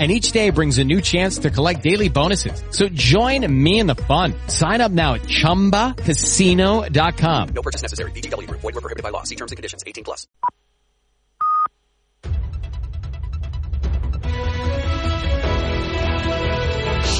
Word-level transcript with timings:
and 0.00 0.10
each 0.10 0.32
day 0.32 0.48
brings 0.48 0.78
a 0.78 0.84
new 0.84 1.02
chance 1.02 1.36
to 1.38 1.50
collect 1.50 1.82
daily 1.82 2.08
bonuses. 2.08 2.62
So 2.70 2.88
join 2.88 3.46
me 3.46 3.78
in 3.78 3.86
the 3.86 3.94
fun. 3.94 4.32
Sign 4.46 4.80
up 4.80 4.92
now 4.92 5.12
at 5.14 5.22
ChumbaCasino.com. 5.22 7.48
No 7.54 7.62
purchase 7.62 7.82
necessary. 7.82 8.12
VGW 8.12 8.48
Group. 8.48 8.62
Void 8.62 8.76
were 8.76 8.80
prohibited 8.80 9.02
by 9.02 9.10
law. 9.10 9.24
See 9.24 9.36
terms 9.36 9.52
and 9.52 9.58
conditions. 9.58 9.84
18 9.86 10.04
plus. 10.04 10.26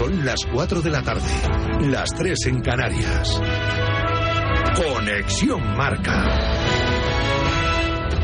Son 0.00 0.24
las 0.24 0.46
4 0.50 0.80
de 0.80 0.90
la 0.90 1.02
tarde. 1.02 1.28
Las 1.90 2.14
3 2.14 2.46
en 2.46 2.62
Canarias. 2.62 3.38
Conexión 4.74 5.60
Marca. 5.76 6.24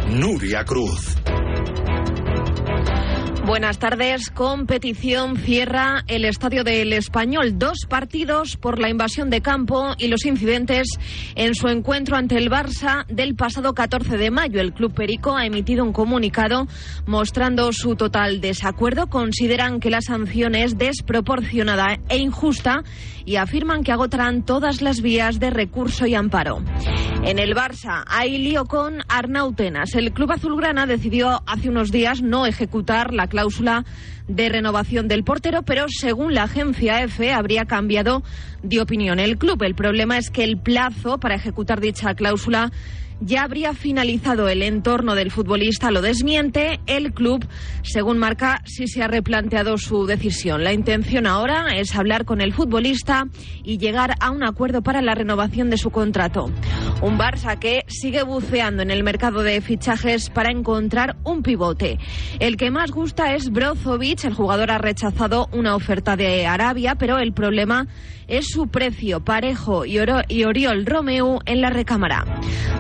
Nuria 0.09 0.64
Cruz. 0.64 1.19
Buenas 3.47 3.78
tardes. 3.78 4.30
Competición 4.30 5.36
cierra 5.36 6.02
el 6.08 6.25
estadio 6.25 6.64
del 6.64 6.92
Español. 6.92 7.61
Dos 7.61 7.86
partidos 7.88 8.56
por 8.56 8.80
la 8.80 8.91
invasión 8.91 9.30
de 9.30 9.41
campo 9.41 9.94
y 9.98 10.08
los 10.08 10.27
incidentes 10.27 10.88
en 11.36 11.55
su 11.55 11.69
encuentro 11.69 12.16
ante 12.16 12.38
el 12.38 12.50
Barça 12.50 13.06
del 13.06 13.36
pasado 13.36 13.72
14 13.72 14.16
de 14.16 14.33
mayo. 14.33 14.61
El 14.61 14.72
Club 14.72 14.94
Perico 14.94 15.36
ha 15.36 15.47
emitido 15.47 15.84
un 15.84 15.92
comunicado 15.92 16.66
mostrando 17.06 17.72
su 17.72 17.94
total 17.94 18.41
desacuerdo. 18.41 19.06
Consideran 19.06 19.78
que 19.78 19.91
la 19.91 20.00
sanción 20.00 20.56
es 20.56 20.77
desproporcionada 20.77 22.00
e 22.08 22.19
injusta 22.19 22.83
y 23.25 23.36
afirman 23.36 23.84
que 23.84 23.92
agotarán 23.92 24.44
todas 24.44 24.83
las 24.83 25.03
vías 25.03 25.38
de 25.38 25.50
recurso 25.50 26.06
y 26.06 26.14
amparo. 26.14 26.62
En 27.25 27.38
el 27.38 27.55
Barça 27.55 28.05
hay 28.06 28.38
lío 28.38 28.66
con 28.66 29.03
Arnautenas. 29.08 29.94
El 29.94 30.12
club 30.12 30.33
azulgrana 30.33 30.86
decidió 30.86 31.42
hace 31.47 31.69
unos 31.69 31.91
días 31.91 32.22
no 32.22 32.47
ejecutar 32.47 33.12
la 33.12 33.27
cláusula 33.37 33.84
de 34.28 34.48
renovación 34.48 35.08
del 35.08 35.24
portero, 35.24 35.62
pero 35.62 35.86
según 35.88 36.34
la 36.34 36.44
agencia 36.44 37.02
EFE 37.02 37.32
habría 37.32 37.64
cambiado 37.64 38.22
de 38.62 38.80
opinión 38.80 39.19
el 39.19 39.38
club. 39.38 39.62
El 39.62 39.74
problema 39.74 40.19
es 40.19 40.30
que 40.30 40.44
el 40.44 40.58
plazo 40.58 41.19
para 41.19 41.36
ejecutar 41.36 41.80
dicha 41.80 42.14
cláusula 42.14 42.72
ya 43.20 43.42
habría 43.42 43.72
finalizado 43.72 44.48
el 44.48 44.62
entorno 44.62 45.14
del 45.14 45.30
futbolista, 45.30 45.91
lo 45.91 46.02
desmiente. 46.02 46.80
El 46.86 47.12
club, 47.12 47.47
según 47.82 48.19
marca, 48.19 48.60
sí 48.66 48.86
se 48.88 49.02
ha 49.02 49.08
replanteado 49.08 49.78
su 49.78 50.06
decisión. 50.06 50.62
La 50.64 50.72
intención 50.72 51.27
ahora 51.27 51.69
es 51.77 51.94
hablar 51.94 52.25
con 52.25 52.41
el 52.41 52.53
futbolista 52.53 53.26
y 53.65 53.78
llegar 53.78 54.15
a 54.20 54.31
un 54.31 54.44
acuerdo 54.44 54.82
para 54.82 55.00
la 55.00 55.15
renovación 55.15 55.70
de 55.70 55.78
su 55.78 55.91
contrato. 55.91 56.50
Un 57.00 57.19
Barça 57.19 57.59
que 57.59 57.84
sigue 57.88 58.22
buceando 58.22 58.82
en 58.82 58.91
el 58.91 59.03
mercado 59.03 59.42
de 59.42 59.60
fichajes 59.60 60.28
para 60.31 60.50
encontrar 60.50 61.16
un 61.25 61.42
pivote. 61.42 61.98
El 62.38 62.56
que 62.56 62.70
más 62.70 62.91
gusta 62.91 63.34
es 63.34 63.50
Brozovic. 63.50 64.16
El 64.25 64.34
jugador 64.34 64.71
ha 64.71 64.78
rechazado 64.78 65.49
una 65.53 65.77
oferta 65.77 66.16
de 66.16 66.47
Arabia, 66.47 66.94
pero 66.94 67.19
el 67.19 67.32
problema 67.32 67.87
es 68.28 68.49
su 68.49 68.69
precio 68.69 69.21
parejo 69.21 69.84
y, 69.84 69.99
y 70.28 70.44
Oriol 70.44 70.87
Romeu 70.87 71.38
en 71.44 71.60
la 71.60 71.71
recámara. 71.71 72.25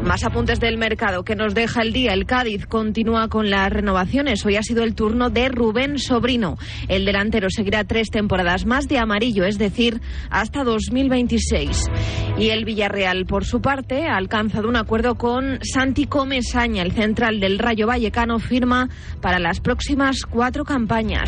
Más 0.02 0.24
apuntes 0.24 0.60
del 0.60 0.78
mercado 0.78 1.24
que 1.24 1.36
nos 1.36 1.54
deja 1.54 1.82
el 1.82 1.92
día. 1.92 2.12
El 2.12 2.26
Cádiz 2.26 2.66
continúa 2.66 3.28
con 3.28 3.50
las 3.50 3.70
renovaciones. 3.70 4.44
Hoy 4.44 4.56
ha 4.56 4.62
sido 4.62 4.82
el 4.82 4.94
turno 4.94 5.30
de 5.30 5.48
Rubén 5.48 5.98
Sobrino. 5.98 6.56
El 6.88 7.04
delantero 7.04 7.48
seguirá 7.50 7.84
tres 7.84 8.10
temporadas 8.10 8.66
más 8.66 8.88
de 8.88 8.98
amarillo, 8.98 9.44
es 9.44 9.58
decir, 9.58 10.00
hasta 10.30 10.64
2026. 10.64 11.90
Y 12.38 12.50
el 12.50 12.64
Villarreal, 12.64 13.26
por 13.26 13.44
su 13.44 13.60
parte, 13.60 14.06
ha 14.06 14.16
alcanzado 14.16 14.68
un 14.68 14.76
acuerdo 14.76 15.16
con 15.16 15.58
Santi 15.62 16.06
Comesaña, 16.06 16.82
el 16.82 16.92
central 16.92 17.40
del 17.40 17.58
Rayo 17.58 17.86
Vallecano, 17.86 18.38
firma 18.38 18.88
para 19.20 19.38
las 19.38 19.60
próximas 19.60 20.22
cuatro 20.28 20.64
campañas. 20.64 21.25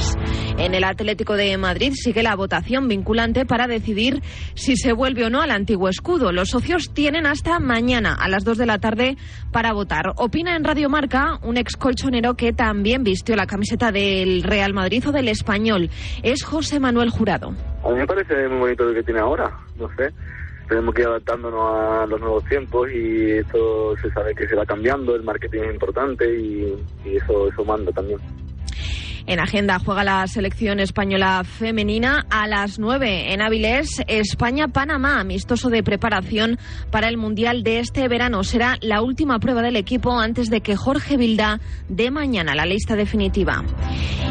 En 0.58 0.74
el 0.74 0.82
Atlético 0.82 1.36
de 1.36 1.56
Madrid 1.56 1.92
sigue 1.94 2.22
la 2.22 2.34
votación 2.34 2.88
vinculante 2.88 3.46
para 3.46 3.68
decidir 3.68 4.22
si 4.54 4.76
se 4.76 4.92
vuelve 4.92 5.24
o 5.24 5.30
no 5.30 5.40
al 5.40 5.52
antiguo 5.52 5.88
escudo. 5.88 6.32
Los 6.32 6.50
socios 6.50 6.92
tienen 6.92 7.26
hasta 7.26 7.60
mañana 7.60 8.16
a 8.18 8.28
las 8.28 8.44
2 8.44 8.58
de 8.58 8.66
la 8.66 8.78
tarde 8.78 9.16
para 9.52 9.72
votar. 9.72 10.12
Opina 10.16 10.56
en 10.56 10.64
Radio 10.64 10.88
Marca 10.88 11.38
un 11.42 11.56
ex 11.56 11.76
colchonero 11.76 12.34
que 12.34 12.52
también 12.52 13.04
vistió 13.04 13.36
la 13.36 13.46
camiseta 13.46 13.92
del 13.92 14.42
Real 14.42 14.74
Madrid 14.74 15.08
o 15.08 15.12
del 15.12 15.28
Español. 15.28 15.90
Es 16.22 16.42
José 16.42 16.80
Manuel 16.80 17.10
Jurado. 17.10 17.54
A 17.84 17.90
mí 17.90 17.96
me 17.96 18.06
parece 18.06 18.48
muy 18.48 18.58
bonito 18.58 18.84
lo 18.84 18.94
que 18.94 19.04
tiene 19.04 19.20
ahora, 19.20 19.56
no 19.78 19.88
sé. 19.96 20.12
Tenemos 20.68 20.92
que 20.94 21.02
ir 21.02 21.08
adaptándonos 21.08 21.60
a 21.62 22.06
los 22.06 22.20
nuevos 22.20 22.44
tiempos 22.44 22.90
y 22.92 23.30
esto 23.30 23.96
se 24.02 24.10
sabe 24.10 24.34
que 24.34 24.46
se 24.46 24.56
va 24.56 24.66
cambiando, 24.66 25.14
el 25.14 25.22
marketing 25.22 25.60
es 25.60 25.74
importante 25.74 26.26
y, 26.36 26.74
y 27.06 27.16
eso, 27.16 27.48
eso 27.48 27.64
manda 27.64 27.90
también. 27.92 28.18
En 29.28 29.40
agenda 29.40 29.78
juega 29.78 30.04
la 30.04 30.26
selección 30.26 30.80
española 30.80 31.44
femenina 31.44 32.24
a 32.30 32.46
las 32.46 32.78
9 32.78 33.34
en 33.34 33.42
Avilés, 33.42 34.02
España-Panamá, 34.06 35.20
amistoso 35.20 35.68
de 35.68 35.82
preparación 35.82 36.58
para 36.90 37.08
el 37.08 37.18
Mundial 37.18 37.62
de 37.62 37.80
este 37.80 38.08
verano. 38.08 38.42
Será 38.42 38.78
la 38.80 39.02
última 39.02 39.38
prueba 39.38 39.60
del 39.60 39.76
equipo 39.76 40.18
antes 40.18 40.48
de 40.48 40.62
que 40.62 40.76
Jorge 40.76 41.18
Vilda 41.18 41.60
dé 41.90 42.10
mañana 42.10 42.54
la 42.54 42.64
lista 42.64 42.96
definitiva. 42.96 43.64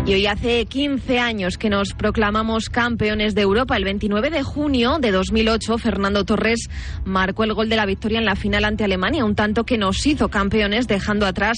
Y 0.08 0.14
hoy 0.14 0.26
hace 0.26 0.66
15 0.66 1.20
años 1.20 1.60
que 1.60 1.70
nos 1.70 1.94
proclamamos 1.94 2.70
campeones 2.70 3.36
de 3.36 3.42
Europa. 3.42 3.78
El 3.78 3.84
29 3.84 4.32
de 4.32 4.42
junio 4.42 4.98
de 5.00 5.12
2008, 5.12 5.78
Fernando 5.78 6.24
Torres 6.24 6.70
marcó 7.06 7.44
el 7.44 7.54
gol 7.54 7.70
de 7.70 7.76
la 7.76 7.86
victoria 7.86 8.18
en 8.18 8.26
la 8.26 8.36
final 8.36 8.64
ante 8.66 8.84
Alemania, 8.84 9.26
un 9.26 9.36
tanto 9.36 9.64
que 9.64 9.78
nos 9.78 10.08
hizo 10.08 10.30
campeones 10.30 10.88
dejando 10.88 11.28
atrás 11.28 11.58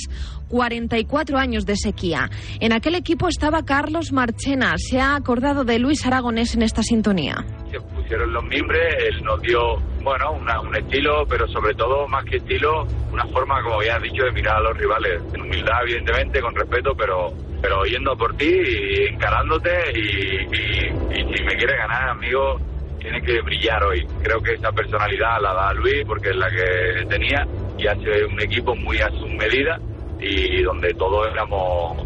44 0.50 1.38
años 1.38 1.66
de 1.66 1.78
sequía. 1.78 2.30
En 2.60 2.74
aquel 2.74 2.96
equipo 2.96 3.30
estaba 3.30 3.64
Carlos 3.64 4.12
Marchena. 4.12 4.74
Se 4.78 5.00
ha 5.00 5.16
acordado 5.16 5.64
de 5.64 5.80
Luis 5.80 6.06
Aragonés 6.06 6.56
en 6.56 6.64
esta 6.64 6.84
sintonía. 6.84 7.46
Se 7.72 7.80
pusieron 7.80 8.34
los 8.34 8.44
mimbres, 8.44 8.96
él 9.08 9.24
nos 9.24 9.40
dio, 9.42 9.78
bueno, 10.02 10.34
un 10.34 10.76
estilo, 10.76 11.26
pero 11.30 11.48
sobre 11.48 11.74
todo, 11.76 12.08
más 12.08 12.26
que 12.26 12.38
estilo, 12.38 12.86
una 13.12 13.26
forma, 13.28 13.62
como 13.62 13.82
ya 13.84 13.96
has 13.96 14.04
dicho, 14.04 14.24
de 14.24 14.32
mirar 14.32 14.58
a 14.58 14.62
los 14.62 14.78
rivales. 14.78 15.22
En 15.34 15.42
humildad, 15.42 15.84
evidentemente, 15.84 16.42
con 16.42 16.54
respeto, 16.56 16.92
pero 16.98 17.32
pero 17.62 17.84
yendo 17.84 18.16
por 18.16 18.36
ti 18.38 18.50
y 18.50 19.14
encarándote 19.14 19.70
y, 19.94 20.46
y 20.46 21.36
si 21.36 21.44
me 21.44 21.58
quiere 21.58 21.76
ganar, 21.76 22.10
amigo, 22.10 22.58
tiene 23.00 23.22
que 23.22 23.42
brillar 23.42 23.84
hoy. 23.84 24.06
Creo 24.24 24.42
que 24.42 24.54
esa 24.54 24.72
personalidad 24.72 25.42
la 25.42 25.54
da 25.54 25.74
Luis 25.74 26.04
porque 26.06 26.30
es 26.30 26.36
la 26.36 26.50
que 26.50 27.06
tenía 27.08 27.46
y 27.78 27.88
hace 27.88 28.26
un 28.26 28.40
equipo 28.42 28.76
muy 28.76 28.98
a 29.00 29.10
su 29.10 29.28
medida 29.28 29.80
y 30.20 30.62
donde 30.64 30.94
todos 30.94 31.28
éramos, 31.32 32.06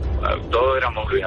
todos 0.49 0.77
éramos 0.77 1.11
Luis. 1.11 1.23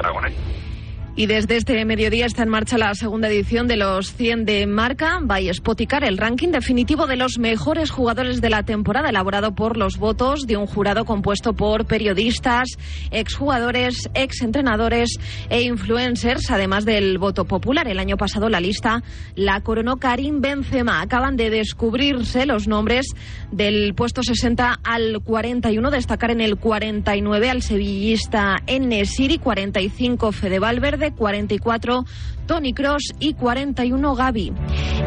Y 1.19 1.25
desde 1.25 1.57
este 1.57 1.83
mediodía 1.83 2.27
está 2.27 2.43
en 2.43 2.49
marcha 2.49 2.77
la 2.77 2.93
segunda 2.93 3.27
edición 3.27 3.67
de 3.67 3.75
los 3.75 4.13
100 4.13 4.45
de 4.45 4.67
marca 4.67 5.17
by 5.19 5.51
Spoticar, 5.51 6.03
el 6.03 6.15
ranking 6.15 6.49
definitivo 6.49 7.07
de 7.07 7.15
los 7.15 7.39
mejores 7.39 7.89
jugadores 7.89 8.39
de 8.39 8.51
la 8.51 8.61
temporada, 8.61 9.09
elaborado 9.09 9.55
por 9.55 9.77
los 9.77 9.97
votos 9.97 10.45
de 10.45 10.57
un 10.57 10.67
jurado 10.67 11.05
compuesto 11.05 11.53
por 11.53 11.87
periodistas, 11.87 12.67
exjugadores, 13.09 14.07
exentrenadores 14.13 15.09
e 15.49 15.63
influencers, 15.63 16.51
además 16.51 16.85
del 16.85 17.17
voto 17.17 17.45
popular. 17.45 17.87
El 17.87 17.97
año 17.97 18.15
pasado 18.15 18.47
la 18.47 18.61
lista 18.61 19.01
la 19.33 19.61
coronó 19.61 19.97
Karim 19.97 20.39
Benzema. 20.39 21.01
Acaban 21.01 21.35
de 21.35 21.49
descubrirse 21.49 22.45
los 22.45 22.67
nombres 22.67 23.07
del 23.51 23.95
puesto 23.95 24.21
60 24.21 24.81
al 24.83 25.19
41, 25.23 25.89
destacar 25.89 26.29
en 26.29 26.41
el 26.41 26.57
49 26.57 27.49
al 27.49 27.63
sevillista 27.63 28.57
Enesiri, 28.67 29.39
45 29.39 30.31
Fede 30.31 30.59
Valverde, 30.59 31.06
CR, 31.11 31.13
44 31.15 32.05
Tony 32.47 32.73
Cross 32.73 33.13
y 33.19 33.33
41 33.33 34.15
Gaby. 34.15 34.53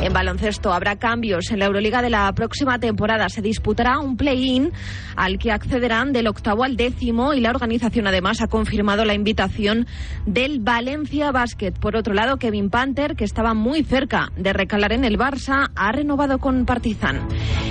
En 0.00 0.12
baloncesto 0.12 0.72
habrá 0.72 0.96
cambios 0.96 1.50
en 1.50 1.58
la 1.58 1.64
Euroliga 1.64 2.02
de 2.02 2.10
la 2.10 2.32
próxima 2.32 2.78
temporada. 2.78 3.28
Se 3.28 3.42
disputará 3.42 3.98
un 3.98 4.16
play-in 4.16 4.72
al 5.16 5.38
que 5.38 5.50
accederán 5.50 6.12
del 6.12 6.26
octavo 6.26 6.64
al 6.64 6.76
décimo 6.76 7.34
y 7.34 7.40
la 7.40 7.50
organización 7.50 8.06
además 8.06 8.40
ha 8.40 8.46
confirmado 8.46 9.04
la 9.04 9.14
invitación 9.14 9.86
del 10.26 10.60
Valencia 10.60 11.32
Basket. 11.32 11.72
Por 11.72 11.96
otro 11.96 12.14
lado, 12.14 12.36
Kevin 12.36 12.70
Panther, 12.70 13.16
que 13.16 13.24
estaba 13.24 13.54
muy 13.54 13.82
cerca 13.82 14.30
de 14.36 14.52
recalar 14.52 14.92
en 14.92 15.04
el 15.04 15.18
Barça, 15.18 15.70
ha 15.74 15.92
renovado 15.92 16.38
con 16.38 16.66
Partizan. 16.66 17.26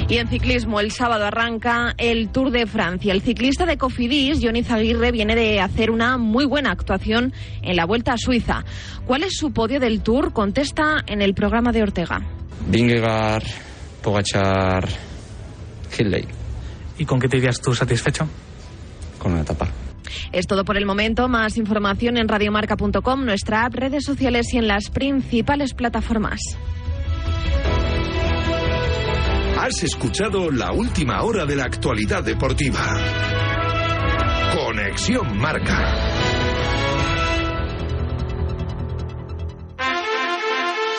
Y 0.07 0.17
en 0.17 0.27
ciclismo, 0.27 0.79
el 0.79 0.91
sábado 0.91 1.25
arranca 1.25 1.93
el 1.97 2.29
Tour 2.29 2.49
de 2.49 2.65
Francia. 2.65 3.13
El 3.13 3.21
ciclista 3.21 3.67
de 3.67 3.77
Cofidis, 3.77 4.39
Johnny 4.41 4.63
Zaguirre, 4.63 5.11
viene 5.11 5.35
de 5.35 5.61
hacer 5.61 5.91
una 5.91 6.17
muy 6.17 6.45
buena 6.45 6.71
actuación 6.71 7.31
en 7.61 7.75
la 7.75 7.85
Vuelta 7.85 8.13
a 8.13 8.17
Suiza. 8.17 8.65
¿Cuál 9.05 9.23
es 9.23 9.37
su 9.37 9.51
podio 9.59 9.81
del 9.81 10.01
Tour? 10.01 10.31
Contesta 10.31 11.03
en 11.05 11.21
el 11.21 11.33
programa 11.33 11.73
de 11.73 11.83
Ortega. 11.83 12.21
Vingegaard, 12.69 13.43
Pogachar, 14.01 14.87
Hindley. 15.97 16.25
¿Y 16.97 17.03
con 17.03 17.19
qué 17.19 17.27
te 17.27 17.35
dirías 17.35 17.59
tú 17.59 17.73
satisfecho? 17.73 18.25
Con 19.17 19.33
una 19.33 19.41
etapa. 19.41 19.67
Es 20.31 20.47
todo 20.47 20.63
por 20.63 20.77
el 20.77 20.85
momento. 20.85 21.27
Más 21.27 21.57
información 21.57 22.15
en 22.15 22.29
radiomarca.com, 22.29 23.25
nuestra 23.25 23.65
app, 23.65 23.75
redes 23.75 24.05
sociales 24.05 24.53
y 24.53 24.59
en 24.59 24.67
las 24.69 24.89
principales 24.89 25.73
plataformas. 25.73 26.39
Has 29.59 29.83
escuchado 29.83 30.49
la 30.51 30.71
última 30.71 31.21
hora 31.23 31.45
de 31.45 31.57
la 31.57 31.65
actualidad 31.65 32.23
deportiva. 32.23 32.95
Conexión 34.55 35.37
Marca. 35.37 36.28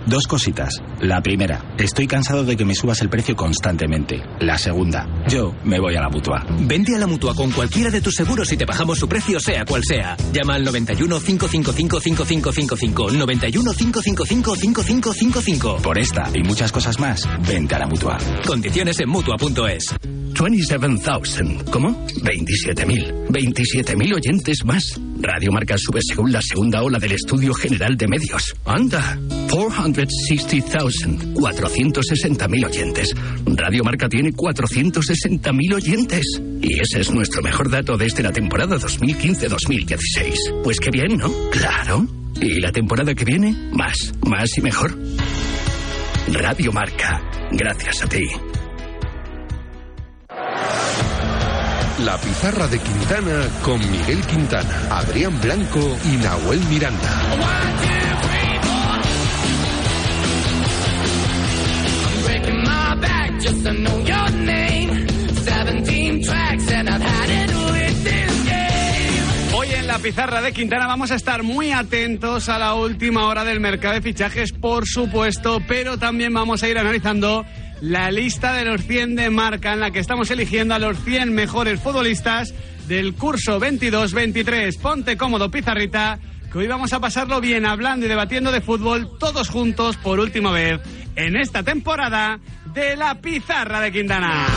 Dos 0.05 0.27
cositas. 0.27 0.81
La 0.99 1.21
primera, 1.21 1.73
estoy 1.77 2.07
cansado 2.07 2.43
de 2.43 2.57
que 2.57 2.65
me 2.65 2.75
subas 2.75 3.01
el 3.01 3.09
precio 3.09 3.35
constantemente. 3.35 4.21
La 4.39 4.57
segunda, 4.57 5.07
yo 5.27 5.53
me 5.63 5.79
voy 5.79 5.95
a 5.95 6.01
la 6.01 6.09
mutua. 6.09 6.45
Vente 6.61 6.95
a 6.95 6.99
la 6.99 7.07
mutua 7.07 7.35
con 7.35 7.51
cualquiera 7.51 7.89
de 7.89 8.01
tus 8.01 8.15
seguros 8.15 8.51
y 8.51 8.57
te 8.57 8.65
bajamos 8.65 8.97
su 8.97 9.07
precio, 9.07 9.39
sea 9.39 9.65
cual 9.65 9.83
sea. 9.83 10.17
Llama 10.33 10.55
al 10.55 10.63
91 10.63 11.19
555 11.19 11.99
5555. 11.99 13.11
91 13.11 13.73
555 13.73 14.55
5555. 14.55 15.77
Por 15.77 15.97
esta 15.97 16.29
y 16.33 16.43
muchas 16.43 16.71
cosas 16.71 16.99
más, 16.99 17.27
vente 17.47 17.75
a 17.75 17.79
la 17.79 17.87
mutua. 17.87 18.17
Condiciones 18.45 18.99
en 18.99 19.09
mutua.es. 19.09 19.95
27,000. 20.33 21.65
¿Cómo? 21.71 22.05
27.000. 22.07 23.27
27.000 23.27 24.15
oyentes 24.15 24.65
más. 24.65 24.99
Radio 25.21 25.51
Marca 25.51 25.75
sube 25.77 25.99
según 26.01 26.31
la 26.31 26.41
segunda 26.41 26.81
ola 26.81 26.97
del 26.97 27.11
Estudio 27.11 27.53
General 27.53 27.95
de 27.95 28.07
Medios. 28.07 28.55
¡Anda! 28.65 29.19
460,000. 29.51 31.35
460.000 31.35 32.65
oyentes. 32.65 33.15
Radio 33.45 33.83
Marca 33.83 34.09
tiene 34.09 34.31
460.000 34.33 35.75
oyentes. 35.75 36.41
Y 36.61 36.79
ese 36.79 37.01
es 37.01 37.11
nuestro 37.11 37.43
mejor 37.43 37.69
dato 37.69 37.97
desde 37.97 38.23
la 38.23 38.31
temporada 38.31 38.77
2015-2016. 38.77 40.63
Pues 40.63 40.79
qué 40.79 40.89
bien, 40.89 41.17
¿no? 41.17 41.31
Claro. 41.51 42.07
Y 42.41 42.59
la 42.59 42.71
temporada 42.71 43.13
que 43.13 43.25
viene, 43.25 43.55
más, 43.73 44.13
más 44.25 44.57
y 44.57 44.61
mejor. 44.61 44.97
Radio 46.33 46.71
Marca. 46.71 47.21
Gracias 47.51 48.03
a 48.03 48.07
ti. 48.07 48.23
La 52.05 52.17
pizarra 52.17 52.67
de 52.67 52.79
Quintana 52.79 53.47
con 53.61 53.79
Miguel 53.91 54.25
Quintana, 54.25 54.87
Adrián 54.89 55.39
Blanco 55.39 55.97
y 56.05 56.17
Nahuel 56.17 56.59
Miranda. 56.61 57.09
Hoy 69.53 69.67
en 69.69 69.85
la 69.85 69.99
pizarra 69.99 70.41
de 70.41 70.53
Quintana 70.53 70.87
vamos 70.87 71.11
a 71.11 71.15
estar 71.15 71.43
muy 71.43 71.71
atentos 71.71 72.49
a 72.49 72.57
la 72.57 72.73
última 72.73 73.27
hora 73.27 73.43
del 73.43 73.59
mercado 73.59 73.93
de 73.93 74.01
fichajes, 74.01 74.53
por 74.53 74.87
supuesto, 74.87 75.61
pero 75.67 75.99
también 75.99 76.33
vamos 76.33 76.63
a 76.63 76.67
ir 76.67 76.79
analizando 76.79 77.45
la 77.81 78.11
lista 78.11 78.53
de 78.53 78.63
los 78.65 78.81
100 78.85 79.15
de 79.15 79.29
marca 79.29 79.73
en 79.73 79.79
la 79.79 79.91
que 79.91 79.99
estamos 79.99 80.29
eligiendo 80.31 80.75
a 80.75 80.79
los 80.79 80.97
100 81.03 81.33
mejores 81.33 81.79
futbolistas 81.79 82.53
del 82.87 83.15
curso 83.15 83.59
22-23. 83.59 84.77
Ponte 84.79 85.17
cómodo, 85.17 85.49
pizarrita, 85.49 86.19
que 86.51 86.59
hoy 86.59 86.67
vamos 86.67 86.93
a 86.93 86.99
pasarlo 86.99 87.41
bien 87.41 87.65
hablando 87.65 88.05
y 88.05 88.09
debatiendo 88.09 88.51
de 88.51 88.61
fútbol 88.61 89.17
todos 89.17 89.49
juntos 89.49 89.97
por 89.97 90.19
última 90.19 90.51
vez 90.51 90.79
en 91.15 91.35
esta 91.35 91.63
temporada 91.63 92.39
de 92.73 92.95
la 92.95 93.15
pizarra 93.15 93.81
de 93.81 93.91
Quintana. 93.91 94.47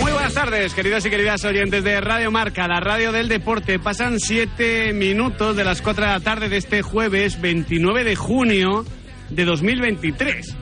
Muy 0.00 0.10
buenas 0.10 0.32
tardes, 0.32 0.72
queridos 0.72 1.04
y 1.04 1.10
queridas 1.10 1.44
oyentes 1.44 1.84
de 1.84 2.00
Radio 2.00 2.30
Marca, 2.30 2.66
la 2.66 2.80
radio 2.80 3.12
del 3.12 3.28
deporte. 3.28 3.78
Pasan 3.78 4.20
siete 4.20 4.94
minutos 4.94 5.54
de 5.54 5.64
las 5.64 5.82
cuatro 5.82 6.06
de 6.06 6.12
la 6.12 6.20
tarde 6.20 6.48
de 6.48 6.56
este 6.56 6.80
jueves 6.80 7.38
29 7.38 8.04
de 8.04 8.16
junio 8.16 8.86
de 9.28 9.44
2023. 9.44 10.56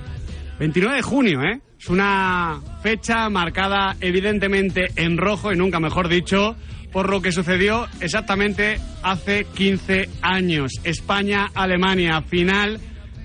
29 0.58 0.96
de 0.96 1.02
junio, 1.02 1.42
¿eh? 1.42 1.60
Es 1.78 1.88
una 1.88 2.60
fecha 2.82 3.28
marcada 3.28 3.94
evidentemente 4.00 4.86
en 4.96 5.16
rojo 5.16 5.52
y 5.52 5.56
nunca 5.56 5.78
mejor 5.78 6.08
dicho 6.08 6.56
por 6.90 7.08
lo 7.08 7.23
que 7.23 7.30
sucedió 7.30 7.87
exactamente 8.00 8.80
hace 9.04 9.44
15 9.44 10.08
años. 10.23 10.73
España-Alemania, 10.82 12.20
final 12.23 12.80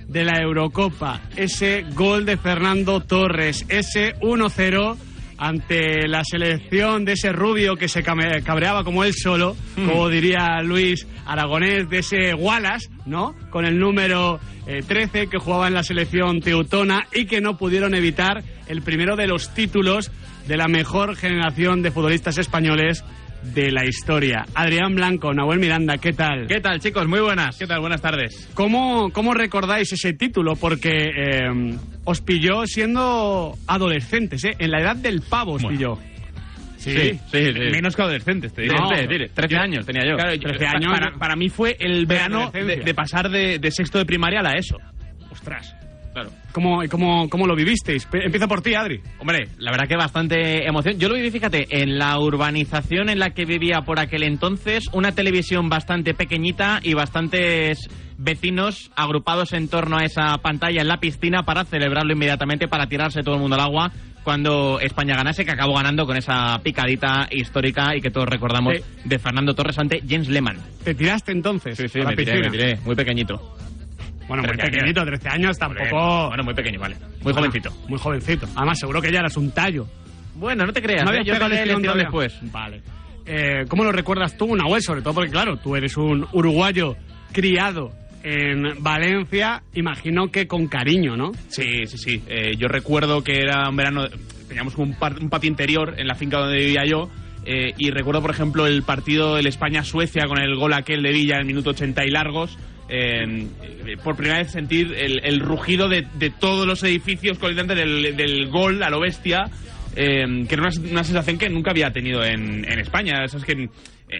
de 0.06 0.24
la 0.24 0.40
Eurocopa. 0.40 1.20
Ese 1.34 1.84
gol 1.94 2.26
de 2.26 2.36
Fernando 2.36 3.00
Torres, 3.00 3.66
ese 3.68 4.14
1-0 4.20 4.98
ante 5.42 6.06
la 6.06 6.22
selección 6.22 7.04
de 7.04 7.14
ese 7.14 7.32
rubio 7.32 7.74
que 7.74 7.88
se 7.88 8.04
cabreaba 8.04 8.84
como 8.84 9.02
él 9.02 9.12
solo, 9.12 9.56
como 9.74 10.08
diría 10.08 10.62
Luis 10.62 11.04
Aragonés, 11.26 11.90
de 11.90 11.98
ese 11.98 12.32
Wallace, 12.34 12.88
¿no? 13.06 13.34
Con 13.50 13.64
el 13.64 13.76
número 13.76 14.38
eh, 14.68 14.84
13 14.86 15.26
que 15.26 15.38
jugaba 15.38 15.66
en 15.66 15.74
la 15.74 15.82
selección 15.82 16.40
teutona 16.40 17.08
y 17.12 17.24
que 17.24 17.40
no 17.40 17.56
pudieron 17.56 17.96
evitar 17.96 18.44
el 18.68 18.82
primero 18.82 19.16
de 19.16 19.26
los 19.26 19.52
títulos 19.52 20.12
de 20.46 20.56
la 20.56 20.68
mejor 20.68 21.16
generación 21.16 21.82
de 21.82 21.90
futbolistas 21.90 22.38
españoles 22.38 23.02
de 23.42 23.70
la 23.72 23.84
historia. 23.84 24.44
Adrián 24.54 24.94
Blanco, 24.94 25.32
Nahuel 25.32 25.58
Miranda, 25.58 25.96
¿qué 25.98 26.12
tal? 26.12 26.46
¿Qué 26.46 26.60
tal, 26.60 26.80
chicos? 26.80 27.06
Muy 27.08 27.20
buenas. 27.20 27.56
¿Qué 27.58 27.66
tal? 27.66 27.80
Buenas 27.80 28.00
tardes. 28.00 28.48
¿Cómo, 28.54 29.10
cómo 29.12 29.34
recordáis 29.34 29.92
ese 29.92 30.12
título? 30.12 30.56
Porque 30.56 30.90
eh, 30.90 31.76
os 32.04 32.20
pilló 32.20 32.66
siendo 32.66 33.54
adolescentes, 33.66 34.44
¿eh? 34.44 34.54
En 34.58 34.70
la 34.70 34.80
edad 34.80 34.96
del 34.96 35.22
pavo 35.22 35.54
os 35.54 35.64
pilló. 35.64 35.98
Sí, 36.76 36.90
sí, 36.98 37.20
sí, 37.30 37.52
menos 37.70 37.94
que 37.94 38.02
adolescentes, 38.02 38.52
te 38.52 38.62
diré. 38.62 38.74
No, 38.76 38.88
Te 38.88 39.06
diré. 39.06 39.28
13 39.28 39.56
años 39.56 39.86
tenía 39.86 40.02
yo. 40.04 40.16
Claro, 40.16 40.36
13 40.36 40.64
Pa- 40.64 40.70
años. 40.72 40.92
Para, 40.92 41.12
para 41.16 41.36
mí 41.36 41.48
fue 41.48 41.76
el 41.78 42.06
verano 42.06 42.50
de, 42.50 42.76
de 42.78 42.94
pasar 42.94 43.28
de, 43.30 43.60
de 43.60 43.70
sexto 43.70 43.98
de 43.98 44.04
primaria 44.04 44.40
a 44.40 44.42
la 44.42 44.52
ESO. 44.54 44.78
Ostras. 45.30 45.76
Claro. 46.12 46.30
¿Cómo, 46.52 46.82
cómo, 46.90 47.28
¿Cómo 47.28 47.46
lo 47.46 47.56
vivisteis? 47.56 48.06
Empieza 48.12 48.46
por 48.46 48.60
ti, 48.60 48.74
Adri. 48.74 49.00
Hombre, 49.18 49.48
la 49.58 49.70
verdad 49.70 49.88
que 49.88 49.96
bastante 49.96 50.66
emoción. 50.66 50.98
Yo 50.98 51.08
lo 51.08 51.14
viví, 51.14 51.30
fíjate, 51.30 51.66
en 51.82 51.98
la 51.98 52.18
urbanización 52.18 53.08
en 53.08 53.18
la 53.18 53.30
que 53.30 53.44
vivía 53.46 53.80
por 53.82 53.98
aquel 53.98 54.22
entonces, 54.22 54.84
una 54.92 55.12
televisión 55.12 55.68
bastante 55.70 56.12
pequeñita 56.14 56.80
y 56.82 56.92
bastantes 56.94 57.88
vecinos 58.18 58.90
agrupados 58.94 59.52
en 59.52 59.68
torno 59.68 59.96
a 59.96 60.04
esa 60.04 60.36
pantalla 60.38 60.82
en 60.82 60.88
la 60.88 60.98
piscina 60.98 61.44
para 61.44 61.64
celebrarlo 61.64 62.12
inmediatamente, 62.12 62.68
para 62.68 62.86
tirarse 62.86 63.22
todo 63.22 63.36
el 63.36 63.40
mundo 63.40 63.56
al 63.56 63.62
agua. 63.62 63.90
cuando 64.22 64.78
España 64.78 65.16
ganase, 65.16 65.44
que 65.44 65.50
acabó 65.50 65.74
ganando 65.74 66.06
con 66.06 66.16
esa 66.16 66.56
picadita 66.62 67.26
histórica 67.32 67.96
y 67.96 68.00
que 68.00 68.12
todos 68.12 68.28
recordamos 68.28 68.74
Sí. 68.76 68.84
de 69.04 69.18
Fernando 69.18 69.52
Torres 69.52 69.76
ante 69.80 70.00
James 70.08 70.28
Lehmann. 70.28 70.58
¿Te 70.84 70.94
tiraste 70.94 71.32
entonces? 71.32 71.76
Sí, 71.76 71.88
sí, 71.88 71.98
a 71.98 72.04
la 72.04 72.10
me 72.10 72.16
tiré, 72.16 72.38
me 72.38 72.50
tiré, 72.50 72.76
muy 72.84 72.94
pequeñito. 72.94 73.40
Bueno, 74.36 74.42
muy 74.42 74.56
13 74.56 74.62
años. 74.62 74.76
pequeñito, 74.76 75.04
13 75.04 75.28
años 75.28 75.58
tampoco. 75.58 76.28
Bueno, 76.28 76.44
muy 76.44 76.54
pequeño, 76.54 76.80
vale. 76.80 76.96
Muy 76.96 77.10
Bueno, 77.22 77.38
jovencito. 77.38 77.70
Muy 77.88 77.98
jovencito. 77.98 78.46
Además, 78.56 78.78
seguro 78.78 79.00
que 79.02 79.12
ya 79.12 79.18
eras 79.20 79.36
un 79.36 79.50
tallo. 79.52 79.86
Bueno, 80.34 80.64
no 80.66 80.72
te 80.72 80.80
creas, 80.82 81.04
No 81.04 81.12
¿eh? 81.12 81.18
yo 81.24 81.32
pegado 81.34 81.50
pegué 81.50 81.62
el 81.62 81.68
el 81.70 81.76
estirón 81.76 81.98
estirón 82.00 82.10
todavía. 82.10 82.30
después. 82.38 82.52
Vale. 82.52 82.80
Eh, 83.26 83.64
¿Cómo 83.68 83.84
lo 83.84 83.92
recuerdas 83.92 84.36
tú, 84.36 84.56
Nahuel? 84.56 84.82
Sobre 84.82 85.02
todo 85.02 85.14
porque, 85.14 85.30
claro, 85.30 85.56
tú 85.58 85.76
eres 85.76 85.96
un 85.96 86.26
uruguayo 86.32 86.96
criado 87.32 87.90
en 88.24 88.82
Valencia, 88.82 89.62
imagino 89.74 90.28
que 90.30 90.46
con 90.46 90.66
cariño, 90.68 91.16
¿no? 91.16 91.32
Sí, 91.48 91.86
sí, 91.86 91.98
sí. 91.98 92.22
Eh, 92.28 92.56
yo 92.56 92.68
recuerdo 92.68 93.22
que 93.22 93.38
era 93.40 93.68
un 93.68 93.76
verano, 93.76 94.06
teníamos 94.48 94.76
un, 94.76 94.94
par- 94.94 95.18
un 95.20 95.28
patio 95.28 95.48
interior 95.50 95.94
en 95.98 96.06
la 96.06 96.14
finca 96.14 96.38
donde 96.38 96.56
vivía 96.58 96.82
yo. 96.86 97.10
eh, 97.44 97.74
y 97.76 97.90
recuerdo, 97.90 98.22
por 98.22 98.30
ejemplo, 98.30 98.66
el 98.68 98.84
partido 98.84 99.34
del 99.34 99.48
España-Suecia 99.48 100.26
con 100.28 100.40
el 100.40 100.54
gol 100.54 100.72
aquel 100.74 101.02
de 101.02 101.10
Villa 101.10 101.34
en 101.34 101.40
el 101.40 101.46
minuto 101.46 101.70
80 101.70 102.04
y 102.04 102.10
largos. 102.10 102.56
Eh, 102.94 103.96
por 104.04 104.16
primera 104.16 104.38
vez 104.38 104.50
sentir 104.52 104.94
el, 104.94 105.40
rugido 105.40 105.88
de, 105.88 106.06
de 106.18 106.28
todos 106.28 106.66
los 106.66 106.82
edificios 106.82 107.38
colindantes 107.38 107.76
del, 107.78 108.16
del 108.16 108.48
gol 108.50 108.82
a 108.82 108.90
lo 108.90 109.00
bestia. 109.00 109.44
eh, 109.96 110.44
que 110.48 110.54
era 110.54 110.62
una, 110.62 110.90
una 110.90 111.04
sensación 111.04 111.38
que 111.38 111.48
nunca 111.48 111.70
había 111.70 111.90
tenido 111.90 112.22
en, 112.22 112.64
en 112.70 112.78
España. 112.78 113.24
Eso 113.24 113.38
es 113.38 113.44
que 113.44 113.68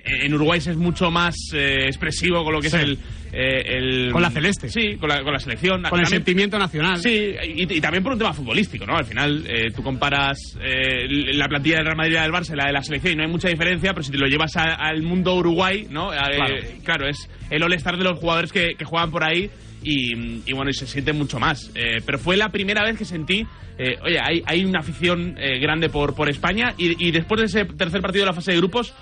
en, 0.05 0.23
en 0.27 0.35
Uruguay 0.35 0.61
se 0.61 0.71
es 0.73 0.77
mucho 0.77 1.11
más 1.11 1.35
eh, 1.55 1.85
expresivo 1.87 2.43
con 2.45 2.53
lo 2.55 2.61
que 2.61 2.71
Sí. 2.71 2.77
es 2.77 2.83
el, 2.83 2.99
eh, 3.33 3.63
el- 3.79 4.13
Con 4.13 4.23
la 4.23 4.31
celeste. 4.31 4.69
Sí, 4.69 4.97
con 4.99 5.09
la, 5.09 5.23
con 5.23 5.33
la 5.33 5.39
selección. 5.39 5.83
Con 5.83 6.01
el 6.01 6.07
sentimiento 6.07 6.59
nacional. 6.59 6.99
Sí, 6.99 7.35
y, 7.55 7.63
y 7.77 7.81
también 7.81 8.03
por 8.03 8.13
un 8.13 8.19
tema 8.19 8.33
futbolístico, 8.33 8.85
¿no? 8.87 8.97
Al 8.97 9.05
final, 9.05 9.45
eh, 9.49 9.71
tú 9.75 9.83
comparas 9.83 10.39
eh, 10.61 11.07
la 11.35 11.49
plantilla 11.49 11.77
del 11.77 11.85
Real 11.87 11.97
Madrid 11.97 12.13
y 12.13 12.17
la 12.17 12.23
del 12.23 12.33
Barça, 12.33 12.53
y 12.53 12.57
la 12.57 12.67
de 12.67 12.73
la 12.73 12.83
selección, 12.83 13.13
y 13.15 13.17
no 13.17 13.23
hay 13.25 13.31
mucha 13.31 13.49
diferencia, 13.49 13.93
pero 13.93 14.03
si 14.03 14.11
te 14.13 14.19
lo 14.19 14.27
llevas 14.27 14.57
a- 14.57 14.75
al 14.75 15.03
mundo 15.03 15.35
Uruguay, 15.35 15.87
¿no? 15.91 16.13
Eh, 16.13 16.17
Claro. 16.17 16.55
claro, 16.85 17.09
es 17.09 17.29
el 17.51 17.63
all-star 17.63 17.97
de 17.97 18.05
los 18.05 18.19
jugadores 18.19 18.53
que, 18.53 18.75
que 18.79 18.85
juegan 18.85 19.11
por 19.11 19.25
ahí, 19.25 19.51
y, 19.85 20.13
y 20.49 20.53
bueno, 20.53 20.71
y 20.71 20.75
se 20.75 20.87
siente 20.87 21.13
mucho 21.13 21.41
más. 21.41 21.71
Eh, 21.75 22.01
pero 22.07 22.19
fue 22.19 22.37
la 22.37 22.51
primera 22.51 22.85
vez 22.85 22.97
que 22.97 23.05
sentí, 23.05 23.45
eh, 23.79 23.97
oye, 24.05 24.19
hay, 24.23 24.43
hay 24.47 24.65
una 24.65 24.79
afición 24.81 25.37
eh, 25.39 25.59
grande 25.59 25.89
por, 25.89 26.15
por 26.15 26.29
España, 26.29 26.75
y, 26.79 27.05
y 27.09 27.11
después 27.11 27.41
de 27.41 27.47
ese 27.47 27.65
tercer 27.75 28.01
partido 28.01 28.25
de 28.25 28.31
la 28.31 28.35
fase 28.35 28.53
de 28.53 28.59
grupos, 28.59 28.95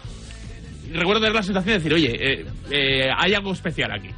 recuerdo 0.93 1.21
tener 1.23 1.35
la 1.35 1.43
sensación 1.43 1.75
de 1.75 1.79
decir, 1.79 1.95
oye, 1.95 2.17
eh, 2.33 2.47
eh, 2.71 3.11
hay 3.17 3.35
algo 3.35 3.53
especial 3.53 3.91
aquí. 3.93 4.09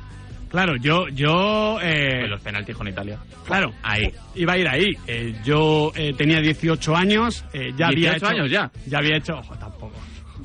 Claro, 0.50 0.74
yo, 0.76 1.08
yo, 1.08 1.78
eh, 1.80 2.26
Los 2.28 2.42
penaltis 2.42 2.76
con 2.76 2.86
Italia. 2.86 3.18
claro, 3.46 3.72
Ahí. 3.82 4.10
iba 4.34 4.52
a 4.52 4.58
ir 4.58 4.68
ahí. 4.68 4.86
Eh, 5.06 5.34
yo 5.44 5.90
eh, 5.96 6.12
tenía 6.16 6.40
18 6.42 6.94
años, 6.94 7.42
eh, 7.54 7.72
ya 7.74 7.86
había 7.86 8.10
18 8.12 8.16
hecho, 8.16 8.26
años 8.26 8.50
ya. 8.50 8.70
ya 8.86 8.98
había 8.98 9.16
hecho, 9.16 9.32
ojo, 9.38 9.54
tampoco. 9.56 9.94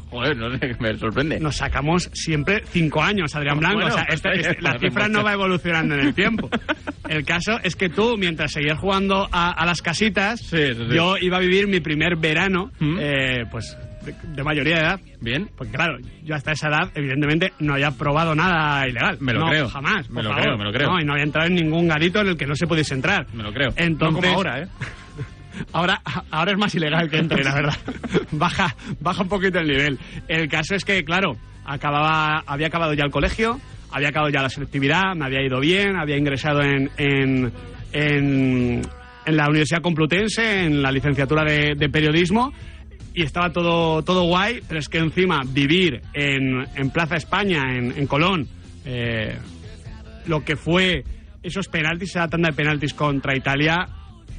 Joder, 0.09 0.37
no 0.37 0.57
sé, 0.57 0.73
me 0.79 0.97
sorprende. 0.97 1.37
Nos 1.41 1.57
sacamos 1.57 2.09
siempre 2.13 2.63
5 2.69 3.03
años, 3.03 3.35
Adrián 3.35 3.59
Blanco. 3.59 3.81
Bueno, 3.81 3.93
o 3.93 3.97
sea, 3.97 4.05
pues, 4.07 4.21
esta- 4.47 4.55
la 4.61 4.69
pues, 4.71 4.81
cifra 4.83 5.03
pues, 5.03 5.11
no 5.11 5.23
va 5.23 5.33
evolucionando 5.33 5.95
en 5.95 6.01
el 6.07 6.13
tiempo. 6.13 6.49
El 7.09 7.25
caso 7.25 7.59
es 7.61 7.75
que 7.75 7.89
tú, 7.89 8.15
mientras 8.17 8.53
seguías 8.53 8.79
jugando 8.79 9.27
a, 9.29 9.51
a 9.51 9.65
las 9.65 9.81
casitas, 9.81 10.39
sí, 10.39 10.73
sí. 10.73 10.87
yo 10.95 11.17
iba 11.17 11.35
a 11.35 11.41
vivir 11.41 11.67
mi 11.67 11.81
primer 11.81 12.15
verano, 12.15 12.71
¿Mm? 12.79 12.97
eh, 13.01 13.45
pues, 13.51 13.77
de, 14.11 14.15
de 14.35 14.43
mayoría 14.43 14.75
de 14.75 14.81
edad. 14.81 14.99
Bien. 15.21 15.49
Porque 15.55 15.73
claro, 15.73 15.97
yo 16.23 16.35
hasta 16.35 16.51
esa 16.51 16.69
edad, 16.69 16.91
evidentemente, 16.95 17.53
no 17.59 17.73
había 17.73 17.91
probado 17.91 18.33
nada 18.35 18.87
ilegal. 18.87 19.17
Me 19.19 19.33
lo 19.33 19.41
No, 19.41 19.49
creo. 19.49 19.69
Jamás. 19.69 20.09
Me 20.09 20.23
lo 20.23 20.29
favor. 20.29 20.43
creo, 20.43 20.57
me 20.57 20.63
lo 20.65 20.71
creo. 20.71 20.89
No, 20.91 20.99
y 20.99 21.05
no 21.05 21.13
había 21.13 21.25
entrado 21.25 21.47
en 21.47 21.55
ningún 21.55 21.87
garito 21.87 22.21
en 22.21 22.27
el 22.27 22.37
que 22.37 22.45
no 22.45 22.55
se 22.55 22.67
pudiese 22.67 22.93
entrar. 22.93 23.27
Me 23.33 23.43
lo 23.43 23.51
creo. 23.53 23.69
Entonces, 23.75 24.21
No 24.21 24.27
como 24.27 24.35
ahora, 24.37 24.61
¿eh? 24.63 24.67
Ahora, 25.73 26.01
ahora 26.29 26.51
es 26.51 26.57
más 26.59 26.75
ilegal 26.75 27.09
que 27.09 27.17
entre, 27.17 27.43
la 27.43 27.55
verdad. 27.55 27.75
baja, 28.31 28.75
baja 28.99 29.23
un 29.23 29.27
poquito 29.29 29.57
el 29.57 29.67
nivel. 29.67 29.97
El 30.27 30.47
caso 30.47 30.75
es 30.75 30.85
que, 30.85 31.03
claro, 31.03 31.35
acababa, 31.65 32.43
había 32.45 32.67
acabado 32.67 32.93
ya 32.93 33.03
el 33.05 33.09
colegio, 33.09 33.59
había 33.91 34.09
acabado 34.09 34.31
ya 34.31 34.43
la 34.43 34.49
selectividad, 34.49 35.15
me 35.15 35.25
había 35.25 35.41
ido 35.43 35.59
bien, 35.59 35.95
había 35.97 36.15
ingresado 36.15 36.61
en, 36.61 36.91
en, 36.97 37.51
en, 37.91 38.81
en 39.25 39.35
la 39.37 39.47
Universidad 39.49 39.81
Complutense, 39.81 40.65
en 40.65 40.81
la 40.83 40.91
licenciatura 40.91 41.43
de, 41.43 41.73
de 41.75 41.89
periodismo, 41.89 42.53
y 43.17 43.23
estaba 43.23 43.49
todo, 43.51 44.03
todo 44.03 44.25
guay, 44.25 44.61
pero 44.67 44.79
es 44.79 44.87
que 44.87 44.99
encima 44.99 45.41
vivir 45.43 46.01
en, 46.13 46.67
en 46.75 46.91
Plaza 46.91 47.15
España, 47.15 47.63
en, 47.75 47.91
en 47.97 48.05
Colón, 48.05 48.47
eh, 48.85 49.35
lo 50.27 50.45
que 50.45 50.55
fue 50.55 51.03
esos 51.41 51.67
penaltis, 51.67 52.11
esa 52.11 52.27
tanda 52.27 52.49
de 52.49 52.55
penaltis 52.55 52.93
contra 52.93 53.35
Italia, 53.35 53.87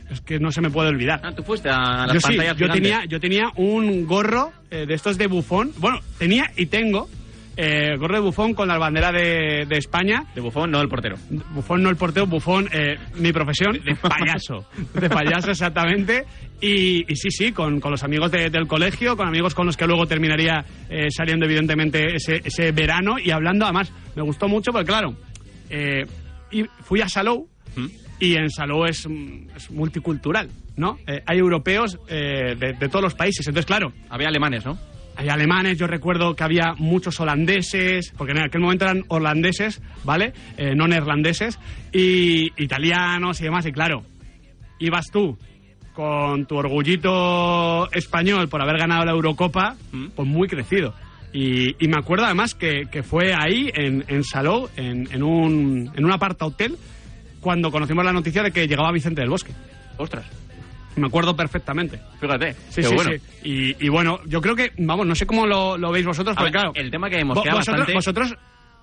es 0.09 0.21
que 0.21 0.39
no 0.39 0.53
se 0.53 0.61
me 0.61 0.71
puede 0.71 0.91
olvidar. 0.91 1.21
Ah, 1.25 1.33
tú 1.35 1.43
fuiste 1.43 1.69
a 1.69 2.07
las 2.07 2.15
Yo 2.15 2.21
sí, 2.21 2.27
pantallas 2.29 2.57
yo 2.57 2.67
gigantes. 2.67 2.83
tenía, 2.83 3.05
yo 3.07 3.19
tenía 3.19 3.45
un 3.57 4.07
gorro 4.07 4.53
eh, 4.71 4.87
de 4.87 4.95
estos 4.95 5.19
de 5.19 5.27
bufón. 5.27 5.73
Bueno, 5.79 5.99
tenía 6.17 6.45
y 6.57 6.67
tengo 6.67 7.09
eh, 7.61 7.97
gorro 7.99 8.15
de 8.15 8.21
bufón 8.21 8.55
con 8.55 8.69
la 8.69 8.79
bandera 8.79 9.11
de, 9.11 9.67
de 9.69 9.77
España. 9.79 10.23
De 10.33 10.41
bufón, 10.41 10.71
no 10.71 10.81
el 10.81 10.89
portero. 10.89 11.17
Bufón 11.51 11.83
no 11.83 11.91
el 11.91 11.97
portero, 11.97 12.25
bufón 12.27 12.69
eh, 12.73 12.97
mi 13.17 13.33
profesión. 13.33 13.73
De 13.85 13.97
payaso. 13.97 14.65
de 14.95 15.09
payaso, 15.11 15.51
exactamente. 15.51 16.25
Y, 16.61 17.05
y 17.13 17.17
sí, 17.17 17.31
sí, 17.33 17.51
con, 17.51 17.81
con 17.81 17.91
los 17.91 18.05
amigos 18.05 18.31
de- 18.31 18.49
del 18.49 18.69
colegio, 18.69 19.17
con 19.17 19.27
amigos 19.27 19.55
con 19.57 19.67
los 19.67 19.77
que 19.77 19.87
luego 19.89 20.07
terminaría 20.07 20.65
eh, 20.89 21.09
saliendo, 21.11 21.47
evidentemente, 21.47 22.15
ese, 22.15 22.41
ese 22.45 22.71
verano 22.71 23.17
y 23.19 23.33
hablando. 23.33 23.65
Además, 23.65 23.93
me 24.15 24.23
gustó 24.23 24.47
mucho 24.47 24.71
porque, 24.71 24.87
claro, 24.87 25.17
eh, 25.69 26.07
y 26.53 26.63
fui 26.83 27.01
a 27.01 27.09
Salou 27.09 27.49
y 28.21 28.35
en 28.37 28.51
Salou 28.51 28.85
es, 28.85 29.07
mm, 29.09 29.51
es 29.57 29.71
multicultural, 29.73 30.49
¿no? 30.77 30.99
Eh, 31.07 31.23
hay 31.27 31.39
europeos 31.39 31.99
de, 32.09 32.55
de 32.79 32.89
todos 32.89 33.03
los 33.03 33.15
países. 33.15 33.47
Entonces, 33.49 33.67
claro, 33.67 33.93
Había 34.11 34.29
alemanes, 34.29 34.65
¿no? 34.65 34.79
Hay 35.19 35.29
alemanes, 35.29 35.77
yo 35.77 35.89
recuerdo 35.89 36.37
que 36.37 36.45
había 36.45 36.75
muchos 36.79 37.19
holandeses, 37.19 38.13
porque 38.17 38.31
en 38.31 38.45
aquel 38.45 38.61
momento 38.61 38.85
eran 38.85 39.03
holandeses, 39.09 39.83
¿vale? 40.05 40.33
Eh, 40.57 40.77
no 40.77 40.87
neerlandeses, 40.87 41.59
y 41.93 42.53
italianos 42.63 43.41
y 43.41 43.45
demás, 43.45 43.67
y 43.67 43.73
claro, 43.73 44.05
ibas 44.79 45.07
tú 45.13 45.37
con 45.93 46.47
tu 46.47 46.55
orgullito 46.55 47.91
español 47.91 48.49
por 48.49 48.63
haber 48.63 48.79
ganado 48.79 49.05
la 49.05 49.11
Eurocopa, 49.11 49.75
pues 50.15 50.29
muy 50.29 50.47
crecido. 50.47 50.95
Y, 51.33 51.85
y 51.85 51.89
me 51.89 51.99
acuerdo 51.99 52.27
además 52.27 52.55
que, 52.55 52.85
que 52.89 53.03
fue 53.03 53.35
ahí, 53.35 53.73
en, 53.75 54.05
en 54.07 54.23
Salou, 54.23 54.69
en, 54.77 55.13
en 55.13 55.25
un, 55.25 55.91
en 55.97 56.05
un 56.05 56.13
aparta 56.13 56.47
hotel, 56.47 56.77
cuando 57.41 57.73
conocimos 57.73 58.05
la 58.05 58.13
noticia 58.13 58.45
de 58.45 58.53
que 58.53 58.69
llegaba 58.69 58.93
Vicente 58.93 59.21
del 59.21 59.31
Bosque. 59.31 59.51
Ostras. 59.97 60.27
Me 60.99 61.07
acuerdo 61.07 61.35
perfectamente. 61.37 62.01
Fíjate. 62.21 62.55
Sí, 62.71 62.83
sí, 62.83 62.95
bueno. 62.95 63.11
sí. 63.13 63.21
Y, 63.79 63.85
y 63.87 63.89
bueno, 63.89 64.21
yo 64.27 64.41
creo 64.41 64.55
que, 64.57 64.73
vamos, 64.79 65.07
no 65.07 65.15
sé 65.15 65.27
cómo 65.27 65.47
lo, 65.47 65.79
lo 65.79 65.91
veis 65.91 66.05
vosotros, 66.07 66.37
ver, 66.37 66.53
claro. 66.53 66.73
el 66.75 66.91
tema 66.91 67.09
que 67.09 67.21
vo- 67.23 67.27
mosquea 67.27 67.55
vosotros, 67.55 67.79
bastante- 67.87 67.95
vosotros, 67.95 68.35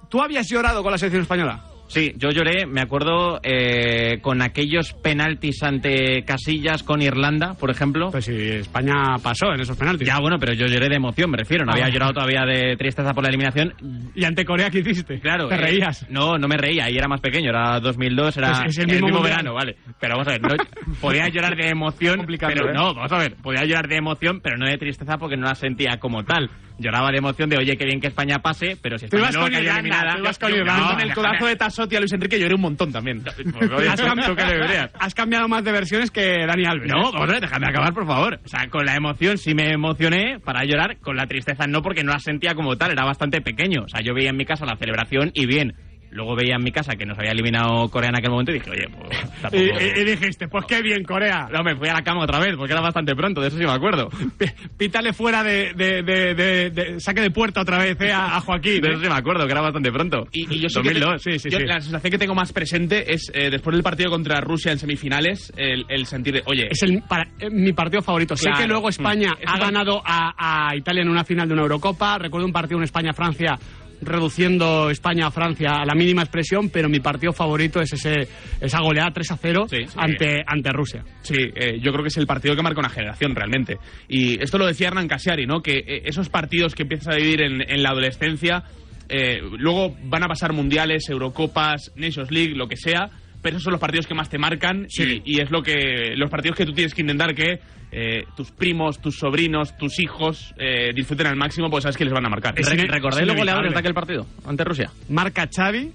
¿tú 0.10 0.22
habías 0.22 0.48
llorado 0.50 0.82
con 0.84 0.92
la 0.92 0.98
selección 0.98 1.22
española? 1.24 1.64
Sí, 1.88 2.14
yo 2.18 2.30
lloré, 2.30 2.66
me 2.66 2.82
acuerdo, 2.82 3.40
eh, 3.44 4.20
con 4.22 4.42
aquellos 4.42 4.94
penaltis 4.94 5.62
ante 5.64 6.24
Casillas 6.24 6.84
con 6.84 7.02
Irlanda, 7.02 7.54
por 7.54 7.70
ejemplo. 7.70 8.10
Pues 8.12 8.26
si 8.26 8.34
España 8.34 8.94
pasó 9.22 9.54
en 9.54 9.62
esos 9.62 9.78
penaltis. 9.78 10.08
Ya, 10.08 10.20
bueno, 10.20 10.38
pero 10.40 10.54
yo 10.54 10.66
lloré 10.66 10.90
de 10.90 10.96
emoción, 10.96 11.30
me 11.30 11.38
refiero. 11.38 11.64
No 11.64 11.72
Ah. 11.72 11.76
había 11.76 11.90
llorado 11.90 12.14
todavía 12.14 12.44
de 12.46 12.76
tristeza 12.76 13.14
por 13.14 13.24
la 13.24 13.30
eliminación. 13.30 13.74
¿Y 14.16 14.24
ante 14.26 14.46
Corea 14.46 14.70
qué 14.70 14.80
hiciste? 14.80 15.20
Claro. 15.20 15.48
¿Te 15.48 15.56
eh, 15.56 15.58
reías? 15.58 16.06
no, 16.10 16.38
no 16.38 16.48
me 16.48 16.58
reía, 16.58 16.86
ahí 16.86 16.98
era 16.98 17.08
más 17.08 17.22
pequeño, 17.22 17.50
era 17.50 17.80
2002, 17.80 18.38
era 18.38 18.48
Pues 18.64 18.78
es 18.78 18.78
el 18.80 19.02
mismo 19.02 19.22
verano, 19.22 19.54
vale. 19.54 19.76
Pero 20.00 20.16
vamos 20.16 20.28
a 20.28 20.32
ver, 20.32 20.42
no, 20.42 20.50
podía 21.02 21.28
llorar 21.30 21.56
de 21.56 21.70
emoción, 21.70 22.26
pero 22.40 22.70
¿eh? 22.70 22.74
no, 22.74 22.94
vamos 22.94 23.12
a 23.12 23.18
ver, 23.20 23.36
podía 23.36 23.64
llorar 23.66 23.88
de 23.88 23.98
emoción, 23.98 24.42
pero 24.42 24.58
no 24.58 24.66
de 24.66 24.78
tristeza 24.78 25.18
porque 25.18 25.38
no 25.38 25.46
la 25.48 25.56
sentía 25.56 25.98
como 26.00 26.24
tal. 26.24 26.50
Lloraba 26.78 27.10
de 27.12 27.18
emoción 27.20 27.50
de, 27.50 27.58
oye, 27.58 27.78
qué 27.78 27.86
bien 27.86 28.02
que 28.02 28.08
España 28.08 28.40
pase, 28.40 28.78
pero 28.82 28.98
si 28.98 29.06
España 29.06 29.28
cayó 29.32 29.48
Irlanda, 29.48 29.72
eliminada... 29.80 30.12
tú 30.14 30.20
ibas 30.20 30.40
con 30.40 30.52
Irlanda. 30.54 30.78
no, 30.84 30.90
con 30.92 31.02
el 31.02 31.14
codazo 31.14 31.46
de 31.48 31.56
Tassotti 31.56 31.96
a 31.96 32.00
Luis 32.00 32.12
Enrique 32.14 32.40
lloré 32.40 32.56
un 32.56 32.62
montón 32.62 32.92
también. 32.92 33.22
Pues, 33.24 33.72
Has, 33.90 34.02
cam- 34.02 34.26
tú 34.26 34.36
que 34.36 34.44
deberías. 34.44 34.92
has 35.00 35.14
cambiado 35.16 35.48
más 35.48 35.64
de 35.64 35.72
versiones 35.72 36.12
que 36.12 36.46
Dani 36.46 36.66
Alves. 36.66 36.92
No, 36.92 37.12
ver, 37.26 37.40
déjame 37.40 37.68
acabar, 37.70 37.94
por 37.94 38.06
favor. 38.06 38.40
O 38.44 38.48
sea, 38.48 38.68
con 38.70 38.86
la 38.86 38.96
emoción 38.96 39.38
sí 39.38 39.54
me 39.54 39.72
emocioné 39.72 40.40
para 40.44 40.66
llorar, 40.66 40.98
con 41.00 41.16
la 41.16 41.28
tristeza 41.28 41.66
no, 41.68 41.82
porque 41.82 42.04
no 42.04 42.12
la 42.12 42.20
sentía 42.20 42.54
como 42.56 42.76
tal, 42.76 42.92
era 42.92 43.06
bastante 43.06 43.42
pequeño. 43.42 43.84
O 43.86 43.88
sea, 43.88 44.02
yo 44.02 44.14
veía 44.14 44.32
en 44.32 44.38
mi 44.38 44.46
casa 44.46 44.66
la 44.66 44.76
celebración 44.76 45.32
y 45.34 45.46
bien. 45.46 45.74
Luego 46.16 46.36
veía 46.36 46.56
en 46.56 46.64
mi 46.64 46.72
casa 46.72 46.96
que 46.96 47.06
nos 47.06 47.18
había 47.20 47.32
eliminado 47.32 47.90
Corea 47.90 48.10
en 48.10 48.16
aquel 48.16 48.32
momento 48.32 48.52
y 48.52 48.56
dije, 48.56 48.70
oye, 48.72 48.86
pues 48.90 49.20
tampoco... 49.42 49.56
Y, 49.64 50.00
y- 50.02 50.04
dijiste, 50.06 50.48
pues 50.48 50.66
qué 50.66 50.82
bien, 50.82 51.04
Corea. 51.04 51.48
No, 51.52 51.62
me 51.64 51.76
fui 51.76 51.88
a 51.90 51.94
la 51.94 52.02
cama 52.04 52.24
otra 52.24 52.40
vez, 52.40 52.56
porque 52.58 52.72
era 52.74 52.82
bastante 52.82 53.14
pronto, 53.16 53.42
de 53.42 53.50
eso 53.50 53.58
sí 53.58 53.64
me 53.66 53.72
acuerdo. 53.72 54.10
P- 54.38 54.54
Pítale 54.78 55.14
fuera 55.14 55.44
de, 55.44 55.74
de, 55.76 56.02
de, 56.04 56.34
de- 56.34 56.70
de- 56.72 57.00
saque 57.00 57.22
de 57.22 57.32
puerta 57.32 57.62
otra 57.62 57.78
vez 57.80 58.00
eh, 58.00 58.12
a, 58.12 58.38
a 58.38 58.42
Joaquín. 58.42 58.82
De 58.82 58.88
¿eh? 58.88 58.92
eso 58.94 59.02
sí 59.04 59.10
me 59.10 59.16
acuerdo, 59.16 59.46
que 59.46 59.52
era 59.52 59.62
bastante 59.62 59.92
pronto. 59.92 60.28
Y, 60.32 60.42
y 60.56 60.60
yo 60.62 60.70
sí 60.70 60.82
que 60.82 60.94
2002. 60.94 61.22
te- 61.24 61.50
yo 61.50 61.60
la 61.60 61.82
sensación 61.82 62.12
que 62.12 62.18
tengo 62.18 62.34
más 62.34 62.54
presente 62.54 63.14
es 63.14 63.30
eh, 63.34 63.50
después 63.50 63.74
del 63.76 63.84
partido 63.84 64.10
contra 64.10 64.40
Rusia 64.42 64.72
en 64.72 64.80
semifinales, 64.80 65.52
el, 65.58 65.86
el 65.90 66.06
sentir 66.06 66.36
de, 66.36 66.44
oye, 66.46 66.68
Es 66.72 66.82
el, 66.84 67.02
para- 67.08 67.28
eh, 67.40 67.50
mi 67.52 67.74
partido 67.74 68.02
favorito. 68.02 68.36
Sé 68.38 68.44
Claro. 68.46 68.58
que 68.62 68.68
luluego 68.68 68.90
España 68.90 69.34
Mm. 69.36 69.50
ha 69.50 69.58
ganado 69.60 70.02
a, 70.06 70.70
a 70.70 70.76
Italia 70.76 71.02
en 71.02 71.10
una 71.10 71.24
final 71.26 71.48
de 71.48 71.54
una 71.54 71.64
Eurocopa. 71.64 72.18
Recuerdo 72.18 72.46
un 72.48 72.54
partido 72.54 72.78
en 72.78 72.84
España-Francia 72.86 73.58
reduciendo 74.02 74.90
España 74.90 75.28
a 75.28 75.32
Francia 75.32 75.76
a 75.82 75.86
la 75.86 75.96
mínima 75.96 76.22
expresión, 76.22 76.70
pero 76.70 76.90
mi 76.90 77.00
partido 77.00 77.34
favorito 77.34 77.82
es 77.82 77.94
ese, 77.94 78.28
esa 78.60 78.80
goleada 78.82 79.12
3 79.12 79.32
a 79.32 79.38
0 79.38 79.68
ante, 79.96 80.44
ante 80.46 80.70
Rusia. 80.72 81.04
Sí, 81.22 81.36
eh, 81.38 81.80
yo 81.82 81.92
creo 81.92 82.04
que 82.04 82.10
es 82.10 82.18
el 82.18 82.28
partido 82.28 82.56
que 82.56 82.64
marca 82.64 82.80
una 82.80 82.90
generación 82.90 83.36
realmente. 83.36 83.78
Y 84.08 84.42
esto 84.42 84.58
lo 84.58 84.66
decía 84.66 84.88
Hernán 84.88 85.08
Casiari, 85.08 85.46
¿no? 85.46 85.62
Que 85.62 85.80
eh, 85.80 86.02
esos 86.06 86.30
partidos 86.30 86.76
que 86.76 86.84
empiezas 86.84 87.16
a 87.16 87.18
vivir 87.18 87.42
en, 87.42 87.62
en 87.62 87.84
la 87.84 87.90
adolescencia, 87.90 88.64
eh, 89.10 89.40
luego 89.58 89.96
van 90.04 90.24
a 90.24 90.28
pasar 90.28 90.54
mundiales, 90.54 91.10
Eurocopas, 91.10 91.92
Nations 91.96 92.32
League, 92.32 92.56
lo 92.56 92.68
que 92.68 92.78
sea, 92.78 93.10
pero 93.46 93.58
esos 93.58 93.66
son 93.66 93.74
los 93.74 93.80
partidos 93.80 94.08
que 94.08 94.16
más 94.16 94.28
te 94.28 94.40
marcan 94.40 94.88
y, 94.90 95.22
y 95.24 95.40
es 95.40 95.52
lo 95.52 95.62
que 95.62 96.16
los 96.16 96.32
partidos 96.32 96.58
que 96.58 96.66
tú 96.66 96.74
tienes 96.74 96.96
que 96.96 97.02
intentar 97.02 97.36
que 97.36 97.60
eh, 97.92 98.24
tus 98.36 98.50
primos, 98.52 99.00
tus 99.00 99.18
sobrinos, 99.18 99.78
tus 99.78 100.00
hijos 100.00 100.52
eh, 100.58 100.92
disfruten 100.96 101.28
al 101.28 101.36
máximo, 101.36 101.70
pues 101.70 101.84
sabes 101.84 101.96
que 101.96 102.06
les 102.06 102.14
van 102.14 102.26
a 102.26 102.30
marcar. 102.30 102.60
Es 102.60 102.68
ine- 102.74 102.88
¿Recordáis 102.88 103.28
los 103.28 103.38
goleadores 103.38 103.72
de 103.72 103.80
aquel 103.80 103.94
partido 103.94 104.26
ante 104.48 104.64
Rusia? 104.64 104.90
Marca 105.10 105.48
Xavi, 105.56 105.92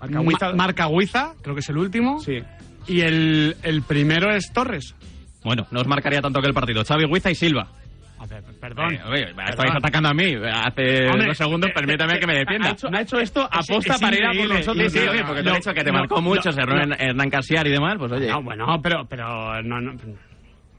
Marca 0.00 0.14
Ma- 0.14 0.20
Huiza. 0.20 0.52
marca 0.54 0.88
Huiza, 0.88 1.34
creo 1.42 1.54
que 1.54 1.60
es 1.60 1.68
el 1.70 1.78
último. 1.78 2.20
Sí. 2.20 2.38
Y 2.86 3.00
el, 3.00 3.56
el 3.62 3.82
primero 3.82 4.34
es 4.34 4.52
Torres. 4.52 4.94
Bueno, 5.42 5.66
no 5.70 5.80
os 5.80 5.86
marcaría 5.86 6.20
tanto 6.20 6.40
que 6.42 6.48
el 6.48 6.54
partido. 6.54 6.84
Xavi 6.84 7.04
Huiza 7.06 7.30
y 7.30 7.34
Silva. 7.34 7.68
Perdón. 8.60 8.94
Eh, 8.94 9.00
oye, 9.08 9.26
estáis 9.48 9.72
atacando 9.74 10.10
a 10.10 10.14
mí. 10.14 10.34
Hace 10.34 11.08
Hombre, 11.08 11.28
dos 11.28 11.36
segundos, 11.38 11.70
eh, 11.70 11.72
permítame 11.74 12.18
que 12.18 12.26
me 12.26 12.34
defienda. 12.38 12.68
Ha 12.68 12.72
hecho, 12.72 12.88
ha 12.92 13.00
hecho 13.00 13.18
esto 13.18 13.48
aposta 13.50 13.98
para 13.98 14.16
ir 14.16 14.24
a 14.24 14.32
por 14.32 14.48
nosotros. 14.56 14.92
Sí, 14.92 14.98
sí, 14.98 15.04
No, 15.04 15.10
oye, 15.12 15.20
no, 15.20 15.26
porque 15.26 15.42
te 15.42 15.48
no, 15.48 15.54
he 15.54 15.58
dicho 15.58 15.74
que 15.74 15.84
te 15.84 15.92
no, 15.92 15.98
marcó 15.98 16.20
mucho, 16.20 16.50
no, 16.50 16.52
se 16.52 16.62
no. 16.62 16.94
Hernán 16.98 17.30
Casiar 17.30 17.66
y 17.66 17.70
demás, 17.70 17.96
pues 17.98 18.12
oye. 18.12 18.28
No, 18.28 18.42
bueno, 18.42 18.66
pero, 18.82 19.06
pero 19.08 19.62
no, 19.62 19.80
no. 19.80 19.92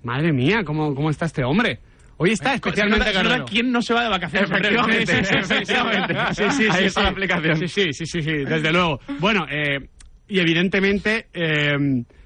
Madre 0.03 0.31
mía, 0.31 0.63
¿cómo, 0.65 0.93
cómo 0.95 1.09
está 1.09 1.25
este 1.25 1.43
hombre? 1.43 1.79
Hoy 2.17 2.31
está 2.31 2.53
especialmente 2.53 3.09
Es 3.09 3.15
verdad, 3.15 3.29
cargado. 3.29 3.45
¿Quién 3.49 3.71
no 3.71 3.81
se 3.81 3.95
va 3.95 4.03
de 4.03 4.09
vacaciones? 4.09 4.51
Efectivamente, 4.51 5.05
Sí, 5.07 5.15
sí, 5.15 5.25
sí, 5.25 5.35
efectivamente. 5.39 6.13
Sí, 6.33 6.43
Ahí 6.71 6.85
está 6.85 7.01
sí. 7.01 7.05
la 7.05 7.09
aplicación. 7.09 7.57
Sí, 7.57 7.67
sí, 7.67 7.93
sí, 7.93 8.05
sí, 8.05 8.21
sí, 8.21 8.31
desde 8.45 8.71
luego. 8.71 8.99
Bueno, 9.19 9.47
eh, 9.49 9.79
y 10.27 10.39
evidentemente, 10.39 11.27
eh, 11.33 11.75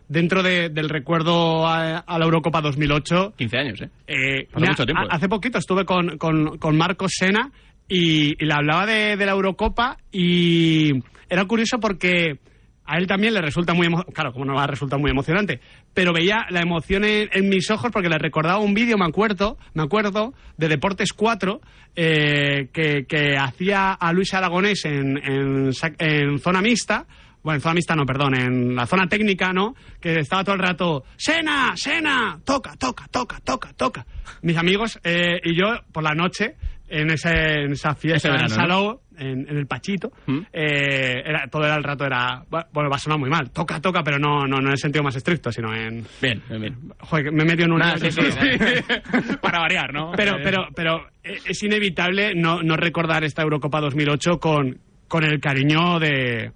dentro 0.07 0.43
de- 0.43 0.69
del 0.69 0.89
recuerdo 0.89 1.67
a, 1.67 1.99
a 1.99 2.19
la 2.19 2.25
Eurocopa 2.25 2.61
2008... 2.61 3.33
15 3.37 3.57
años, 3.57 3.81
¿eh? 3.81 3.89
eh, 4.07 4.47
Hace 4.53 4.65
mucho 4.69 4.85
tiempo, 4.85 5.03
¿eh? 5.03 5.07
Hace 5.09 5.29
poquito 5.29 5.57
estuve 5.57 5.85
con, 5.85 6.17
con, 6.17 6.57
con 6.57 6.77
Marcos 6.77 7.13
Sena 7.17 7.51
y, 7.87 8.41
y 8.41 8.45
le 8.45 8.53
hablaba 8.53 8.85
de, 8.85 9.15
de 9.17 9.25
la 9.25 9.31
Eurocopa 9.33 9.97
y 10.11 10.91
era 11.29 11.45
curioso 11.45 11.79
porque 11.79 12.39
a 12.87 12.97
él 12.99 13.07
también 13.07 13.33
le 13.33 13.41
resulta 13.41 13.73
muy 13.73 13.87
emo- 13.87 14.05
claro, 14.13 14.31
como 14.31 14.45
no 14.45 14.53
va 14.53 14.63
a 14.65 14.67
resultar 14.67 14.99
muy 14.99 15.09
emocionante, 15.09 15.59
pero 15.93 16.13
veía 16.13 16.45
la 16.51 16.61
emoción 16.61 17.03
en, 17.03 17.29
en 17.31 17.49
mis 17.49 17.69
ojos 17.71 17.89
porque 17.91 18.09
le 18.09 18.19
recordaba 18.19 18.59
un 18.59 18.75
vídeo, 18.75 18.95
me 18.97 19.05
acuerdo, 19.05 19.57
me 19.73 19.81
acuerdo, 19.83 20.33
de 20.57 20.67
Deportes 20.67 21.11
4 21.13 21.61
eh, 21.95 22.67
que, 22.71 23.05
que 23.07 23.37
hacía 23.37 23.91
a 23.93 24.13
Luis 24.13 24.33
Aragonés 24.35 24.85
en, 24.85 25.17
en, 25.17 25.71
en 25.99 26.39
zona 26.39 26.61
mixta. 26.61 27.05
Bueno, 27.45 27.57
en 27.57 27.61
zona 27.61 27.75
mixta 27.75 27.95
no, 27.95 28.07
perdón, 28.07 28.33
en 28.33 28.75
la 28.75 28.87
zona 28.87 29.05
técnica, 29.07 29.53
¿no? 29.53 29.75
Que 30.01 30.17
estaba 30.17 30.43
todo 30.43 30.55
el 30.55 30.61
rato, 30.61 31.03
Sena, 31.15 31.73
Sena, 31.77 32.39
toca, 32.43 32.75
toca, 32.75 33.05
toca, 33.11 33.39
toca, 33.39 33.71
toca. 33.73 34.03
Mis 34.41 34.57
amigos 34.57 34.99
eh, 35.03 35.39
y 35.43 35.55
yo 35.55 35.67
por 35.91 36.01
la 36.01 36.15
noche 36.15 36.55
en, 36.89 37.11
ese, 37.11 37.29
en 37.65 37.73
esa 37.73 37.93
fiesta 37.93 38.17
Ese 38.17 38.27
en 38.29 38.33
verano, 38.33 38.55
Salou, 38.55 38.99
en, 39.15 39.47
en 39.47 39.57
el 39.57 39.67
Pachito, 39.67 40.11
eh, 40.51 41.21
era, 41.23 41.47
todo 41.47 41.65
era 41.65 41.75
el 41.75 41.83
rato 41.83 42.03
era, 42.03 42.43
bueno, 42.49 42.89
va 42.89 42.95
a 42.95 42.99
sonar 42.99 43.19
muy 43.19 43.29
mal, 43.29 43.51
toca, 43.51 43.79
toca, 43.79 44.01
pero 44.01 44.17
no, 44.17 44.47
no, 44.47 44.57
no 44.57 44.65
en 44.65 44.71
el 44.71 44.79
sentido 44.79 45.03
más 45.03 45.15
estricto, 45.15 45.51
sino 45.51 45.71
en... 45.71 46.03
Bien, 46.19 46.41
bien, 46.49 46.61
bien. 46.61 46.75
Joder, 46.97 47.31
me 47.31 47.43
he 47.43 47.45
metido 47.45 47.65
en 47.67 47.73
un... 47.73 47.79
Nada, 47.79 47.99
sí, 47.99 48.09
sí, 48.09 48.21
Para 49.41 49.59
variar, 49.59 49.93
¿no? 49.93 50.13
Pero, 50.15 50.37
Eh, 50.37 50.41
pero, 50.43 50.67
pero 50.75 51.09
es 51.23 51.61
inevitable 51.61 52.33
no, 52.33 52.63
no 52.63 52.75
recordar 52.75 53.23
esta 53.23 53.43
Eurocopa 53.43 53.81
2008 53.81 54.39
con, 54.39 54.79
con 55.07 55.23
el 55.23 55.39
cariño 55.39 55.99
de 55.99 56.51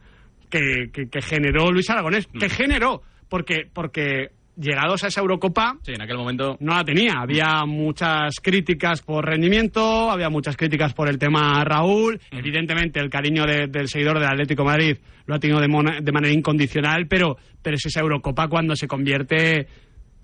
que, 0.50 0.90
que- 0.92 1.10
que 1.10 1.22
generó 1.22 1.72
Luis 1.72 1.90
Aragonés. 1.90 2.28
Que 2.28 2.50
generó, 2.50 3.02
porque, 3.30 3.68
porque 3.74 4.30
llegados 4.58 5.04
a 5.04 5.08
esa 5.08 5.22
Eurocopa 5.22 5.78
Sí, 5.84 5.94
en 5.94 6.02
aquel 6.02 6.18
momento. 6.18 6.58
no 6.60 6.74
la 6.76 6.84
tenía. 6.84 7.14
Había 7.22 7.64
muchas 7.66 8.36
críticas 8.42 9.02
por 9.02 9.26
rendimiento, 9.26 10.12
había 10.12 10.30
muchas 10.30 10.58
críticas 10.58 10.94
por 10.94 11.08
el 11.10 11.18
tema 11.18 11.64
Raúl. 11.64 12.20
Evidentemente, 12.32 13.00
el 13.00 13.10
cariño 13.10 13.46
de- 13.46 13.68
del 13.68 13.88
seguidor 13.88 14.20
del 14.20 14.28
Atlético 14.28 14.64
de 14.64 14.68
Madrid 14.70 14.98
lo 15.28 15.36
ha 15.36 15.40
tenido 15.40 15.62
de, 15.62 15.68
mona- 15.70 16.02
de 16.02 16.12
manera 16.12 16.34
incondicional, 16.34 17.08
pero, 17.08 17.38
pero 17.62 17.76
es 17.78 17.86
esa 17.86 18.02
Eurocopa 18.02 18.48
cuando 18.50 18.76
se 18.76 18.88
convierte, 18.88 19.68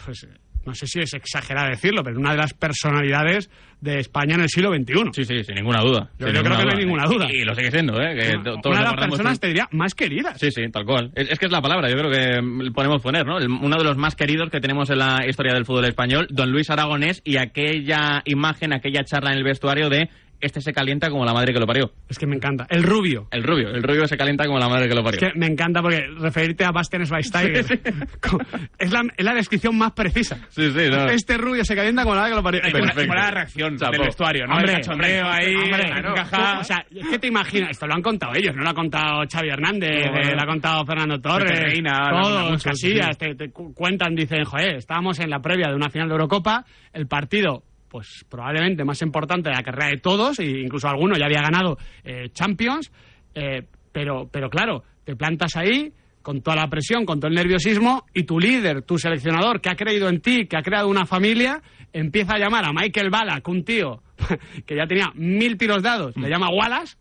pues 0.04 0.28
no 0.66 0.74
sé 0.76 0.88
si 0.88 1.00
es 1.00 1.14
exagerado 1.14 1.70
decirlo, 1.70 2.04
pero 2.04 2.18
una 2.20 2.32
de 2.32 2.38
las 2.38 2.54
personalidades 2.54 3.50
de 3.82 4.00
España 4.00 4.36
en 4.36 4.42
el 4.42 4.50
siglo 4.50 4.74
XXI. 4.74 4.94
Sí, 5.14 5.26
sí, 5.26 5.44
sin 5.44 5.56
ninguna 5.56 5.82
duda. 5.82 6.10
Yo- 6.18 6.28
creo 6.28 6.42
que 6.44 6.50
no 6.50 6.56
hay 6.72 6.78
ninguna 6.86 7.06
duda. 7.06 7.28
Y, 7.30 7.42
y 7.42 7.44
lo 7.44 7.54
sigue 7.54 7.70
siendo, 7.72 8.02
¿eh? 8.02 8.16
Que 8.16 8.32
to- 8.44 8.56
todos 8.62 8.76
una 8.78 8.80
de 8.80 8.96
las 8.96 9.08
personas, 9.10 9.34
con- 9.34 9.40
te 9.40 9.48
diría, 9.48 9.68
más 9.72 9.94
queridas. 9.94 10.40
Sí, 10.40 10.50
sí, 10.52 10.64
tal 10.72 10.86
cual. 10.86 11.12
Es, 11.16 11.30
es 11.32 11.38
que 11.40 11.46
es 11.46 11.52
la 11.52 11.62
palabra, 11.62 11.90
yo 11.90 11.96
creo 11.98 12.10
que 12.10 12.72
podemos 12.74 13.02
poner, 13.02 13.26
¿no? 13.26 13.38
El- 13.38 13.50
uno 13.50 13.78
de 13.78 13.84
los 13.84 13.98
más 13.98 14.16
queridos 14.16 14.50
que 14.50 14.60
tenemos 14.60 14.90
en 14.90 15.00
la 15.00 15.20
historia 15.28 15.54
del 15.54 15.66
fútbol 15.66 15.86
español, 15.86 16.28
don 16.32 16.52
Luis 16.52 16.70
Aragonés, 16.70 17.22
y 17.26 17.38
aquella 17.38 18.22
imagen, 18.26 18.74
aquella 18.74 19.04
charla 19.04 19.32
en 19.34 19.38
el 19.38 19.44
vestuario 19.44 19.90
de 19.90 20.10
este 20.42 20.62
se 20.62 20.74
calienta 20.74 21.10
como 21.10 21.26
la 21.26 21.34
madre 21.34 21.54
que 21.54 21.60
lo 21.60 21.66
parió. 21.68 21.92
Es 22.10 22.18
que 22.20 22.28
me 22.28 22.36
encanta. 22.36 22.66
El 22.70 22.84
rubio. 22.84 23.28
El 23.32 23.44
rubio, 23.44 23.70
el 23.70 23.82
rubio 23.84 24.08
se 24.08 24.18
calienta 24.18 24.46
como 24.46 24.60
la 24.60 24.68
madre 24.70 24.88
que 24.88 24.96
lo 24.96 25.04
parió. 25.04 25.20
Es 25.22 25.34
que 25.34 25.40
me 25.40 25.48
encanta 25.48 25.82
porque 25.82 26.06
referirte 26.20 26.64
a 26.66 26.72
Bastian 26.72 27.06
Schweinsteiger 27.06 27.66
es, 28.80 28.92
la, 28.92 29.02
es 29.18 29.26
la 29.26 29.34
descripción 29.34 29.78
más 29.78 29.92
precisa. 29.94 30.38
Sí, 30.50 30.70
sí, 30.72 30.90
no. 30.90 31.06
Este 31.10 31.38
rubio 31.38 31.64
se 31.66 31.76
calienta 31.76 32.04
con 32.04 32.16
la 32.16 32.22
hora 32.24 32.30
que 32.30 32.36
lo 32.36 32.44
parió. 32.44 32.62
Buena- 32.72 32.94
buena 32.94 33.32
reacción 33.32 33.78
del 33.78 34.00
vestuario, 34.00 34.46
¿no? 34.48 34.56
Hombre, 34.56 34.74
El 34.74 34.78
cachondeo 34.82 35.26
ahí, 35.28 35.56
hombre, 35.56 35.90
claro. 36.30 36.60
O 36.62 36.64
sea, 36.64 36.86
es 36.94 37.08
que 37.08 37.20
te 37.20 37.28
imaginas, 37.28 37.72
esto 37.72 37.88
lo 37.88 37.94
han 37.96 38.02
contado 38.02 38.34
ellos, 38.36 38.56
no 38.56 38.64
lo 38.64 38.70
ha 38.70 38.74
contado 38.74 39.24
Xavi 39.32 39.50
Hernández, 39.50 40.06
No, 40.12 40.18
eh, 40.18 40.24
no. 40.30 40.36
lo 40.36 40.42
ha 40.42 40.46
contado 40.46 40.86
Fernando 40.86 41.20
Torres, 41.20 41.60
Reina, 41.60 42.10
todos, 42.22 42.64
Casillas, 42.64 43.18
sí. 43.20 43.26
te, 43.26 43.36
te 43.36 43.52
cu- 43.52 43.74
cuentan, 43.74 44.16
dicen, 44.16 44.44
joder, 44.44 44.76
estábamos 44.76 45.20
en 45.20 45.30
la 45.30 45.40
previa 45.40 45.70
de 45.70 45.76
una 45.76 45.90
final 45.90 46.08
de 46.08 46.14
Eurocopa, 46.14 46.66
el 46.94 47.08
partido 47.08 47.64
pues 47.96 48.26
probablemente 48.28 48.84
más 48.84 49.02
importante 49.04 49.48
de 49.48 49.56
la 49.56 49.64
carrera 49.64 49.88
de 49.88 50.02
todos, 50.02 50.38
e 50.40 50.60
incluso 50.60 50.86
alguno 50.90 51.16
ya 51.16 51.28
había 51.28 51.42
ganado 51.42 51.78
eh, 52.04 52.28
Champions, 52.34 52.92
eh, 53.34 53.64
pero, 53.94 54.28
pero 54.30 54.50
claro, 54.50 54.84
te 55.06 55.16
plantas 55.16 55.56
ahí 55.56 55.94
con 56.22 56.42
toda 56.42 56.58
la 56.58 56.68
presión, 56.68 57.06
con 57.06 57.22
todo 57.22 57.30
el 57.30 57.36
nerviosismo, 57.36 58.06
y 58.14 58.24
tu 58.24 58.38
líder, 58.38 58.82
tu 58.82 58.98
seleccionador, 58.98 59.62
que 59.62 59.70
ha 59.70 59.78
creído 59.78 60.10
en 60.10 60.20
ti, 60.20 60.46
que 60.46 60.58
ha 60.58 60.62
creado 60.62 60.90
una 60.90 61.06
familia, 61.06 61.62
empieza 61.94 62.34
a 62.34 62.38
llamar 62.38 62.66
a 62.66 62.74
Michael 62.74 63.10
Ballack, 63.10 63.48
un 63.48 63.64
tío 63.64 64.04
que 64.66 64.76
ya 64.76 64.86
tenía 64.88 65.12
mil 65.16 65.58
tiros 65.58 65.84
dados, 65.84 66.16
le 66.18 66.30
llama 66.30 66.50
Wallace, 66.54 66.96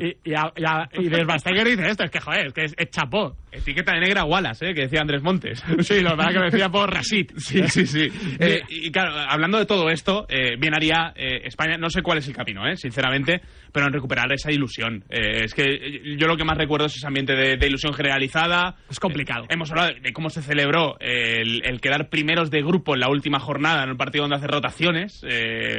y, 0.00 0.30
y, 0.30 0.34
a- 0.34 0.52
y, 0.56 0.64
a- 0.64 0.88
y 0.92 1.08
Desbasteiger 1.08 1.66
dice 1.66 1.88
esto, 1.88 2.04
es 2.04 2.10
que 2.10 2.20
joder, 2.20 2.46
es 2.48 2.52
que 2.52 2.64
es, 2.64 2.74
es 2.76 2.90
chapó. 2.90 3.36
Etiqueta 3.52 3.92
de 3.92 4.00
negra 4.00 4.24
Wallace, 4.24 4.70
¿eh? 4.70 4.74
que 4.74 4.82
decía 4.82 5.00
Andrés 5.00 5.22
Montes. 5.22 5.62
Sí, 5.80 6.00
lo 6.00 6.16
verdad 6.16 6.32
que 6.32 6.38
me 6.40 6.44
decía 6.50 6.68
por 6.70 6.92
Rasit. 6.92 7.32
Sí, 7.36 7.62
sí, 7.68 7.86
sí. 7.86 8.08
Eh, 8.40 8.62
y 8.68 8.90
claro, 8.90 9.14
hablando 9.16 9.58
de 9.58 9.66
todo 9.66 9.90
esto, 9.90 10.26
eh, 10.28 10.56
bien 10.58 10.74
haría 10.74 11.12
eh, 11.14 11.42
España, 11.44 11.76
no 11.78 11.88
sé 11.88 12.02
cuál 12.02 12.18
es 12.18 12.26
el 12.26 12.34
camino, 12.34 12.66
eh, 12.66 12.76
sinceramente, 12.76 13.40
pero 13.72 13.86
en 13.86 13.92
recuperar 13.92 14.32
esa 14.32 14.50
ilusión. 14.50 15.04
Eh, 15.08 15.44
es 15.44 15.54
que 15.54 16.16
yo 16.18 16.26
lo 16.26 16.36
que 16.36 16.44
más 16.44 16.58
recuerdo 16.58 16.86
es 16.86 16.96
ese 16.96 17.06
ambiente 17.06 17.34
de, 17.36 17.56
de 17.56 17.66
ilusión 17.68 17.92
generalizada. 17.94 18.74
Es 18.90 18.98
complicado. 18.98 19.46
Hemos 19.48 19.70
hablado 19.70 19.94
de, 19.94 20.00
de 20.00 20.12
cómo 20.12 20.30
se 20.30 20.42
celebró 20.42 20.96
el, 20.98 21.62
el 21.64 21.80
quedar 21.80 22.08
primeros 22.08 22.50
de 22.50 22.60
grupo 22.62 22.94
en 22.94 23.00
la 23.00 23.08
última 23.08 23.38
jornada 23.38 23.84
en 23.84 23.90
el 23.90 23.96
partido 23.96 24.22
donde 24.24 24.36
hace 24.36 24.48
rotaciones. 24.48 25.22
eh, 25.28 25.78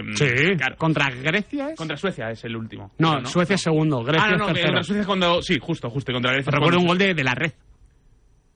Sí, 0.52 0.56
claro. 0.58 0.76
contra 0.78 1.10
Grecia 1.10 1.70
es... 1.72 1.76
Contra 1.78 1.98
Suecia 1.98 2.30
es 2.32 2.44
el 2.46 2.56
último. 2.56 2.92
No, 3.00 3.20
¿no? 3.20 3.26
Suecia 3.28 3.56
es 3.56 3.62
segundo, 3.62 4.04
Grecia 4.04 4.24
ah, 4.28 4.38
no, 4.38 4.46
tercero. 4.48 4.68
contra 4.68 4.84
Suecia 4.84 5.02
es 5.02 5.08
cuando. 5.08 5.42
Sí, 5.42 5.58
justo, 5.62 5.90
justo. 5.90 6.12
Contra 6.14 6.32
Grecia. 6.34 6.52
Recuerdo 6.52 6.80
un 6.80 6.88
gol 6.88 6.98
de, 6.98 7.14
de 7.14 7.24
la 7.24 7.34
red. 7.36 7.52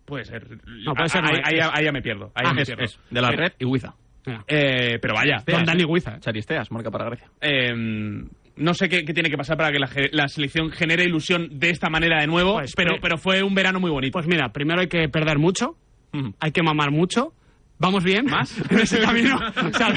Puede 0.06 0.26
ser. 0.26 0.48
No, 0.66 0.94
puede 0.94 1.10
ser, 1.10 1.24
Ahí, 1.44 1.86
ya 1.86 1.92
me 1.92 2.02
pierdo. 2.02 2.32
Ahí 2.36 2.44
Ah, 2.46 2.50
ya 2.50 2.54
me 2.54 2.62
es- 2.64 2.68
pierdo. 2.68 2.84
Es 2.84 3.00
de 3.10 3.22
la 3.22 3.30
Eh, 3.30 3.36
red 3.36 3.54
y 3.60 3.66
Huiza. 3.66 3.94
eh, 4.48 4.98
pero 5.02 5.14
vaya. 5.14 5.44
Don 5.46 5.64
Dani 5.64 5.84
Huiza. 5.86 6.20
Charisteas, 6.20 6.72
marca 6.72 6.90
para 6.92 7.06
Grecia. 7.06 7.28
Eh, 7.42 7.74
no 8.56 8.74
sé 8.74 8.90
qué, 8.90 9.06
qué 9.06 9.14
tiene 9.14 9.30
que 9.30 9.38
pasar 9.38 9.56
para 9.56 9.72
que 9.72 9.80
la, 10.12 10.28
selección 10.28 10.72
genere 10.72 11.04
ilusión 11.04 11.48
de 11.60 11.70
esta 11.70 11.90
manera 11.90 12.20
de 12.22 12.28
nuevo, 12.28 12.56
Pues, 12.56 12.74
pero, 12.76 12.96
eh, 12.96 13.00
pero 13.02 13.18
fue 13.18 13.42
un 13.44 13.54
verano 13.56 13.80
muy 13.80 13.90
bonito. 13.92 14.14
Pues 14.14 14.28
mira, 14.28 14.50
primero 14.52 14.82
hay 14.82 14.88
que 14.88 15.08
perder 15.10 15.38
mucho, 15.38 15.76
hay 16.40 16.52
que 16.52 16.62
mamar 16.64 16.92
mucho. 16.92 17.34
¿Vamos 17.80 18.04
bien? 18.04 18.26
¿Más? 18.26 18.56
En 18.70 18.80
ese 18.80 19.00
camino. 19.00 19.38
O 19.38 19.78
sea, 19.78 19.88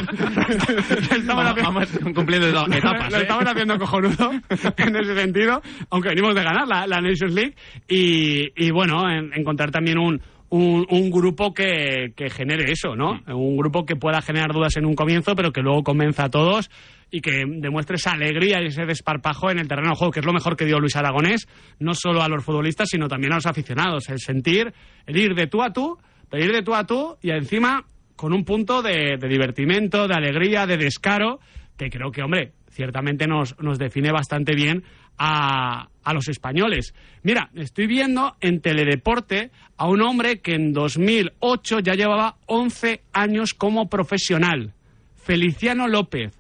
estamos 1.11 1.27
Vamos, 1.27 1.63
vamos 1.63 1.89
cumpliendo 2.15 2.47
etapas, 2.73 3.11
Lo 3.13 3.19
¿eh? 3.19 3.23
estamos 3.23 3.45
haciendo 3.47 3.79
cojonudo 3.79 4.31
en 4.77 4.97
ese 4.97 5.15
sentido, 5.17 5.61
aunque 5.91 6.11
venimos 6.11 6.35
de 6.35 6.43
ganar 6.45 6.67
la, 6.69 6.87
la 6.87 7.01
Nations 7.01 7.35
League. 7.35 7.55
Y, 7.89 8.51
y 8.57 8.71
bueno, 8.71 9.11
en- 9.11 9.33
encontrar 9.35 9.71
también 9.73 9.99
un, 9.99 10.21
un, 10.51 10.87
un 10.89 11.11
grupo 11.11 11.53
que, 11.53 12.13
que 12.17 12.31
genere 12.31 12.71
eso, 12.71 12.95
¿no? 12.95 13.21
Un 13.27 13.57
grupo 13.57 13.85
que 13.85 13.97
pueda 13.97 14.23
generar 14.23 14.53
dudas 14.53 14.77
en 14.77 14.87
un 14.87 14.95
comienzo, 14.95 15.35
pero 15.35 15.51
que 15.53 15.61
luego 15.63 15.83
convenza 15.83 16.27
a 16.27 16.31
todos 16.31 16.71
y 17.11 17.21
que 17.21 17.43
demuestre 17.47 17.97
esa 17.97 18.13
alegría 18.13 18.63
y 18.63 18.67
ese 18.67 18.87
desparpajo 18.87 19.51
en 19.51 19.59
el 19.59 19.69
terreno 19.69 19.91
de 19.91 19.97
juego, 19.97 20.13
que 20.13 20.21
es 20.21 20.27
lo 20.27 20.33
mejor 20.33 20.57
que 20.57 20.65
dio 20.65 20.79
Luis 20.79 20.97
Aragonés, 20.97 21.47
no 21.79 21.95
solo 21.95 22.23
a 22.23 22.29
los 22.29 22.43
futbolistas, 22.45 22.89
sino 22.89 23.09
también 23.09 23.33
a 23.33 23.37
los 23.37 23.47
aficionados. 23.47 24.09
El 24.09 24.19
sentir, 24.21 24.73
el 25.07 25.17
ir 25.17 25.35
de 25.35 25.47
tú 25.47 25.63
a 25.63 25.73
tú, 25.73 25.99
el 26.33 26.45
ir 26.45 26.53
de 26.53 26.63
tú 26.63 26.75
a 26.75 26.85
tú 26.87 27.17
y 27.23 27.31
encima 27.31 27.85
con 28.17 28.33
un 28.33 28.45
punto 28.45 28.83
de, 28.83 29.17
de 29.19 29.29
divertimento, 29.29 30.09
de 30.09 30.15
alegría, 30.15 30.67
de 30.67 30.77
descaro, 30.77 31.41
que 31.77 31.91
creo 31.91 32.11
que, 32.11 32.23
hombre, 32.23 32.53
ciertamente 32.71 33.27
nos, 33.27 33.59
nos 33.61 33.79
define 33.79 34.11
bastante 34.13 34.55
bien 34.55 34.83
a, 35.19 35.89
a 36.03 36.15
los 36.15 36.29
españoles. 36.29 36.95
Mira, 37.23 37.51
estoy 37.55 37.87
viendo 37.87 38.37
en 38.41 38.61
Teledeporte 38.61 39.51
a 39.77 39.89
un 39.89 40.01
hombre 40.03 40.41
que 40.41 40.55
en 40.55 40.73
2008 40.73 41.81
ya 41.81 41.95
llevaba 41.95 42.37
11 42.47 43.03
años 43.13 43.55
como 43.55 43.89
profesional, 43.89 44.73
Feliciano 45.17 45.87
López. 45.87 46.33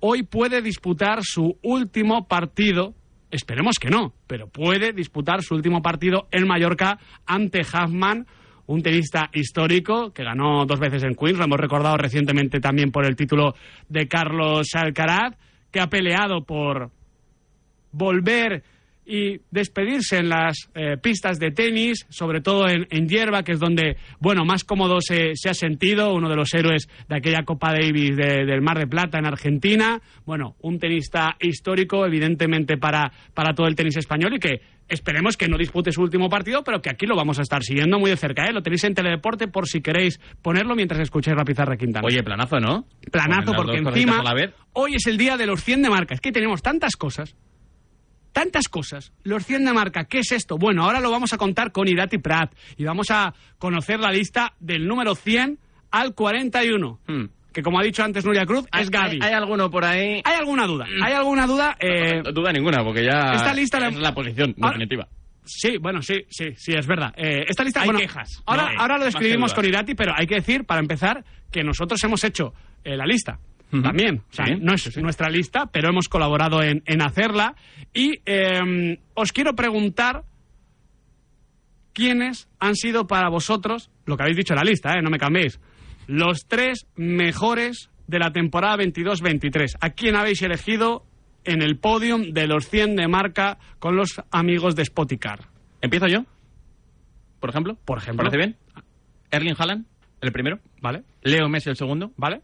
Hoy 0.00 0.22
puede 0.22 0.62
disputar 0.62 1.20
su 1.22 1.58
último 1.62 2.26
partido, 2.26 2.94
esperemos 3.30 3.76
que 3.80 3.90
no, 3.90 4.14
pero 4.26 4.48
puede 4.48 4.92
disputar 4.92 5.42
su 5.42 5.54
último 5.54 5.82
partido 5.82 6.26
en 6.30 6.46
Mallorca 6.46 6.98
ante 7.26 7.60
Huffman, 7.60 8.26
un 8.70 8.82
tenista 8.82 9.28
histórico 9.32 10.12
que 10.12 10.22
ganó 10.22 10.64
dos 10.64 10.78
veces 10.78 11.02
en 11.02 11.16
Queens, 11.16 11.38
lo 11.38 11.44
hemos 11.44 11.58
recordado 11.58 11.96
recientemente 11.96 12.60
también 12.60 12.92
por 12.92 13.04
el 13.04 13.16
título 13.16 13.56
de 13.88 14.06
Carlos 14.06 14.68
Alcaraz, 14.74 15.34
que 15.72 15.80
ha 15.80 15.88
peleado 15.88 16.44
por 16.44 16.88
volver 17.90 18.62
y 19.10 19.40
despedirse 19.50 20.18
en 20.18 20.28
las 20.28 20.70
eh, 20.72 20.96
pistas 20.96 21.40
de 21.40 21.50
tenis, 21.50 22.06
sobre 22.10 22.40
todo 22.40 22.68
en, 22.68 22.86
en, 22.90 23.08
hierba, 23.08 23.42
que 23.42 23.52
es 23.52 23.58
donde, 23.58 23.96
bueno, 24.20 24.44
más 24.44 24.62
cómodo 24.62 25.00
se, 25.00 25.34
se, 25.34 25.50
ha 25.50 25.54
sentido, 25.54 26.14
uno 26.14 26.28
de 26.28 26.36
los 26.36 26.54
héroes 26.54 26.88
de 27.08 27.16
aquella 27.16 27.42
Copa 27.42 27.72
Davis 27.72 28.16
de, 28.16 28.46
del 28.46 28.62
Mar 28.62 28.78
de 28.78 28.86
Plata 28.86 29.18
en 29.18 29.26
Argentina. 29.26 30.00
Bueno, 30.24 30.54
un 30.60 30.78
tenista 30.78 31.36
histórico, 31.40 32.06
evidentemente, 32.06 32.76
para, 32.76 33.10
para 33.34 33.52
todo 33.52 33.66
el 33.66 33.74
tenis 33.74 33.96
español 33.96 34.34
y 34.34 34.38
que 34.38 34.60
esperemos 34.88 35.36
que 35.36 35.48
no 35.48 35.58
dispute 35.58 35.90
su 35.90 36.02
último 36.02 36.28
partido, 36.28 36.62
pero 36.62 36.80
que 36.80 36.90
aquí 36.90 37.04
lo 37.04 37.16
vamos 37.16 37.40
a 37.40 37.42
estar 37.42 37.64
siguiendo 37.64 37.98
muy 37.98 38.10
de 38.10 38.16
cerca. 38.16 38.44
¿eh? 38.44 38.52
Lo 38.52 38.62
tenéis 38.62 38.84
en 38.84 38.94
Teledeporte 38.94 39.48
por 39.48 39.66
si 39.66 39.80
queréis 39.80 40.20
ponerlo 40.40 40.76
mientras 40.76 41.00
escucháis 41.00 41.36
la 41.36 41.44
pizarra 41.44 41.76
Quintana. 41.76 42.06
Oye, 42.06 42.22
planazo, 42.22 42.60
¿no? 42.60 42.86
Planazo, 43.10 43.54
porque 43.56 43.78
encima 43.78 44.22
hoy 44.72 44.94
es 44.94 45.06
el 45.08 45.16
día 45.16 45.36
de 45.36 45.46
los 45.46 45.64
100 45.64 45.82
de 45.82 45.90
marca. 45.90 46.14
Es 46.14 46.20
que 46.20 46.30
tenemos 46.30 46.62
tantas 46.62 46.94
cosas 46.94 47.34
tantas 48.32 48.68
cosas. 48.68 49.12
Los 49.22 49.44
100 49.46 49.64
de 49.64 49.72
marca, 49.72 50.04
¿qué 50.04 50.20
es 50.20 50.32
esto? 50.32 50.56
Bueno, 50.56 50.84
ahora 50.84 51.00
lo 51.00 51.10
vamos 51.10 51.32
a 51.32 51.38
contar 51.38 51.72
con 51.72 51.88
Irati 51.88 52.18
Prat 52.18 52.52
y 52.76 52.84
vamos 52.84 53.10
a 53.10 53.34
conocer 53.58 54.00
la 54.00 54.10
lista 54.10 54.54
del 54.60 54.86
número 54.86 55.14
100 55.14 55.58
al 55.90 56.14
41. 56.14 57.00
Hmm. 57.06 57.24
Que 57.52 57.62
como 57.62 57.80
ha 57.80 57.82
dicho 57.82 58.04
antes 58.04 58.24
Nuria 58.24 58.46
Cruz, 58.46 58.64
¿Hay, 58.70 58.84
es 58.84 58.90
Gaby. 58.90 59.18
Hay, 59.20 59.28
¿Hay, 59.28 59.32
alguno 59.32 59.70
por 59.70 59.84
ahí? 59.84 60.22
¿Hay 60.24 60.34
alguna 60.38 60.66
duda? 60.66 60.86
¿Hay 61.04 61.12
alguna 61.12 61.46
duda? 61.46 61.76
Eh... 61.80 62.22
No, 62.22 62.32
duda 62.32 62.52
ninguna, 62.52 62.84
porque 62.84 63.04
ya 63.04 63.32
esta 63.34 63.52
lista 63.52 63.78
es 63.78 63.94
la, 63.94 64.00
la 64.00 64.14
posición 64.14 64.54
ahora, 64.60 64.78
definitiva. 64.78 65.08
Sí, 65.44 65.78
bueno, 65.78 66.00
sí, 66.00 66.14
sí, 66.28 66.52
sí, 66.56 66.72
es 66.72 66.86
verdad. 66.86 67.12
Eh, 67.16 67.44
esta 67.48 67.64
lista, 67.64 67.80
hay 67.80 67.86
bueno, 67.86 67.98
quejas. 67.98 68.40
Ahora, 68.46 68.62
no 68.62 68.68
hay, 68.68 68.74
ahora 68.78 68.98
lo 68.98 69.04
describimos 69.06 69.52
con 69.52 69.64
Irati, 69.64 69.94
pero 69.96 70.12
hay 70.16 70.26
que 70.26 70.36
decir, 70.36 70.64
para 70.64 70.80
empezar, 70.80 71.24
que 71.50 71.64
nosotros 71.64 72.02
hemos 72.04 72.22
hecho 72.22 72.54
eh, 72.84 72.96
la 72.96 73.04
lista. 73.04 73.40
Uh 73.72 73.76
-huh. 73.76 73.82
También, 73.82 74.22
o 74.30 74.32
sea, 74.32 74.46
sí, 74.46 74.54
no 74.60 74.74
es 74.74 74.82
sí. 74.82 75.00
nuestra 75.00 75.28
lista, 75.28 75.66
pero 75.66 75.90
hemos 75.90 76.08
colaborado 76.08 76.62
en, 76.62 76.82
en 76.86 77.02
hacerla. 77.02 77.54
Y 77.94 78.20
eh, 78.26 78.98
os 79.14 79.32
quiero 79.32 79.54
preguntar 79.54 80.24
quiénes 81.92 82.48
han 82.58 82.74
sido 82.74 83.06
para 83.06 83.28
vosotros, 83.28 83.90
lo 84.06 84.16
que 84.16 84.22
habéis 84.22 84.36
dicho 84.36 84.54
en 84.54 84.58
la 84.58 84.64
lista, 84.64 84.92
¿eh? 84.92 85.02
no 85.02 85.10
me 85.10 85.18
cambiéis, 85.18 85.60
los 86.06 86.46
tres 86.46 86.86
mejores 86.96 87.90
de 88.06 88.18
la 88.18 88.32
temporada 88.32 88.76
22-23. 88.76 89.76
¿A 89.80 89.90
quién 89.90 90.16
habéis 90.16 90.42
elegido 90.42 91.04
en 91.44 91.62
el 91.62 91.78
podium 91.78 92.32
de 92.32 92.46
los 92.46 92.68
100 92.68 92.96
de 92.96 93.08
marca 93.08 93.58
con 93.78 93.96
los 93.96 94.20
amigos 94.30 94.74
de 94.74 94.84
Spoticar? 94.84 95.48
¿Empiezo 95.80 96.06
yo? 96.08 96.24
¿Por 97.38 97.50
ejemplo? 97.50 97.76
Por 97.84 97.98
ejemplo. 97.98 98.24
¿Parece 98.24 98.36
bien? 98.36 98.56
Erling 99.30 99.54
Haaland, 99.56 99.86
el 100.20 100.32
primero. 100.32 100.58
Vale. 100.82 101.04
Leo 101.22 101.48
Messi, 101.48 101.70
el 101.70 101.76
segundo. 101.76 102.12
Vale. 102.16 102.42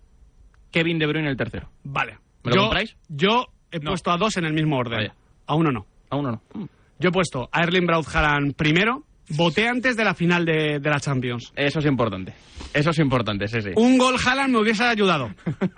Kevin 0.76 0.98
De 0.98 1.06
Bruyne, 1.06 1.30
el 1.30 1.36
tercero. 1.38 1.70
Vale. 1.84 2.18
¿Me 2.44 2.50
lo 2.50 2.56
yo, 2.56 2.62
compráis? 2.64 2.96
Yo 3.08 3.46
he 3.70 3.78
No. 3.78 3.92
puesto 3.92 4.10
a 4.10 4.18
dos 4.18 4.36
en 4.36 4.44
el 4.44 4.52
mismo 4.52 4.76
orden. 4.76 4.98
Vaya. 4.98 5.14
A 5.46 5.54
uno 5.54 5.70
no. 5.72 5.86
A 6.10 6.16
uno 6.16 6.32
no. 6.32 6.68
Yo 6.98 7.08
he 7.08 7.12
puesto 7.12 7.48
a 7.50 7.62
Erling 7.62 7.86
Braut 7.86 8.06
Haaland 8.14 8.54
primero. 8.54 9.04
Voté 9.30 9.66
antes 9.66 9.96
de 9.96 10.04
la 10.04 10.14
final 10.14 10.44
de, 10.44 10.78
de 10.78 10.90
la 10.90 11.00
Champions. 11.00 11.52
Eso 11.56 11.78
es 11.80 11.86
importante. 11.86 12.32
Eso 12.74 12.90
es 12.90 12.98
importante, 12.98 13.48
sí, 13.48 13.60
sí. 13.62 13.70
Un 13.74 13.96
gol 13.98 14.16
Haaland 14.24 14.52
me 14.52 14.60
hubiese 14.60 14.84
ayudado. 14.84 15.30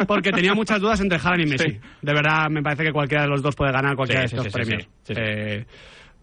Porque 0.06 0.30
tenía 0.32 0.52
muchas 0.52 0.80
dudas 0.80 1.00
entre 1.00 1.18
Haaland 1.18 1.42
y 1.46 1.46
Messi. 1.50 1.70
Sí. 1.70 1.80
De 2.02 2.12
verdad, 2.12 2.48
me 2.50 2.60
parece 2.60 2.82
que 2.84 2.92
cualquiera 2.92 3.22
de 3.22 3.30
los 3.30 3.40
dos 3.40 3.54
puede 3.54 3.72
ganar 3.72 3.94
cualquiera 3.96 4.26
Sí, 4.28 4.36
de 4.36 4.42
estos 4.42 4.52
sí, 4.52 4.58
premios. 4.58 4.88
Eh, 5.08 5.64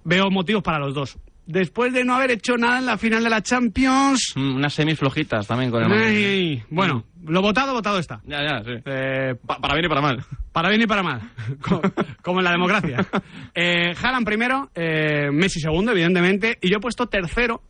veo 0.04 0.30
motivos 0.30 0.62
para 0.62 0.80
los 0.80 0.94
dos. 0.94 1.18
Después 1.48 1.94
de 1.94 2.04
no 2.04 2.16
haber 2.16 2.32
hecho 2.32 2.58
nada 2.58 2.80
en 2.80 2.88
la 2.88 2.98
final 2.98 3.24
de 3.24 3.30
la 3.30 3.42
Champions. 3.44 4.34
Mm, 4.36 4.56
unas 4.56 4.74
semis 4.74 4.98
flojitas 4.98 5.46
también 5.46 5.70
con 5.70 5.84
el 5.84 5.92
ay, 5.92 6.64
bueno, 6.72 7.04
lo 7.24 7.42
votado, 7.44 7.74
votado 7.74 8.00
está. 8.00 8.20
Ya, 8.26 8.42
ya, 8.42 8.64
sí. 8.64 8.72
Eh, 8.86 9.36
Pa- 9.46 9.60
para 9.60 9.76
bien 9.76 9.86
y 9.86 9.90
para 9.90 10.02
mal. 10.02 10.24
para 10.52 10.70
bien 10.70 10.82
y 10.82 10.88
para 10.88 11.04
mal, 11.04 11.22
Co- 11.62 11.82
como 12.24 12.40
en 12.40 12.46
la 12.46 12.52
democracia. 12.52 13.06
Eh, 13.54 13.94
Haaland 14.02 14.26
primero, 14.26 14.72
eh, 14.74 15.30
Messi 15.32 15.60
segundo, 15.60 15.92
evidentemente, 15.92 16.58
y 16.62 16.70
yo 16.72 16.78
he 16.78 16.82
puesto 16.82 17.06
tercero, 17.08 17.62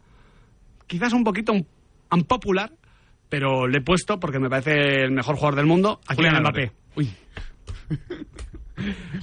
quizás 0.88 1.12
un 1.12 1.26
poquito 1.26 1.52
un- 1.52 1.68
unpopular, 2.12 2.72
pero 3.28 3.68
le 3.68 3.80
he 3.80 3.82
puesto 3.82 4.20
porque 4.22 4.40
me 4.40 4.50
parece 4.50 5.04
el 5.04 5.12
mejor 5.12 5.36
jugador 5.36 5.56
del 5.56 5.66
mundo, 5.66 6.00
a 6.08 6.16
Julián 6.16 6.40
Mbappé. 6.40 6.72
Uy. 6.96 7.10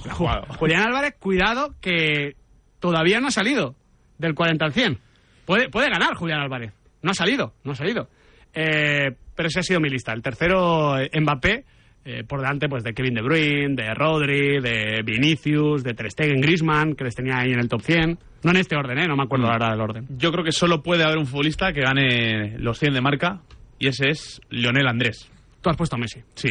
Ju- 0.09 0.57
Julián 0.57 0.83
Álvarez, 0.83 1.15
cuidado 1.19 1.73
que 1.81 2.35
todavía 2.79 3.19
no 3.19 3.27
ha 3.27 3.31
salido 3.31 3.75
del 4.17 4.33
40 4.35 4.65
al 4.65 4.73
100. 4.73 4.97
Puede, 5.45 5.69
puede 5.69 5.89
ganar 5.89 6.15
Julián 6.15 6.39
Álvarez. 6.41 6.71
No 7.01 7.11
ha 7.11 7.13
salido, 7.13 7.53
no 7.63 7.73
ha 7.73 7.75
salido. 7.75 8.07
Eh, 8.53 9.11
pero 9.35 9.47
esa 9.47 9.59
ha 9.61 9.63
sido 9.63 9.79
mi 9.79 9.89
lista. 9.89 10.13
El 10.13 10.21
tercero, 10.21 10.97
eh, 10.99 11.09
Mbappé, 11.19 11.65
eh, 12.05 12.23
por 12.27 12.39
delante 12.41 12.67
pues 12.69 12.83
de 12.83 12.93
Kevin 12.93 13.13
De 13.15 13.21
Bruyne, 13.21 13.75
de 13.75 13.93
Rodri, 13.93 14.59
de 14.61 15.01
Vinicius, 15.03 15.83
de 15.83 15.93
Ter 15.93 16.11
Stegen, 16.11 16.39
Griezmann, 16.41 16.95
que 16.95 17.03
les 17.05 17.15
tenía 17.15 17.39
ahí 17.39 17.51
en 17.51 17.59
el 17.59 17.67
top 17.69 17.81
100. 17.81 18.19
No 18.43 18.51
en 18.51 18.57
este 18.57 18.75
orden, 18.75 18.99
¿eh? 18.99 19.07
No 19.07 19.15
me 19.15 19.23
acuerdo 19.23 19.47
ahora 19.47 19.71
del 19.71 19.81
orden. 19.81 20.05
Yo 20.17 20.31
creo 20.31 20.43
que 20.43 20.51
solo 20.51 20.83
puede 20.83 21.03
haber 21.03 21.17
un 21.17 21.25
futbolista 21.25 21.71
que 21.73 21.81
gane 21.81 22.57
los 22.59 22.77
100 22.77 22.93
de 22.93 23.01
marca 23.01 23.41
y 23.79 23.87
ese 23.87 24.09
es 24.09 24.41
Lionel 24.49 24.87
Andrés. 24.87 25.29
Tú 25.61 25.69
has 25.69 25.77
puesto 25.77 25.95
a 25.95 25.99
Messi. 25.99 26.19
Sí. 26.35 26.49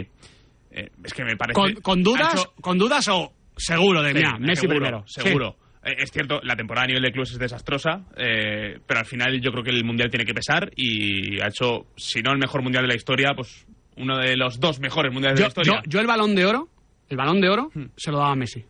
Eh, 0.71 0.89
es 1.05 1.13
que 1.13 1.23
me 1.25 1.37
parece... 1.37 1.55
¿Con, 1.55 1.75
con 1.83 2.03
dudas, 2.03 2.35
hecho- 2.35 2.53
¿Con 2.61 2.79
dudas 2.79 3.07
o 3.09 3.33
seguro 3.57 4.03
de 4.03 4.13
Sí, 4.13 4.17
mira, 4.17 4.39
Messi 4.39 4.63
seguro, 4.63 4.79
primero? 4.79 5.05
Seguro. 5.07 5.57
Es 5.85 6.11
cierto, 6.13 6.41
la 6.45 6.55
temporada 6.55 6.85
a 6.85 6.87
nivel 6.87 7.03
de 7.03 7.11
clubes 7.11 7.33
es 7.33 7.39
desastrosa, 7.39 8.03
eh, 8.17 8.79
pero 8.87 9.01
al 9.01 9.07
final 9.07 9.41
yo 9.41 9.51
creo 9.51 9.65
que 9.65 9.71
el 9.71 9.83
Mundial 9.85 10.11
tiene 10.11 10.25
que 10.25 10.33
pesar 10.35 10.71
y 10.77 11.41
ha 11.41 11.49
hecho, 11.49 11.87
si 11.97 12.23
no 12.23 12.31
el 12.33 12.39
mejor 12.39 12.63
Mundial 12.63 12.85
de 12.85 12.89
la 12.89 12.95
historia, 12.95 13.33
pues 13.35 13.67
uno 13.97 14.17
de 14.19 14.37
los 14.37 14.61
dos 14.61 14.79
mejores 14.79 15.13
Mundiales 15.13 15.39
Yo, 15.41 15.43
de 15.43 15.49
la 15.49 15.49
historia. 15.49 15.81
yo- 15.85 15.91
yo 15.91 16.01
el 16.01 16.07
balón 16.07 16.35
de 16.37 16.47
oro, 16.47 16.69
el 17.09 17.17
balón 17.17 17.41
de 17.41 17.49
oro, 17.49 17.71
Hmm. 17.75 17.87
se 17.97 18.11
lo 18.13 18.19
daba 18.19 18.33
a 18.33 18.37
Messi. 18.37 18.65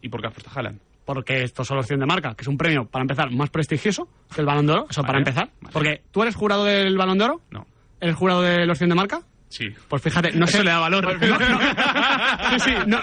¿Y 0.00 0.08
por 0.08 0.20
qué 0.20 0.28
has 0.28 0.32
puesto 0.32 0.50
a 0.50 0.54
Haaland? 0.54 0.80
Porque 1.04 1.42
estos 1.42 1.66
son 1.66 1.76
los 1.76 1.86
100 1.86 1.98
de 2.00 2.06
marca, 2.06 2.34
que 2.34 2.42
es 2.42 2.48
un 2.48 2.56
premio, 2.56 2.86
para 2.86 3.02
empezar, 3.02 3.30
más 3.32 3.50
prestigioso 3.50 4.08
que 4.34 4.40
el 4.40 4.46
balón 4.46 4.66
de 4.66 4.72
oro. 4.74 4.86
Eso 4.88 5.02
para 5.02 5.18
empezar. 5.18 5.50
vale. 5.60 5.72
Porque 5.72 6.02
tú 6.12 6.22
eres 6.22 6.34
jurado 6.36 6.64
del 6.64 6.96
balón 6.96 7.18
de 7.18 7.24
oro. 7.24 7.40
No. 7.50 7.66
¿Eres 8.00 8.14
jurado 8.16 8.42
de 8.42 8.64
los 8.64 8.78
100 8.78 8.90
de 8.90 8.94
marca? 8.96 9.20
Sí. 9.48 9.66
Pues 9.88 10.02
fíjate, 10.02 10.32
no 10.32 10.46
Eso 10.46 10.58
sé. 10.58 10.64
le 10.64 10.70
da 10.70 10.78
valor. 10.78 11.04
No, 11.20 11.38
no. 11.38 11.58
Sí, 12.58 12.60
sí, 12.60 12.72
no. 12.86 12.98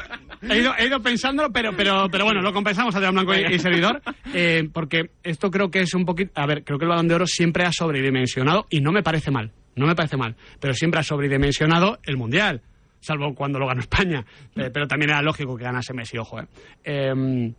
He 0.49 0.57
ido, 0.59 0.73
he 0.77 0.87
ido 0.87 0.99
pensándolo, 1.01 1.51
pero, 1.51 1.71
pero, 1.75 2.07
pero 2.11 2.25
bueno, 2.25 2.41
lo 2.41 2.51
compensamos 2.53 2.95
Adrián 2.95 3.13
Blanco 3.13 3.33
y, 3.35 3.53
y 3.53 3.59
servidor. 3.59 4.01
eh, 4.33 4.67
porque 4.73 5.11
esto 5.23 5.49
creo 5.51 5.69
que 5.69 5.81
es 5.81 5.93
un 5.93 6.05
poquito. 6.05 6.31
A 6.35 6.45
ver, 6.45 6.63
creo 6.63 6.77
que 6.79 6.85
el 6.85 6.89
balón 6.89 7.07
de 7.07 7.15
oro 7.15 7.27
siempre 7.27 7.63
ha 7.65 7.71
sobredimensionado 7.71 8.65
y 8.69 8.81
no 8.81 8.91
me 8.91 9.03
parece 9.03 9.31
mal. 9.31 9.51
No 9.75 9.87
me 9.87 9.95
parece 9.95 10.17
mal. 10.17 10.35
Pero 10.59 10.73
siempre 10.73 10.99
ha 10.99 11.03
sobredimensionado 11.03 11.99
el 12.03 12.17
mundial. 12.17 12.61
Salvo 12.99 13.33
cuando 13.33 13.57
lo 13.59 13.67
ganó 13.67 13.81
España. 13.81 14.25
Eh, 14.55 14.69
pero 14.73 14.87
también 14.87 15.11
era 15.11 15.21
lógico 15.21 15.55
que 15.57 15.63
ganase 15.63 15.93
Messi, 15.93 16.17
ojo, 16.17 16.39
eh. 16.39 16.45
Eh, 16.83 17.53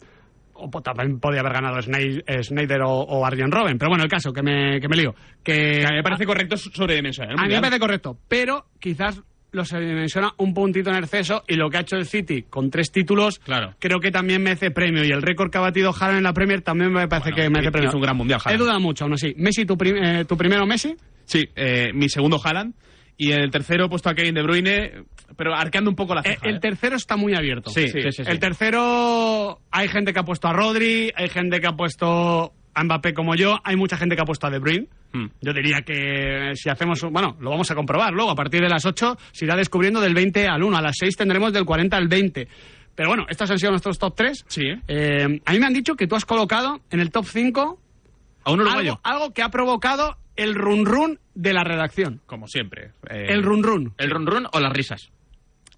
o 0.54 0.82
también 0.82 1.18
podía 1.18 1.40
haber 1.40 1.54
ganado 1.54 1.78
eh, 1.78 2.42
Snyder 2.44 2.82
o, 2.82 2.90
o 2.90 3.26
Arjen 3.26 3.50
Robben. 3.50 3.78
Pero 3.78 3.88
bueno, 3.88 4.04
el 4.04 4.10
caso, 4.10 4.32
que 4.32 4.42
me, 4.42 4.80
que 4.80 4.88
me 4.88 4.96
lío. 4.96 5.14
Que 5.42 5.84
A 5.84 5.90
mí 5.90 5.96
me 5.96 6.02
parece 6.02 6.24
correcto 6.26 6.56
sobredimensionar. 6.56 7.32
el 7.32 7.38
a 7.40 7.42
mí 7.44 7.54
me 7.54 7.60
parece 7.60 7.80
correcto, 7.80 8.18
pero 8.28 8.66
quizás 8.78 9.20
lo 9.52 9.64
sobredimensiona 9.64 10.32
un 10.38 10.52
puntito 10.54 10.90
en 10.90 10.96
exceso 10.96 11.44
y 11.46 11.54
lo 11.56 11.68
que 11.70 11.76
ha 11.76 11.80
hecho 11.80 11.96
el 11.96 12.06
City 12.06 12.42
con 12.48 12.70
tres 12.70 12.90
títulos 12.90 13.38
Claro. 13.38 13.74
creo 13.78 14.00
que 14.00 14.10
también 14.10 14.42
merece 14.42 14.70
premio 14.70 15.04
y 15.04 15.10
el 15.10 15.22
récord 15.22 15.50
que 15.50 15.58
ha 15.58 15.60
batido 15.62 15.92
Haaland 15.98 16.18
en 16.18 16.24
la 16.24 16.32
Premier 16.32 16.62
también 16.62 16.90
me 16.92 17.06
parece 17.06 17.30
Bueno, 17.30 17.44
que 17.44 17.50
merece 17.50 17.70
premio. 17.70 17.90
un 17.94 18.00
gran 18.00 18.16
Mundial, 18.16 18.40
He 18.40 18.48
Haaland. 18.48 18.62
dudado 18.64 18.80
mucho 18.80 19.04
aún 19.04 19.12
así. 19.14 19.34
Messi, 19.36 19.64
tu, 19.66 19.76
prim- 19.76 19.96
eh, 20.02 20.24
tu 20.24 20.36
primero 20.36 20.66
Messi. 20.66 20.96
Sí, 21.24 21.48
eh, 21.54 21.90
mi 21.94 22.08
segundo 22.08 22.40
Haaland. 22.42 22.74
Y 23.18 23.30
el 23.32 23.50
tercero 23.50 23.84
he 23.84 23.88
puesto 23.88 24.08
a 24.08 24.14
Kevin 24.14 24.34
De 24.34 24.42
Bruyne, 24.42 25.04
pero 25.36 25.54
arqueando 25.54 25.90
un 25.90 25.96
poco 25.96 26.14
la 26.14 26.22
Eh, 26.22 26.30
ceja. 26.34 26.48
el 26.48 26.58
tercero 26.60 26.96
está 26.96 27.16
muy 27.16 27.34
abierto. 27.34 27.70
Sí, 27.70 27.86
sí, 27.88 28.02
sí, 28.02 28.10
sí. 28.10 28.22
El 28.26 28.38
tercero 28.82 29.60
hay 29.70 29.88
gente 29.88 30.12
que 30.12 30.18
ha 30.20 30.24
puesto 30.24 30.48
a 30.48 30.52
Rodri, 30.52 31.12
hay 31.14 31.28
gente 31.28 31.60
que 31.60 31.66
ha 31.66 31.72
puesto 31.76 32.52
a 32.74 32.84
Mbappé 32.84 33.12
como 33.14 33.34
yo, 33.34 33.58
hay 33.64 33.76
mucha 33.76 33.96
gente 33.96 34.16
que 34.16 34.22
ha 34.22 34.24
puesto 34.24 34.46
a 34.46 34.50
De 34.50 34.58
Bruyne. 34.58 34.86
Hmm. 35.12 35.26
Yo 35.40 35.52
diría 35.52 35.82
que 35.82 36.52
si 36.54 36.70
hacemos, 36.70 37.02
un- 37.02 37.12
bueno, 37.12 37.36
lo 37.40 37.50
vamos 37.50 37.70
a 37.70 37.74
comprobar 37.74 38.12
luego, 38.12 38.30
a 38.30 38.34
partir 38.34 38.60
de 38.62 38.68
las 38.68 38.84
8 38.86 39.16
se 39.32 39.44
irá 39.44 39.56
descubriendo 39.56 40.00
del 40.00 40.14
20 40.14 40.46
al 40.48 40.62
1, 40.62 40.76
a 40.76 40.80
las 40.82 40.96
6 40.98 41.16
tendremos 41.16 41.52
del 41.52 41.64
40 41.64 41.96
al 41.96 42.08
20. 42.08 42.48
Pero 42.94 43.08
bueno, 43.08 43.24
estos 43.28 43.50
han 43.50 43.58
sido 43.58 43.70
nuestros 43.72 43.98
top 43.98 44.14
3. 44.16 44.44
Sí, 44.48 44.62
¿eh? 44.66 44.80
Eh, 44.88 45.40
a 45.44 45.52
mí 45.52 45.58
me 45.58 45.66
han 45.66 45.72
dicho 45.74 45.94
que 45.96 46.06
tú 46.06 46.14
has 46.14 46.24
colocado 46.24 46.80
en 46.90 47.00
el 47.00 47.10
top 47.10 47.24
5 47.26 47.78
A 48.44 48.52
un 48.52 48.60
uruguayo. 48.60 49.00
algo, 49.02 49.22
algo 49.24 49.34
que 49.34 49.42
ha 49.42 49.48
provocado 49.50 50.16
el 50.36 50.54
run 50.54 50.84
run 50.86 51.18
de 51.34 51.52
la 51.52 51.62
redacción. 51.64 52.20
Como 52.26 52.46
siempre. 52.48 52.92
Eh, 53.10 53.26
El 53.28 53.42
run 53.42 53.62
run. 53.62 53.94
¿El 53.98 54.10
run 54.10 54.26
run 54.26 54.46
o 54.52 54.60
las 54.60 54.72
risas? 54.72 55.10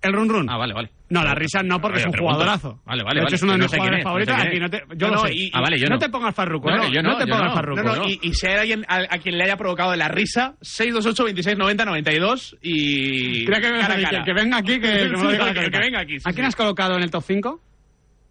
El 0.04 0.12
run 0.12 0.28
run. 0.28 0.48
Ah, 0.50 0.56
vale, 0.56 0.74
vale. 0.74 0.90
No, 1.10 1.22
la 1.24 1.34
risa 1.34 1.62
no, 1.62 1.80
porque 1.80 1.98
es 2.00 2.06
un 2.06 2.12
pregunto. 2.12 2.34
jugadorazo. 2.34 2.80
Vale, 2.84 3.02
vale, 3.02 3.20
De 3.20 3.24
hecho, 3.24 3.24
vale. 3.26 3.36
es 3.36 3.42
uno 3.42 3.52
de 3.52 3.58
No 3.58 3.64
mis 3.64 3.70
quién 3.70 3.78
jugadores 3.80 3.98
es, 3.98 4.04
favoritos. 4.04 4.36
no 4.36 4.42
Aquí 4.42 4.60
no 4.60 4.70
te, 4.70 4.78
yo 4.96 5.06
No, 5.08 5.14
lo 5.14 5.22
no, 5.22 5.26
sé. 5.28 5.34
y- 5.34 5.50
Ah, 5.54 5.60
vale, 5.60 5.78
yo 5.78 5.86
no 5.88 5.94
no. 5.94 5.98
te 5.98 6.08
pongas 6.08 6.34
farruco. 6.34 6.70
No, 6.70 6.76
No, 6.76 6.82
no, 6.84 6.92
yo 6.92 7.02
no, 7.02 7.10
no 7.10 7.16
te 7.18 7.24
yo 7.26 7.28
pongas 7.30 7.48
no. 7.48 7.54
farruco. 7.54 7.82
No, 7.82 7.96
no, 7.96 8.08
y, 8.08 8.18
y 8.22 8.34
si 8.34 8.46
hay 8.46 8.54
alguien 8.58 8.84
a, 8.88 8.96
a 8.96 9.18
quien 9.18 9.38
le 9.38 9.44
haya 9.44 9.56
provocado 9.56 9.94
la 9.96 10.08
risa, 10.08 10.56
628 10.62 11.24
26 11.24 11.56
90 11.58 11.84
92 11.84 12.56
y. 12.62 13.44
Creo 13.46 13.60
que, 13.60 13.68
cara 13.80 13.94
a 13.94 13.96
que- 13.96 14.02
cara. 14.02 14.24
que 14.24 14.32
venga 14.34 14.56
aquí, 14.58 14.72
que, 14.74 14.80
que 14.80 14.88
me 15.04 15.08
lo 15.08 15.30
diga 15.30 15.44
la 15.46 15.52
que, 15.52 15.54
cabeza. 15.54 15.70
que 15.70 15.78
venga 15.78 16.00
aquí. 16.00 16.18
sí, 16.18 16.24
¿A 16.28 16.32
quién 16.32 16.44
sí. 16.44 16.48
has 16.48 16.56
colocado 16.56 16.96
en 16.96 17.02
el 17.02 17.10
top 17.10 17.24
5? 17.26 17.60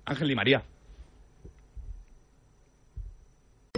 Ángel 0.06 0.28
Di 0.28 0.36
María. 0.36 0.62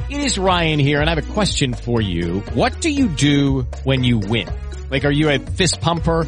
It 0.10 0.20
is 0.20 0.38
Ryan 0.38 0.80
here, 0.80 1.00
and 1.02 1.10
I 1.10 1.14
have 1.16 1.18
a 1.24 1.34
question 1.34 1.74
for 1.74 2.00
you. 2.02 2.44
What 2.54 2.80
do 2.82 2.90
you 2.90 3.08
do 3.08 3.66
when 3.86 4.04
you 4.04 4.20
win? 4.20 4.48
Like, 4.92 5.04
are 5.04 5.12
you 5.14 5.30
a 5.30 5.40
fist 5.40 5.82
pumper? 5.82 6.28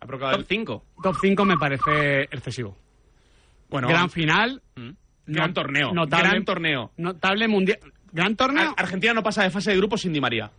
Ha 0.00 0.06
provocado 0.06 0.36
el 0.38 0.44
5. 0.46 0.84
Top 1.02 1.16
5 1.20 1.44
me 1.44 1.56
parece 1.56 2.22
excesivo. 2.30 2.76
Bueno, 3.68 3.88
Gran 3.88 4.08
final. 4.10 4.62
gran 5.26 5.48
no- 5.48 5.54
torneo. 5.54 5.92
Notable, 5.92 6.28
Gran 6.28 6.44
torneo. 6.44 6.92
Notable 6.96 7.48
mundial. 7.48 7.78
Gran 8.12 8.36
torneo. 8.36 8.70
Ar- 8.70 8.74
Argentina 8.78 9.12
no 9.12 9.22
pasa 9.22 9.42
de 9.42 9.50
fase 9.50 9.70
de 9.72 9.76
grupo 9.76 9.96
sin 9.98 10.12
Di 10.12 10.20
María. 10.20 10.50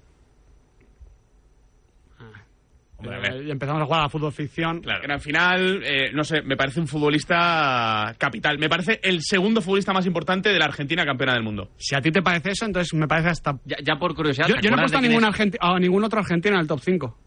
Hombre, 2.97 3.15
a 3.15 3.19
ver. 3.19 3.33
Eh, 3.41 3.43
y 3.47 3.51
empezamos 3.51 3.81
a 3.81 3.85
jugar 3.85 4.01
a 4.01 4.03
la 4.03 4.09
fútbol 4.09 4.33
ficción. 4.33 4.81
Claro. 4.81 5.01
Gran 5.01 5.21
final, 5.21 5.81
eh, 5.85 6.11
no 6.13 6.25
sé, 6.25 6.41
me 6.41 6.57
parece 6.57 6.81
un 6.81 6.87
futbolista 6.87 8.13
capital. 8.17 8.59
Me 8.59 8.67
parece 8.67 8.99
el 9.01 9.21
segundo 9.21 9.61
futbolista 9.61 9.93
más 9.93 10.05
importante 10.05 10.49
de 10.49 10.59
la 10.59 10.65
Argentina 10.65 11.05
campeona 11.05 11.33
del 11.33 11.43
mundo. 11.43 11.69
Si 11.77 11.95
a 11.95 12.01
ti 12.01 12.11
te 12.11 12.21
parece 12.21 12.51
eso, 12.51 12.65
entonces 12.65 12.93
me 12.93 13.07
parece 13.07 13.29
hasta. 13.29 13.57
Ya, 13.63 13.77
ya 13.81 13.95
por 13.95 14.13
curiosidad, 14.13 14.47
Yo, 14.49 14.55
¿te 14.55 14.61
yo 14.63 14.69
no 14.71 14.75
he 14.75 14.79
puesto 14.81 14.97
a 14.97 15.01
ningún, 15.01 15.23
es? 15.23 15.29
argenti- 15.29 15.57
a 15.61 15.79
ningún 15.79 16.03
otro 16.03 16.19
argentino 16.19 16.55
en 16.55 16.61
el 16.61 16.67
top 16.67 16.81
5. 16.81 17.17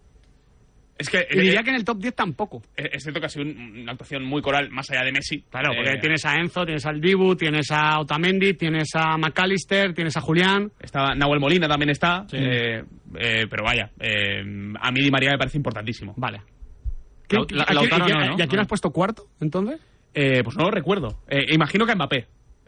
Es 1.03 1.11
que 1.11 1.27
Y 1.31 1.41
diría 1.41 1.61
eh, 1.61 1.65
que 1.65 1.71
en 1.71 1.77
el 1.77 1.85
top 1.85 1.99
10 1.99 2.15
tampoco. 2.15 2.63
eh, 2.77 2.91
es 2.93 3.03
cierto 3.03 3.21
que 3.21 3.27
ha 3.27 3.29
sido 3.29 3.45
un- 3.45 3.81
una 3.83 3.93
actuación 3.93 4.25
muy 4.25 4.41
coral, 4.43 4.71
más 4.71 4.91
allá 4.91 5.05
de 5.05 5.13
Messi. 5.13 5.43
Claro, 5.51 5.71
porque 5.75 5.91
Eh, 5.93 5.99
tienes 6.01 6.25
a 6.25 6.35
Enzo, 6.39 6.65
tienes 6.65 6.85
al 6.87 7.01
Dibu, 7.01 7.37
tienes 7.37 7.71
a 7.71 7.99
Otamendi, 8.01 8.55
tienes 8.55 8.89
a 8.95 9.17
McAllister, 9.19 9.95
tienes 9.95 10.17
a 10.17 10.21
Julián. 10.21 10.73
Estaba 10.81 11.15
Nahuel 11.15 11.41
Molina 11.41 11.69
también 11.69 11.91
está. 11.91 12.27
eh, 12.33 12.83
eh, 13.19 13.47
pero 13.51 13.65
vaya, 13.65 13.91
eh, 14.01 14.41
a 14.81 14.91
mí 14.93 15.01
Di 15.01 15.11
María 15.11 15.31
me 15.33 15.39
parece 15.39 15.57
importantísimo. 15.59 16.15
Vale. 16.17 16.39
La- 16.39 17.47
¿Qué- 17.47 17.55
la- 17.55 17.63
a 17.63 17.67
quién- 17.67 17.77
Lautaro 17.77 18.05
y, 18.05 18.07
quién- 18.07 18.19
no, 18.19 18.27
¿no? 18.27 18.39
¿Y 18.39 18.43
a 18.43 18.47
quién 18.47 18.61
has 18.61 18.67
puesto 18.69 18.91
cuarto, 18.91 19.27
entonces? 19.41 19.81
Eh, 20.15 20.43
pues 20.45 20.57
no 20.57 20.65
lo 20.65 20.71
recuerdo. 20.71 21.21
Eh, 21.29 21.47
imagino 21.55 21.87
que 21.87 21.93
a 21.93 21.95
Mbappé, 21.95 22.19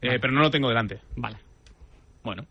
eh, 0.02 0.18
pero 0.20 0.32
no 0.32 0.40
lo 0.40 0.50
tengo 0.50 0.68
delante. 0.68 0.98
Vale. 1.16 1.36
Bueno, 2.22 2.46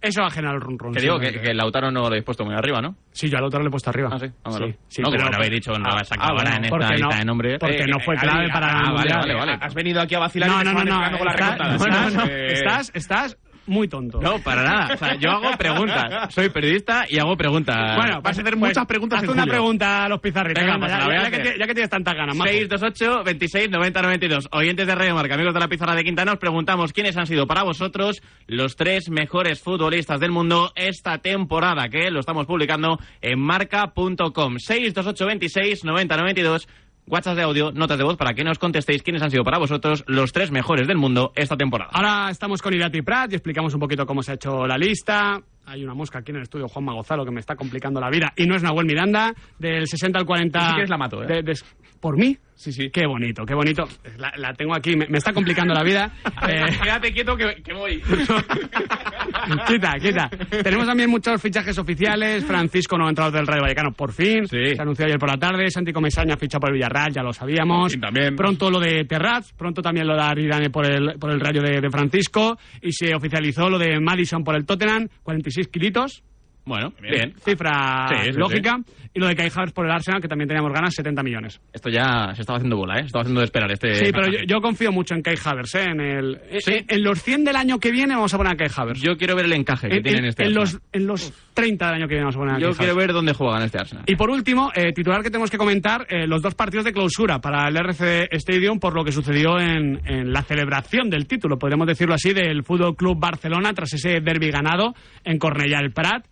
Eso 0.00 0.20
va 0.20 0.28
a 0.28 0.30
generar 0.30 0.54
el 0.54 0.60
run 0.60 0.78
run. 0.78 0.92
que 0.94 1.00
digo 1.00 1.18
que, 1.18 1.26
simplemente. 1.26 1.48
que 1.50 1.54
Lautaro 1.54 1.90
no 1.90 2.00
lo 2.02 2.06
habéis 2.06 2.22
puesto 2.22 2.44
muy 2.44 2.54
arriba, 2.54 2.80
¿no? 2.80 2.94
Sí, 3.10 3.28
yo 3.28 3.38
al 3.38 3.44
otro 3.44 3.60
le 3.60 3.66
he 3.66 3.70
puesto 3.70 3.90
arriba. 3.90 4.10
Ah, 4.12 4.18
sí. 4.20 4.26
Sí, 4.28 4.74
sí, 4.88 5.02
no, 5.02 5.10
pero- 5.10 5.22
como 5.24 5.30
no 5.32 5.36
habéis 5.38 5.52
dicho, 5.52 5.76
no 5.78 5.88
Ah, 5.90 5.98
has 6.00 6.08
sacado 6.08 6.30
ah, 6.30 6.34
bueno, 6.34 6.50
en 6.56 6.64
esta 6.66 6.76
no- 6.78 6.90
lista 6.90 7.16
de 7.18 7.24
nombres. 7.24 7.58
porque 7.58 7.86
no 7.86 7.98
fue 8.00 8.14
Eh, 8.14 8.18
clave 8.18 8.38
Adri, 8.42 8.52
para 8.52 8.66
ah, 8.80 8.92
vale, 8.92 9.12
vale, 9.12 9.34
vale. 9.34 9.58
Has 9.60 9.74
venido 9.74 10.00
aquí 10.00 10.14
a 10.14 10.18
vacilar 10.20 10.48
y 10.48 10.52
No, 10.52 10.58
te 10.58 10.64
no, 10.72 10.84
no, 10.84 11.10
no. 11.10 11.30
Estás, 11.30 11.86
no, 11.88 12.10
no, 12.10 12.26
Eh, 12.30 12.52
estás, 12.52 12.90
estás 12.94 13.36
muy 13.68 13.86
tonto. 13.88 14.20
No, 14.20 14.38
para 14.40 14.62
nada. 14.62 14.94
O 14.94 14.96
sea, 14.96 15.14
yo 15.14 15.30
hago 15.30 15.56
preguntas. 15.56 16.34
Soy 16.34 16.48
periodista 16.48 17.04
y 17.08 17.18
hago 17.18 17.36
preguntas. 17.36 17.96
Bueno, 17.96 18.20
vas 18.20 18.38
a 18.38 18.40
hacer 18.40 18.54
pues, 18.54 18.70
muchas 18.70 18.86
preguntas 18.86 19.18
Haz 19.18 19.24
en 19.24 19.30
una 19.30 19.42
julio. 19.42 19.52
pregunta 19.54 20.04
a 20.04 20.08
los 20.08 20.20
pizarritos. 20.20 20.62
Venga, 20.62 20.78
pues 20.78 20.90
ya, 20.90 21.22
ya 21.22 21.30
que, 21.30 21.58
ya 21.58 21.66
que 21.66 21.74
tienes 21.74 21.90
tantas 21.90 22.14
ganas, 22.14 22.36
majo. 22.36 22.50
628 22.50 23.24
26 23.24 23.70
90 23.70 24.02
92. 24.02 24.48
Oyentes 24.52 24.86
de 24.86 24.94
Radio 24.94 25.14
Marca, 25.14 25.34
amigos 25.34 25.54
de 25.54 25.60
la 25.60 25.68
pizarra 25.68 25.94
de 25.94 26.04
Quintana, 26.04 26.32
os 26.32 26.38
preguntamos 26.38 26.92
quiénes 26.92 27.16
han 27.16 27.26
sido 27.26 27.46
para 27.46 27.62
vosotros 27.62 28.22
los 28.46 28.76
tres 28.76 29.10
mejores 29.10 29.60
futbolistas 29.60 30.20
del 30.20 30.30
mundo 30.30 30.72
esta 30.74 31.18
temporada, 31.18 31.88
que 31.88 32.10
lo 32.10 32.20
estamos 32.20 32.46
publicando 32.46 32.98
en 33.20 33.38
marca.com. 33.38 34.58
628 34.58 35.26
26 35.26 35.84
90 35.84 36.16
92. 36.16 36.68
WhatsApp 37.08 37.36
de 37.36 37.42
audio, 37.42 37.72
notas 37.72 37.98
de 37.98 38.04
voz 38.04 38.16
para 38.16 38.34
que 38.34 38.44
nos 38.44 38.58
contestéis 38.58 39.02
quiénes 39.02 39.22
han 39.22 39.30
sido 39.30 39.44
para 39.44 39.58
vosotros 39.58 40.04
los 40.06 40.32
tres 40.32 40.50
mejores 40.50 40.86
del 40.86 40.96
mundo 40.98 41.32
esta 41.34 41.56
temporada. 41.56 41.90
Ahora 41.92 42.30
estamos 42.30 42.60
con 42.62 42.74
Irati 42.74 43.02
Prat 43.02 43.32
y 43.32 43.36
explicamos 43.36 43.72
un 43.74 43.80
poquito 43.80 44.06
cómo 44.06 44.22
se 44.22 44.32
ha 44.32 44.34
hecho 44.34 44.66
la 44.66 44.76
lista. 44.78 45.40
Hay 45.66 45.84
una 45.84 45.92
mosca 45.94 46.20
aquí 46.20 46.30
en 46.30 46.36
el 46.36 46.42
estudio, 46.44 46.66
Juanma 46.68 46.94
Gonzalo, 46.94 47.24
que 47.26 47.30
me 47.30 47.40
está 47.40 47.54
complicando 47.54 48.00
la 48.00 48.08
vida. 48.08 48.32
Y 48.36 48.46
no 48.46 48.56
es 48.56 48.62
Nahuel 48.62 48.86
Miranda, 48.86 49.34
del 49.58 49.86
60 49.86 50.18
al 50.18 50.24
40. 50.24 50.60
Si 50.60 50.66
quieres 50.72 50.88
la 50.90 50.96
mato, 50.96 51.22
¿eh? 51.22 51.26
de- 51.26 51.42
de- 51.42 51.58
¿Por 52.00 52.16
mí? 52.16 52.38
Sí, 52.54 52.72
sí. 52.72 52.90
Qué 52.90 53.06
bonito, 53.06 53.44
qué 53.44 53.54
bonito. 53.54 53.84
La, 54.16 54.32
la 54.36 54.52
tengo 54.52 54.74
aquí, 54.74 54.96
me, 54.96 55.06
me 55.06 55.18
está 55.18 55.32
complicando 55.32 55.72
la 55.74 55.84
vida. 55.84 56.12
Eh, 56.48 56.64
Quédate 56.82 57.12
quieto 57.12 57.36
que, 57.36 57.62
que 57.62 57.74
voy. 57.74 58.00
quita, 59.66 59.92
quita. 60.00 60.30
Tenemos 60.62 60.86
también 60.86 61.10
muchos 61.10 61.40
fichajes 61.42 61.76
oficiales. 61.78 62.44
Francisco, 62.44 62.96
nuevo 62.96 63.10
entrenador 63.10 63.36
del 63.38 63.46
Rayo 63.46 63.62
Vallecano, 63.62 63.92
por 63.92 64.12
fin. 64.12 64.46
Sí. 64.46 64.74
Se 64.74 64.80
anunció 64.80 65.04
ayer 65.04 65.18
por 65.18 65.28
la 65.28 65.36
tarde. 65.36 65.68
Santi 65.70 65.92
Comesaña 65.92 66.36
ficha 66.36 66.58
por 66.58 66.70
el 66.70 66.74
Villarreal, 66.76 67.12
ya 67.12 67.22
lo 67.22 67.32
sabíamos. 67.32 67.92
Sí, 67.92 68.00
también. 68.00 68.34
Pronto 68.34 68.70
lo 68.70 68.78
de 68.80 69.04
Terraz, 69.04 69.52
pronto 69.52 69.82
también 69.82 70.06
lo 70.06 70.14
de 70.14 70.22
Aridane 70.22 70.70
por 70.70 70.86
el, 70.86 71.18
por 71.18 71.30
el 71.30 71.40
Rayo 71.40 71.60
de, 71.60 71.80
de 71.80 71.90
Francisco. 71.90 72.56
Y 72.80 72.92
se 72.92 73.14
oficializó 73.14 73.68
lo 73.68 73.78
de 73.78 74.00
Madison 74.00 74.42
por 74.44 74.54
el 74.56 74.64
Tottenham, 74.64 75.08
46 75.22 75.68
kilitos. 75.68 76.22
Bueno, 76.68 76.92
bien. 77.00 77.34
Cifra 77.44 78.06
Sí, 78.08 78.32
sí, 78.32 78.38
lógica. 78.38 78.78
Y 79.14 79.20
lo 79.20 79.26
de 79.26 79.34
Kai 79.34 79.50
Havertz 79.52 79.72
por 79.72 79.86
el 79.86 79.90
Arsenal, 79.90 80.20
que 80.20 80.28
también 80.28 80.46
teníamos 80.46 80.70
ganas, 80.72 80.94
70 80.94 81.22
millones. 81.22 81.60
Esto 81.72 81.88
ya 81.88 82.30
se 82.34 82.42
estaba 82.42 82.58
haciendo 82.58 82.76
bola, 82.76 82.96
¿eh? 82.96 83.00
Se 83.00 83.06
estaba 83.06 83.22
haciendo 83.22 83.40
de 83.40 83.46
esperar 83.46 83.72
este. 83.72 83.94
Sí, 83.94 84.12
pero 84.12 84.28
yo, 84.46 84.60
confío 84.60 84.92
mucho 84.92 85.14
en 85.14 85.22
Kai 85.22 85.34
Havertz, 85.42 85.74
¿eh? 85.76 85.84
En, 85.90 86.00
el, 86.00 86.40
Sí. 86.60 86.74
en, 86.74 86.84
en 86.88 87.02
los 87.02 87.20
100 87.22 87.44
del 87.44 87.56
año 87.56 87.78
que 87.80 87.90
viene 87.90 88.14
vamos 88.14 88.32
a 88.34 88.36
poner 88.36 88.52
a 88.52 88.56
Kai 88.56 88.68
Havertz. 88.76 89.00
Yo 89.00 89.16
quiero 89.16 89.34
ver 89.34 89.46
el 89.46 89.54
encaje 89.54 89.88
que 89.88 89.96
en, 89.96 90.02
tienen 90.02 90.24
en- 90.24 90.28
este 90.28 90.42
en 90.44 90.48
Arsenal. 90.58 90.64
los, 90.74 90.82
en 90.92 91.06
los 91.06 91.32
30 91.54 91.86
del 91.86 91.94
año 91.96 92.06
que 92.06 92.14
viene 92.14 92.24
vamos 92.24 92.36
a 92.36 92.38
poner 92.38 92.54
a 92.54 92.58
Yo 92.58 92.66
Kai 92.68 92.76
quiero 92.76 92.92
Havertz. 92.92 93.06
ver 93.08 93.14
dónde 93.14 93.32
juegan 93.32 93.62
este 93.62 93.78
Arsenal. 93.78 94.04
Y 94.06 94.14
por 94.14 94.30
último, 94.30 94.70
eh, 94.74 94.92
titular 94.92 95.22
que 95.22 95.30
tenemos 95.30 95.50
que 95.50 95.58
comentar, 95.58 96.06
eh, 96.10 96.26
los 96.26 96.42
dos 96.42 96.54
partidos 96.54 96.84
de 96.84 96.92
clausura 96.92 97.40
para 97.40 97.66
el 97.68 97.76
RC 97.76 98.28
Stadium 98.36 98.78
por 98.78 98.94
lo 98.94 99.04
que 99.04 99.10
sucedió 99.10 99.58
en, 99.58 100.00
en 100.06 100.32
la 100.32 100.42
celebración 100.42 101.08
del 101.10 101.26
título, 101.26 101.58
podríamos 101.58 101.86
decirlo 101.88 102.14
así, 102.14 102.32
del 102.34 102.62
Fútbol 102.62 102.94
Club 102.94 103.18
Barcelona 103.18 103.72
tras 103.72 103.92
ese 103.94 104.20
derby 104.20 104.50
ganado 104.50 104.94
en 105.24 105.38
Cornellà 105.38 105.80
del 105.80 105.92
Prat. 105.92 106.24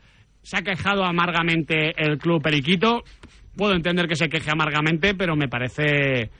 Se 0.47 0.57
ha 0.57 0.63
quejado 0.63 1.05
amargamente 1.05 1.93
el 2.01 2.19
club 2.19 2.41
Periquito. 2.41 3.03
Puedo 3.57 3.75
entender 3.75 4.07
que 4.07 4.15
se 4.15 4.29
queje 4.29 4.49
amargamente, 4.49 5.13
pero 5.17 5.35
me 5.35 5.49
parece 5.49 6.31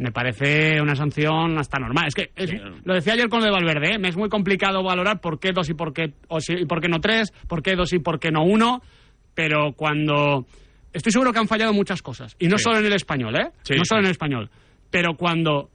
me 0.00 0.10
parece 0.10 0.80
una 0.82 0.96
sanción 0.96 1.56
hasta 1.56 1.78
normal. 1.78 2.06
Es 2.08 2.14
que 2.16 2.30
es- 2.34 2.52
lo 2.84 2.92
decía 2.94 3.12
ayer 3.12 3.28
con 3.28 3.38
lo 3.38 3.44
de 3.46 3.52
Valverde, 3.52 3.94
¿eh? 3.94 3.98
me 4.00 4.08
es 4.08 4.16
muy 4.16 4.28
complicado 4.28 4.82
valorar 4.82 5.20
por 5.20 5.38
qué 5.38 5.52
dos 5.52 5.70
y 5.70 5.74
por 5.74 5.92
qué, 5.92 6.12
o 6.26 6.40
si- 6.40 6.54
y 6.54 6.66
por 6.66 6.80
qué 6.80 6.88
no 6.88 7.00
tres, 7.00 7.32
por 7.46 7.62
qué 7.62 7.76
dos 7.76 7.92
y 7.92 8.00
por 8.00 8.18
qué 8.18 8.32
no 8.32 8.42
uno, 8.42 8.82
pero 9.32 9.74
cuando... 9.76 10.44
Estoy 10.92 11.12
seguro 11.12 11.32
que 11.32 11.38
han 11.38 11.46
fallado 11.46 11.72
muchas 11.72 12.02
cosas, 12.02 12.34
y 12.40 12.48
no 12.48 12.58
Sí. 12.58 12.64
solo 12.64 12.78
en 12.80 12.86
el 12.86 12.92
español, 12.94 13.36
¿eh? 13.36 13.50
Sí, 13.62 13.74
no 13.76 13.84
solo 13.84 14.00
sí. 14.00 14.02
en 14.02 14.04
el 14.06 14.10
español, 14.10 14.50
pero 14.90 15.14
cuando 15.16 15.70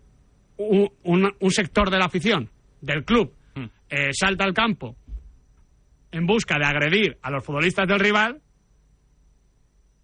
un, 0.57 0.89
un- 1.03 1.33
un 1.39 1.51
sector 1.51 1.89
de 1.89 1.97
la 1.99 2.05
afición, 2.05 2.49
del 2.81 3.03
club, 3.05 3.31
Mm. 3.55 3.63
eh, 3.89 4.09
salta 4.13 4.43
al 4.43 4.53
campo 4.53 4.97
en 6.21 6.27
busca 6.27 6.57
de 6.59 6.65
agredir 6.65 7.17
a 7.23 7.31
los 7.31 7.43
futbolistas 7.43 7.87
del 7.87 7.99
rival, 7.99 8.41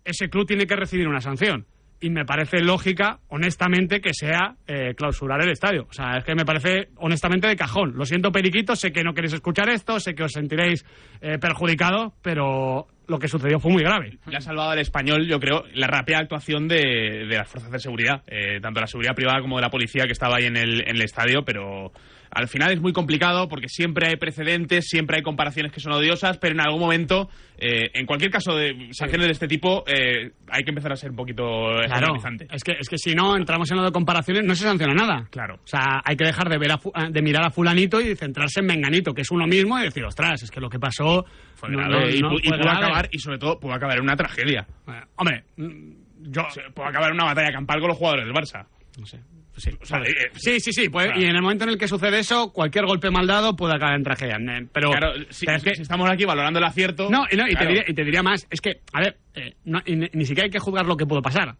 ese 0.04 0.30
club 0.30 0.48
tiene 0.48 0.66
que 0.66 0.76
recibir 0.76 1.08
una 1.08 1.22
sanción. 1.22 1.68
Y 2.00 2.10
me 2.10 2.26
parece 2.26 2.60
lógica, 2.60 3.20
honestamente, 3.28 4.02
que 4.02 4.14
sea 4.14 4.56
eh, 4.68 4.94
clausurar 4.96 5.42
el 5.42 5.50
estadio. 5.50 5.88
O 5.90 5.94
sea, 5.94 6.18
es 6.18 6.24
que 6.24 6.36
me 6.36 6.46
parece, 6.46 6.90
honestamente, 6.98 7.48
de 7.48 7.56
cajón. 7.56 7.94
Lo 7.96 8.06
siento, 8.06 8.32
Periquito, 8.32 8.76
sé 8.76 8.92
que 8.92 9.04
no 9.04 9.14
queréis 9.14 9.34
escuchar 9.34 9.70
esto, 9.70 10.00
sé 10.00 10.14
que 10.14 10.24
os 10.24 10.32
sentiréis 10.32 10.86
eh, 11.22 11.40
perjudicados, 11.40 12.14
pero 12.22 12.88
lo 13.08 13.20
que 13.20 13.28
sucedió 13.28 13.60
fue 13.60 13.72
muy 13.72 13.84
grave. 13.84 14.18
Le 14.28 14.38
ha 14.38 14.42
salvado 14.42 14.72
al 14.72 14.80
español, 14.80 15.28
yo 15.28 15.40
creo, 15.40 15.64
la 15.74 15.88
rápida 15.88 16.20
actuación 16.20 16.68
de, 16.68 17.26
de 17.28 17.36
las 17.36 17.48
fuerzas 17.48 17.72
de 17.72 17.80
seguridad, 17.80 18.24
eh, 18.28 18.60
tanto 18.62 18.80
la 18.80 18.88
seguridad 18.88 19.16
privada 19.16 19.42
como 19.42 19.56
de 19.56 19.64
la 19.64 19.70
policía 19.70 20.06
que 20.06 20.14
estaba 20.14 20.38
ahí 20.38 20.46
en 20.46 20.58
el, 20.58 20.82
en 20.82 20.96
el 20.96 21.02
estadio, 21.02 21.44
pero 21.44 21.92
al 22.32 22.48
final 22.48 22.72
es 22.72 22.82
muy 22.82 22.94
complicado 22.94 23.48
porque 23.48 23.68
siempre 23.70 24.08
hay 24.10 24.16
precedentes, 24.18 24.86
siempre 24.88 25.18
hay 25.18 25.24
comparaciones 25.24 25.72
que 25.72 25.80
son 25.80 25.94
odiosas, 25.94 26.38
pero 26.38 26.54
en 26.54 26.62
algún 26.62 26.80
momento, 26.80 27.30
eh, 27.58 27.90
en 27.94 28.06
cualquier 28.06 28.32
caso 28.32 28.56
de 28.56 28.90
sanciones 28.92 29.28
de 29.28 29.34
este 29.34 29.48
tipo, 29.48 29.84
eh, 29.88 30.32
hay 30.50 30.64
que 30.64 30.70
empezar 30.72 30.92
a 30.92 30.96
ser 30.96 31.10
un 31.12 31.16
poquito 31.16 31.44
Claro, 31.86 32.16
es 32.52 32.64
que, 32.64 32.72
es 32.80 32.90
que 32.90 32.98
si 32.98 33.16
no 33.16 33.36
entramos 33.38 33.70
en 33.72 33.78
lo 33.78 33.84
de 33.84 33.92
comparaciones 33.92 34.44
no 34.44 34.56
se 34.56 34.64
sanciona 34.64 34.94
nada. 34.94 35.28
Claro. 35.32 35.56
O 35.56 35.68
sea, 35.68 36.02
hay 36.04 36.16
que 36.16 36.26
dejar 36.26 36.50
de, 36.50 36.58
ver 36.58 36.72
a 36.72 36.78
fu- 36.78 36.92
de 37.10 37.22
mirar 37.22 37.46
a 37.46 37.50
fulanito 37.50 38.00
y 38.02 38.16
centrarse 38.16 38.60
en 38.60 38.66
menganito, 38.68 39.14
que 39.14 39.22
es 39.22 39.32
uno 39.32 39.46
mismo, 39.48 39.78
y 39.80 39.84
decir, 39.84 40.04
ostras, 40.04 40.44
es 40.44 40.52
que 40.52 40.60
lo 40.60 40.70
que 40.70 40.80
pasó... 40.80 41.26
Fue 41.56 41.70
no- 41.70 41.78
grave 41.80 42.06
no- 42.06 42.10
y, 42.16 42.20
no 42.22 42.30
pu- 42.32 42.40
y 42.44 42.48
fue 42.50 42.58
pudo 42.58 42.70
grave. 42.70 42.86
acabar, 42.86 43.10
y 43.12 43.20
sobre 43.20 43.38
todo, 43.38 43.60
pudo 43.60 43.74
acabar 43.74 43.98
en 43.98 44.04
una 44.04 44.16
tragedia. 44.16 44.68
hombre, 45.16 45.44
yo... 45.58 46.44
pudo 46.74 46.86
acabar 46.86 47.10
en 47.10 47.16
una 47.16 47.26
batalla 47.26 47.52
campal 47.52 47.80
con 47.80 47.90
los 47.90 47.98
jugadores 47.98 48.26
del 48.26 48.34
Barça. 48.34 48.66
No 49.00 49.06
sé. 49.06 49.20
Sí, 49.58 49.72
O 49.82 49.86
sea, 49.86 50.00
eh, 50.00 50.30
sí, 50.36 50.60
sí, 50.60 50.72
sí, 50.72 50.88
puede- 50.90 51.08
claro. 51.08 51.22
y 51.22 51.26
en 51.26 51.36
el 51.36 51.42
momento 51.42 51.64
en 51.64 51.72
el 51.72 51.78
que 51.80 51.88
sucede 51.88 52.20
eso, 52.20 52.54
cualquier 52.54 52.86
golpe 52.86 53.10
mal 53.10 53.26
dado 53.26 53.56
puede 53.56 53.76
acabar 53.76 53.96
en 53.96 54.04
tragedia. 54.04 54.38
Eh, 54.38 54.68
Pero, 54.72 54.92
Claro, 54.92 55.14
si, 55.32 55.46
es 55.50 55.64
que- 55.64 55.76
si 55.76 55.82
estamos 55.82 56.08
aquí 56.10 56.26
valorando 56.26 56.60
el 56.60 56.66
acierto. 56.66 57.10
No, 57.10 57.26
y, 57.32 57.36
no, 57.36 57.48
y 57.48 57.56
te 57.56 57.66
diría, 57.66 57.84
y 57.88 57.94
te 57.94 58.04
diría 58.04 58.22
más, 58.24 58.46
es 58.52 58.62
que, 58.62 58.82
a 58.94 59.00
ver, 59.02 59.18
eh, 59.36 59.56
no- 59.66 59.82
y 59.86 59.96
ni, 59.96 60.08
ni 60.14 60.26
siquiera 60.26 60.46
hay 60.46 60.52
que 60.52 60.60
juzgar 60.60 60.86
lo 60.86 60.96
que 60.96 61.06
pudo 61.08 61.22
pasar. 61.22 61.56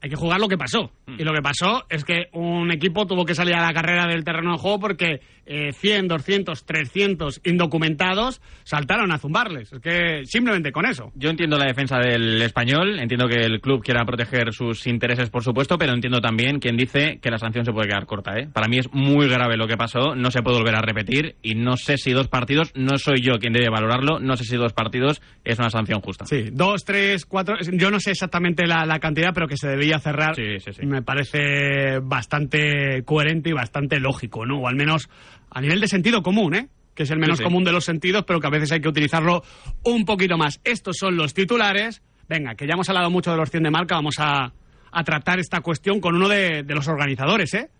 Hay 0.00 0.10
que 0.10 0.16
jugar 0.16 0.40
lo 0.40 0.48
que 0.48 0.56
pasó. 0.56 0.92
Mm. 1.06 1.14
Y 1.18 1.24
lo 1.24 1.32
que 1.32 1.42
pasó 1.42 1.84
es 1.88 2.04
que 2.04 2.28
un 2.32 2.70
equipo 2.70 3.06
tuvo 3.06 3.24
que 3.24 3.34
salir 3.34 3.54
a 3.54 3.62
la 3.62 3.72
carrera 3.72 4.06
del 4.06 4.24
terreno 4.24 4.52
de 4.52 4.58
juego 4.58 4.78
porque 4.78 5.20
eh, 5.44 5.72
100, 5.72 6.08
200, 6.08 6.64
300 6.64 7.40
indocumentados 7.44 8.40
saltaron 8.64 9.10
a 9.12 9.18
zumbarles. 9.18 9.72
Es 9.72 9.80
que 9.80 10.22
simplemente 10.24 10.70
con 10.72 10.86
eso. 10.86 11.10
Yo 11.14 11.30
entiendo 11.30 11.56
la 11.56 11.66
defensa 11.66 11.98
del 11.98 12.40
español, 12.42 13.00
entiendo 13.00 13.26
que 13.26 13.40
el 13.40 13.60
club 13.60 13.82
quiera 13.82 14.04
proteger 14.04 14.52
sus 14.52 14.86
intereses, 14.86 15.30
por 15.30 15.42
supuesto, 15.42 15.78
pero 15.78 15.94
entiendo 15.94 16.20
también 16.20 16.60
quien 16.60 16.76
dice 16.76 17.18
que 17.20 17.30
la 17.30 17.38
sanción 17.38 17.64
se 17.64 17.72
puede 17.72 17.88
quedar 17.88 18.06
corta. 18.06 18.38
¿eh? 18.38 18.48
Para 18.52 18.68
mí 18.68 18.78
es 18.78 18.92
muy 18.92 19.28
grave 19.28 19.56
lo 19.56 19.66
que 19.66 19.76
pasó, 19.76 20.14
no 20.14 20.30
se 20.30 20.42
puede 20.42 20.58
volver 20.58 20.76
a 20.76 20.82
repetir 20.82 21.36
y 21.42 21.54
no 21.54 21.76
sé 21.76 21.96
si 21.96 22.12
dos 22.12 22.28
partidos, 22.28 22.72
no 22.74 22.98
soy 22.98 23.22
yo 23.22 23.38
quien 23.40 23.52
debe 23.52 23.70
valorarlo, 23.70 24.20
no 24.20 24.36
sé 24.36 24.44
si 24.44 24.56
dos 24.56 24.74
partidos 24.74 25.22
es 25.44 25.58
una 25.58 25.70
sanción 25.70 26.00
justa. 26.00 26.26
Sí, 26.26 26.50
dos, 26.52 26.84
tres, 26.84 27.24
cuatro. 27.24 27.56
Yo 27.72 27.90
no 27.90 28.00
sé 28.00 28.10
exactamente 28.10 28.66
la, 28.66 28.84
la 28.84 28.98
cantidad, 28.98 29.32
pero 29.32 29.48
que 29.48 29.56
se 29.56 29.68
debía 29.68 29.87
cerrar. 29.98 30.34
Me 30.82 31.02
parece 31.02 31.98
bastante 32.02 33.02
coherente 33.04 33.50
y 33.50 33.52
bastante 33.52 33.98
lógico, 34.00 34.44
¿no? 34.46 34.58
O 34.60 34.68
al 34.68 34.76
menos 34.76 35.08
a 35.50 35.60
nivel 35.60 35.80
de 35.80 35.88
sentido 35.88 36.22
común, 36.22 36.54
¿eh? 36.54 36.68
Que 36.94 37.04
es 37.04 37.10
el 37.10 37.18
menos 37.18 37.38
Sí, 37.38 37.42
sí. 37.42 37.44
común 37.44 37.64
de 37.64 37.72
los 37.72 37.84
sentidos, 37.84 38.24
pero 38.26 38.40
que 38.40 38.46
a 38.48 38.50
veces 38.50 38.72
hay 38.72 38.80
que 38.80 38.88
utilizarlo 38.88 39.42
un 39.84 40.04
poquito 40.04 40.36
más. 40.36 40.60
Estos 40.64 40.96
son 40.98 41.16
los 41.16 41.32
titulares. 41.32 42.02
Venga, 42.28 42.54
que 42.54 42.66
ya 42.66 42.74
hemos 42.74 42.88
hablado 42.88 43.10
mucho 43.10 43.30
de 43.30 43.36
los 43.38 43.50
100 43.50 43.62
de 43.62 43.70
marca, 43.70 43.94
vamos 43.94 44.16
a, 44.18 44.52
a 44.92 45.04
tratar 45.04 45.38
esta 45.38 45.60
cuestión 45.60 46.00
con 46.00 46.14
uno 46.16 46.28
de, 46.28 46.62
de 46.64 46.74
los 46.74 46.86
organizadores, 46.88 47.54
¿eh? 47.54 47.70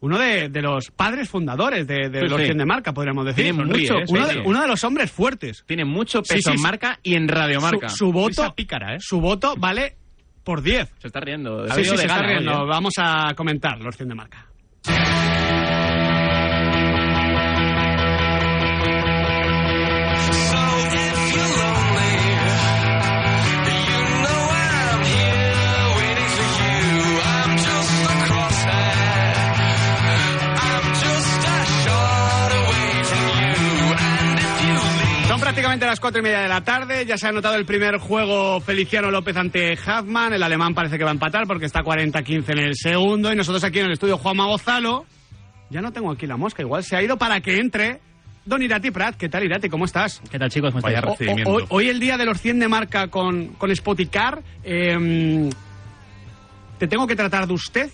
Uno 0.00 0.18
de, 0.18 0.48
de 0.48 0.60
los 0.60 0.90
padres 0.90 1.28
fundadores 1.28 1.86
de, 1.86 2.08
de 2.08 2.20
Sí, 2.22 2.26
los 2.28 2.40
sí. 2.40 2.46
100 2.46 2.58
de 2.58 2.64
marca, 2.66 2.92
podríamos 2.92 3.24
decir. 3.24 3.44
Tiene 3.44 3.58
Sonríe, 3.58 3.82
mucho, 3.82 3.94
¿eh? 4.00 4.04
uno, 4.08 4.22
sí, 4.22 4.28
de, 4.28 4.34
sí. 4.34 4.46
uno 4.48 4.60
de 4.60 4.66
los 4.68 4.84
hombres 4.84 5.12
fuertes. 5.12 5.64
Tiene 5.68 5.84
mucho 5.84 6.20
Sí, 6.24 6.34
peso 6.34 6.50
sí, 6.50 6.54
en 6.54 6.58
sí. 6.58 6.62
marca 6.64 6.98
y 7.02 7.14
en 7.14 7.28
radiomarca. 7.28 7.88
Su, 7.88 7.96
su 7.96 8.12
voto, 8.12 8.54
pícara, 8.56 8.96
¿eh? 8.96 8.98
su 9.00 9.20
voto 9.20 9.54
vale 9.56 9.96
por 10.44 10.62
10. 10.62 10.88
Se 10.98 11.06
está 11.08 11.20
riendo. 11.20 11.68
Sí, 11.68 11.84
sí, 11.84 11.96
se 11.96 12.06
está 12.06 12.22
riendo. 12.22 12.66
Vamos 12.66 12.94
a 12.98 13.34
comentar 13.34 13.78
los 13.80 13.96
100 13.96 14.08
de 14.08 14.14
marca. 14.14 14.51
Prácticamente 35.52 35.84
las 35.84 36.00
cuatro 36.00 36.20
y 36.20 36.22
media 36.22 36.40
de 36.40 36.48
la 36.48 36.64
tarde. 36.64 37.04
Ya 37.04 37.18
se 37.18 37.26
ha 37.26 37.28
anotado 37.28 37.56
el 37.56 37.66
primer 37.66 37.98
juego 37.98 38.58
Feliciano 38.62 39.10
López 39.10 39.36
ante 39.36 39.74
Huffman. 39.74 40.32
El 40.32 40.42
alemán 40.42 40.72
parece 40.72 40.96
que 40.96 41.04
va 41.04 41.10
a 41.10 41.12
empatar 41.12 41.46
porque 41.46 41.66
está 41.66 41.80
40-15 41.82 42.44
en 42.52 42.58
el 42.58 42.74
segundo. 42.74 43.30
Y 43.30 43.36
nosotros 43.36 43.62
aquí 43.62 43.78
en 43.80 43.84
el 43.86 43.92
estudio 43.92 44.16
Juanma 44.16 44.46
Gozalo. 44.46 45.04
Ya 45.68 45.82
no 45.82 45.92
tengo 45.92 46.10
aquí 46.10 46.26
la 46.26 46.38
mosca. 46.38 46.62
Igual 46.62 46.82
se 46.84 46.96
ha 46.96 47.02
ido 47.02 47.18
para 47.18 47.42
que 47.42 47.58
entre 47.58 48.00
Don 48.46 48.62
Irati 48.62 48.90
Prat. 48.90 49.16
¿Qué 49.16 49.28
tal, 49.28 49.44
Irati? 49.44 49.68
¿Cómo 49.68 49.84
estás? 49.84 50.22
¿Qué 50.30 50.38
tal, 50.38 50.48
chicos? 50.48 50.70
¿Cómo 50.72 50.78
estáis? 50.88 50.96
O- 51.46 51.50
hoy, 51.50 51.64
hoy 51.68 51.88
el 51.90 52.00
día 52.00 52.16
de 52.16 52.24
los 52.24 52.40
100 52.40 52.58
de 52.58 52.68
marca 52.68 53.08
con, 53.08 53.48
con 53.48 53.76
Spoticar. 53.76 54.42
eh, 54.64 55.50
¿Te 56.78 56.88
tengo 56.88 57.06
que 57.06 57.14
tratar 57.14 57.46
de 57.46 57.52
usted? 57.52 57.90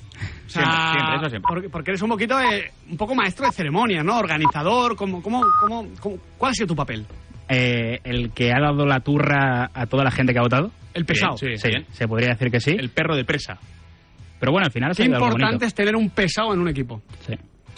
O 0.46 0.48
sea, 0.48 0.62
Siempre, 0.62 0.92
siempre, 0.92 1.16
eso 1.16 1.28
siempre. 1.28 1.48
Porque, 1.48 1.68
porque 1.68 1.90
eres 1.90 2.02
un 2.02 2.08
poquito, 2.08 2.40
eh, 2.40 2.70
un 2.88 2.96
poco 2.96 3.16
maestro 3.16 3.46
de 3.46 3.52
ceremonia, 3.52 4.02
¿no? 4.04 4.16
Organizador. 4.16 4.94
¿cómo, 4.96 5.20
cómo, 5.20 5.44
cómo, 5.60 5.88
cómo- 6.00 6.18
cuál 6.38 6.52
ha 6.52 6.54
sido 6.54 6.68
tu 6.68 6.76
papel? 6.76 7.04
Eh, 7.48 8.00
el 8.04 8.30
que 8.32 8.52
ha 8.52 8.60
dado 8.60 8.84
la 8.86 9.00
turra 9.00 9.70
a 9.72 9.86
toda 9.86 10.04
la 10.04 10.10
gente 10.10 10.32
que 10.32 10.38
ha 10.38 10.42
votado. 10.42 10.70
El 10.94 11.04
pesado. 11.04 11.36
Sí, 11.36 11.56
Sí. 11.56 11.70
se 11.92 12.06
podría 12.08 12.30
decir 12.30 12.50
que 12.50 12.60
sí. 12.60 12.72
El 12.78 12.90
perro 12.90 13.16
de 13.16 13.24
presa. 13.24 13.58
Pero 14.38 14.52
bueno, 14.52 14.66
al 14.66 14.72
final 14.72 14.94
Qué 14.94 15.04
algo 15.04 15.16
importante 15.16 15.66
es 15.66 15.74
tener 15.74 15.96
un 15.96 16.10
pesado 16.10 16.52
en 16.54 16.60
un 16.60 16.68
equipo. 16.68 17.02
Sí. 17.26 17.34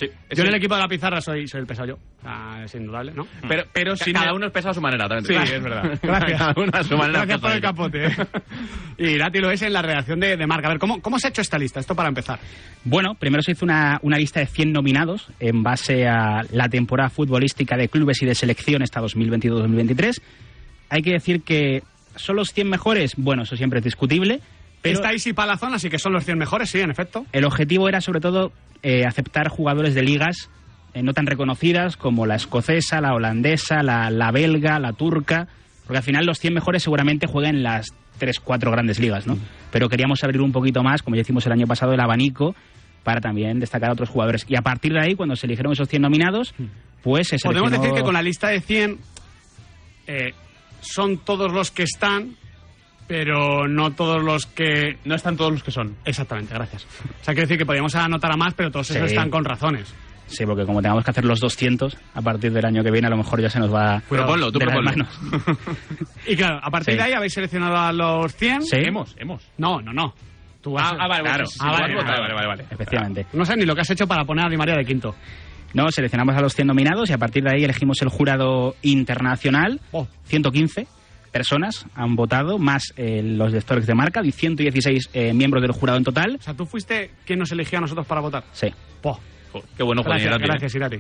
Yo 0.09 0.43
en 0.43 0.49
el 0.49 0.55
equipo 0.55 0.75
de 0.75 0.81
la 0.81 0.89
pizarra 0.89 1.21
soy, 1.21 1.47
soy 1.49 1.61
el 1.61 1.67
pesado 1.67 1.89
yo. 1.89 1.99
Ah, 2.25 2.63
es 2.65 2.75
indudable, 2.75 3.13
¿no? 3.13 3.27
Pero, 3.49 3.65
pero 3.73 3.95
Ca- 3.97 4.05
sin 4.05 4.15
cada 4.15 4.33
uno 4.35 4.47
es 4.47 4.53
pesado 4.53 4.71
a 4.71 4.75
su 4.75 4.81
manera 4.81 5.09
también. 5.09 5.25
Sí, 5.27 5.33
Claro. 5.33 5.57
es 5.57 5.63
verdad. 5.63 5.99
Gracias. 6.03 6.39
Cada 6.39 6.55
uno 6.57 6.71
a 6.73 6.85
su 6.85 6.97
manera. 6.97 7.19
Gracias 7.21 7.41
por 7.41 7.51
el 7.53 7.61
capote. 7.61 8.07
¿eh? 8.07 8.17
y 8.99 9.07
Irati 9.11 9.39
lo 9.39 9.51
es 9.51 9.63
en 9.63 9.73
la 9.73 9.83
redacción 9.83 10.21
de, 10.21 10.37
de 10.37 10.47
marca. 10.47 10.69
A 10.69 10.71
ver, 10.71 10.79
¿cómo, 10.79 11.01
¿cómo 11.01 11.19
se 11.19 11.27
ha 11.27 11.31
hecho 11.31 11.41
esta 11.43 11.59
lista? 11.59 11.81
Esto 11.81 11.95
para 11.95 12.09
empezar. 12.09 12.39
Bueno, 12.85 13.15
primero 13.15 13.43
se 13.43 13.53
hizo 13.53 13.65
una, 13.65 13.99
una 14.03 14.17
lista 14.19 14.41
de 14.41 14.47
100 14.47 14.73
nominados 14.73 15.29
en 15.41 15.63
base 15.63 16.07
a 16.07 16.43
la 16.53 16.69
temporada 16.69 17.11
futbolística 17.11 17.77
de 17.77 17.89
clubes 17.89 18.21
y 18.23 18.27
de 18.27 18.35
selección 18.35 18.83
hasta 18.83 19.01
2022-2023. 19.03 20.21
Hay 20.91 21.03
que 21.03 21.13
decir 21.13 21.43
que 21.43 21.83
son 22.17 22.37
los 22.37 22.53
100 22.53 22.69
mejores, 22.69 23.15
bueno, 23.17 23.43
eso 23.45 23.57
siempre 23.57 23.79
es 23.79 23.85
discutible, 23.85 24.41
pero 24.83 24.95
Estáis 24.97 25.27
y 25.27 25.33
Palazón, 25.33 25.75
así 25.75 25.91
que 25.91 25.99
son 25.99 26.13
los 26.13 26.25
100 26.25 26.39
mejores, 26.39 26.71
sí, 26.71 26.81
en 26.81 26.91
efecto. 26.91 27.27
el 27.33 27.45
objetivo 27.45 27.89
era 27.89 28.01
sobre 28.01 28.21
todo 28.21 28.53
eh, 28.83 29.05
aceptar 29.05 29.49
jugadores 29.49 29.95
de 29.95 30.03
ligas 30.03 30.49
eh, 30.95 31.03
no 31.03 31.13
tan 31.13 31.27
reconocidas 31.27 31.97
como 31.97 32.27
la 32.27 32.35
escocesa, 32.37 33.01
la 33.01 33.15
holandesa, 33.15 33.83
la, 33.83 34.11
la 34.11 34.31
belga, 34.33 34.79
la 34.81 34.93
turca, 34.93 35.47
porque 35.87 35.99
al 35.99 36.03
final 36.05 36.25
los 36.27 36.39
100 36.41 36.55
mejores 36.55 36.83
seguramente 36.83 37.27
juegan 37.27 37.63
las 37.63 37.89
3, 38.19 38.41
4 38.41 38.71
grandes 38.73 38.99
ligas, 38.99 39.27
¿no? 39.27 39.39
Pero 39.71 39.89
queríamos 39.89 40.25
abrir 40.25 40.41
un 40.41 40.51
poquito 40.53 40.83
más, 40.83 41.03
como 41.03 41.15
ya 41.17 41.23
hicimos 41.23 41.47
el 41.47 41.53
año 41.53 41.67
pasado, 41.67 41.93
el 41.93 42.01
abanico 42.01 42.55
para 43.05 43.21
también 43.21 43.61
destacar 43.61 43.91
a 43.91 43.93
otros 43.93 44.09
jugadores. 44.09 44.45
Y 44.49 44.57
a 44.57 44.63
partir 44.63 44.93
de 44.93 45.01
ahí, 45.01 45.15
cuando 45.15 45.37
se 45.37 45.47
eligieron 45.47 45.73
esos 45.73 45.89
100 45.89 46.03
nominados, 46.03 46.55
pues 47.03 47.29
se 47.29 47.39
Podemos 47.39 47.71
seleccionó- 47.71 47.83
decir 47.83 47.95
que 47.97 48.03
con 48.03 48.15
la 48.15 48.23
lista 48.23 48.49
de 48.49 48.61
100 48.61 48.99
eh, 50.07 50.33
son 50.81 51.19
todos 51.19 51.53
los 51.53 51.71
que 51.71 51.85
están, 51.85 52.37
pero 53.11 53.67
no 53.67 53.91
todos 53.91 54.23
los 54.23 54.47
que... 54.47 54.97
No 55.05 55.17
están 55.17 55.37
todos 55.37 55.51
los 55.51 55.65
que 55.65 55.73
son. 55.73 55.97
Exactamente, 56.05 56.55
gracias. 56.55 56.85
O 56.85 57.25
sea, 57.25 57.35
quiere 57.35 57.43
decir 57.43 57.59
que 57.59 57.67
podríamos 57.67 57.93
anotar 57.97 58.31
a 58.33 58.37
más, 58.37 58.55
pero 58.55 58.71
todos 58.71 58.89
esos 58.93 59.11
están 59.11 59.31
con 59.31 59.45
razones. 59.45 59.93
Sí, 60.29 60.47
porque 60.47 60.65
como 60.65 60.81
tengamos 60.81 61.03
que 61.05 61.11
hacer 61.11 61.25
los 61.25 61.41
200 61.41 61.97
a 62.15 62.23
partir 62.23 62.53
del 62.53 62.65
año 62.65 62.85
que 62.85 62.93
viene, 62.93 63.09
a 63.09 63.11
lo 63.11 63.17
mejor 63.17 63.41
ya 63.41 63.51
se 63.51 63.59
nos 63.59 63.75
va 63.75 64.01
Proponlo, 64.09 64.53
tú 64.53 64.61
de 64.61 64.67
las 64.67 64.77
proponlo. 64.77 65.05
manos. 65.33 65.59
Y 66.29 66.37
claro, 66.37 66.61
a 66.63 66.71
partir 66.71 66.95
Sí. 66.95 66.99
de 66.99 67.03
ahí 67.03 67.13
habéis 67.15 67.33
seleccionado 67.33 67.77
a 67.77 67.93
los 67.93 68.33
100. 68.37 68.63
Sí. 68.63 68.77
Hemos, 68.77 69.17
hemos. 69.19 69.43
No, 69.59 69.81
no, 69.81 69.93
no. 69.93 70.15
Tú 70.63 70.71
vas 70.75 70.93
Ah, 70.93 70.97
ah, 71.01 71.09
vale, 71.09 71.23
claro. 71.25 71.45
Ah, 71.45 71.47
sí, 71.49 71.59
vale, 71.67 71.95
vale, 71.95 71.95
vale, 71.97 72.21
vale, 72.21 72.35
vale, 72.35 72.47
vale. 72.47 72.65
Efectivamente. 72.71 73.27
No 73.33 73.45
sé 73.45 73.57
ni 73.57 73.65
lo 73.65 73.75
que 73.75 73.81
has 73.81 73.91
hecho 73.91 74.07
para 74.07 74.25
poner 74.25 74.47
a 74.47 74.49
Di 74.49 74.57
María 74.57 74.77
de 74.77 74.85
quinto. 74.85 75.17
No, 75.75 75.91
seleccionamos 75.91 76.37
a 76.37 76.41
los 76.41 76.55
100 76.55 76.69
nominados 76.69 77.11
y 77.11 77.13
a 77.13 77.19
partir 77.19 77.43
de 77.43 77.51
ahí 77.57 77.65
elegimos 77.65 78.01
el 78.03 78.09
jurado 78.09 78.77
internacional. 78.83 79.81
Oh. 79.91 80.07
115 80.27 80.87
personas 81.33 81.87
han 81.95 82.17
votado, 82.17 82.59
más 82.59 82.83
eh, 82.97 83.23
los 83.23 83.53
de 83.53 83.61
Storks 83.61 83.87
de 83.87 83.95
marca, 83.95 84.21
y 84.25 84.33
116 84.33 85.11
eh, 85.13 85.33
miembros 85.33 85.63
del 85.63 85.73
jurado 85.73 85.99
en 85.99 86.05
total. 86.05 86.37
O 86.39 86.43
sea, 86.43 86.55
tú 86.55 86.67
fuiste 86.67 87.11
quien 87.25 87.39
nos 87.39 87.51
eligió 87.53 87.79
a 87.79 87.81
nosotros 87.83 88.07
para 88.07 88.21
votar. 88.21 88.45
Sí. 88.53 88.69
Po. 89.01 89.19
Qué 89.77 89.83
bueno, 89.83 90.03
Juan 90.03 90.19
Gracias, 90.19 90.29
Irati, 90.31 90.45
¿eh? 90.45 90.47
gracias, 90.49 90.75
Irati. 90.75 90.97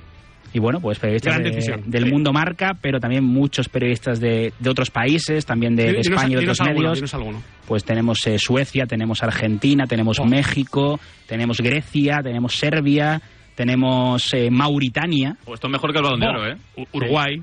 Y 0.52 0.58
bueno, 0.58 0.80
pues 0.80 0.98
periodistas 0.98 1.36
de- 1.38 1.82
del 1.86 2.04
Sí. 2.04 2.10
mundo 2.10 2.32
marca, 2.32 2.72
pero 2.80 2.98
también 2.98 3.22
muchos 3.22 3.68
periodistas 3.68 4.18
de, 4.18 4.52
de 4.58 4.70
otros 4.70 4.90
países, 4.90 5.46
también 5.46 5.76
de, 5.76 5.92
de 5.92 6.00
España 6.00 6.30
y 6.30 6.34
de 6.34 6.40
dinos 6.40 6.56
otros 6.58 6.68
alguno, 6.68 6.80
medios. 6.88 6.98
dinos 6.98 7.14
alguno. 7.14 7.42
Pues 7.68 7.84
tenemos 7.84 8.26
eh, 8.26 8.36
Suecia, 8.40 8.86
tenemos 8.86 9.22
Argentina, 9.22 9.86
tenemos 9.86 10.18
Oh. 10.18 10.24
México, 10.24 10.98
tenemos 11.28 11.58
Grecia, 11.60 12.18
tenemos 12.24 12.56
Serbia, 12.58 13.22
tenemos 13.54 14.34
eh, 14.34 14.50
Mauritania. 14.50 15.36
Pues 15.44 15.58
esto 15.58 15.68
es 15.68 15.72
mejor 15.72 15.92
que 15.92 15.98
el 15.98 16.04
balón 16.04 16.18
de 16.20 16.26
oro, 16.26 16.46
¿eh? 16.48 16.56
Uruguay. 16.92 17.42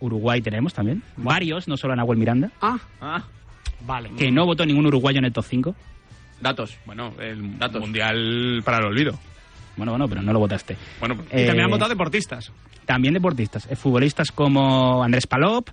Uruguay 0.00 0.40
tenemos 0.40 0.72
también. 0.74 1.02
Varios, 1.16 1.68
no 1.68 1.76
solo 1.76 1.92
a 1.92 1.96
Nahuel 1.96 2.18
Miranda. 2.18 2.50
Ah, 2.60 2.78
Ah, 3.00 3.24
vale. 3.86 4.10
Que 4.16 4.30
no 4.30 4.46
votó 4.46 4.64
ningún 4.66 4.86
uruguayo 4.86 5.18
en 5.18 5.24
el 5.26 5.32
top 5.32 5.44
5. 5.44 5.74
datos. 6.40 6.76
Bueno, 6.86 7.12
el 7.20 7.58
Datos. 7.58 7.80
mundial 7.80 8.62
para 8.64 8.78
el 8.78 8.84
olvido. 8.86 9.18
Bueno, 9.76 9.92
bueno, 9.92 10.08
pero 10.08 10.22
no 10.22 10.32
lo 10.32 10.38
votaste. 10.38 10.76
Bueno, 11.00 11.14
Y 11.16 11.28
también 11.46 11.58
Eh, 11.60 11.62
han 11.64 11.70
votado 11.70 11.88
deportistas. 11.90 12.52
También 12.86 13.14
deportistas. 13.14 13.66
eh, 13.70 13.76
futbolistas 13.76 14.30
como 14.32 15.02
Andrés 15.02 15.26
Palop, 15.26 15.68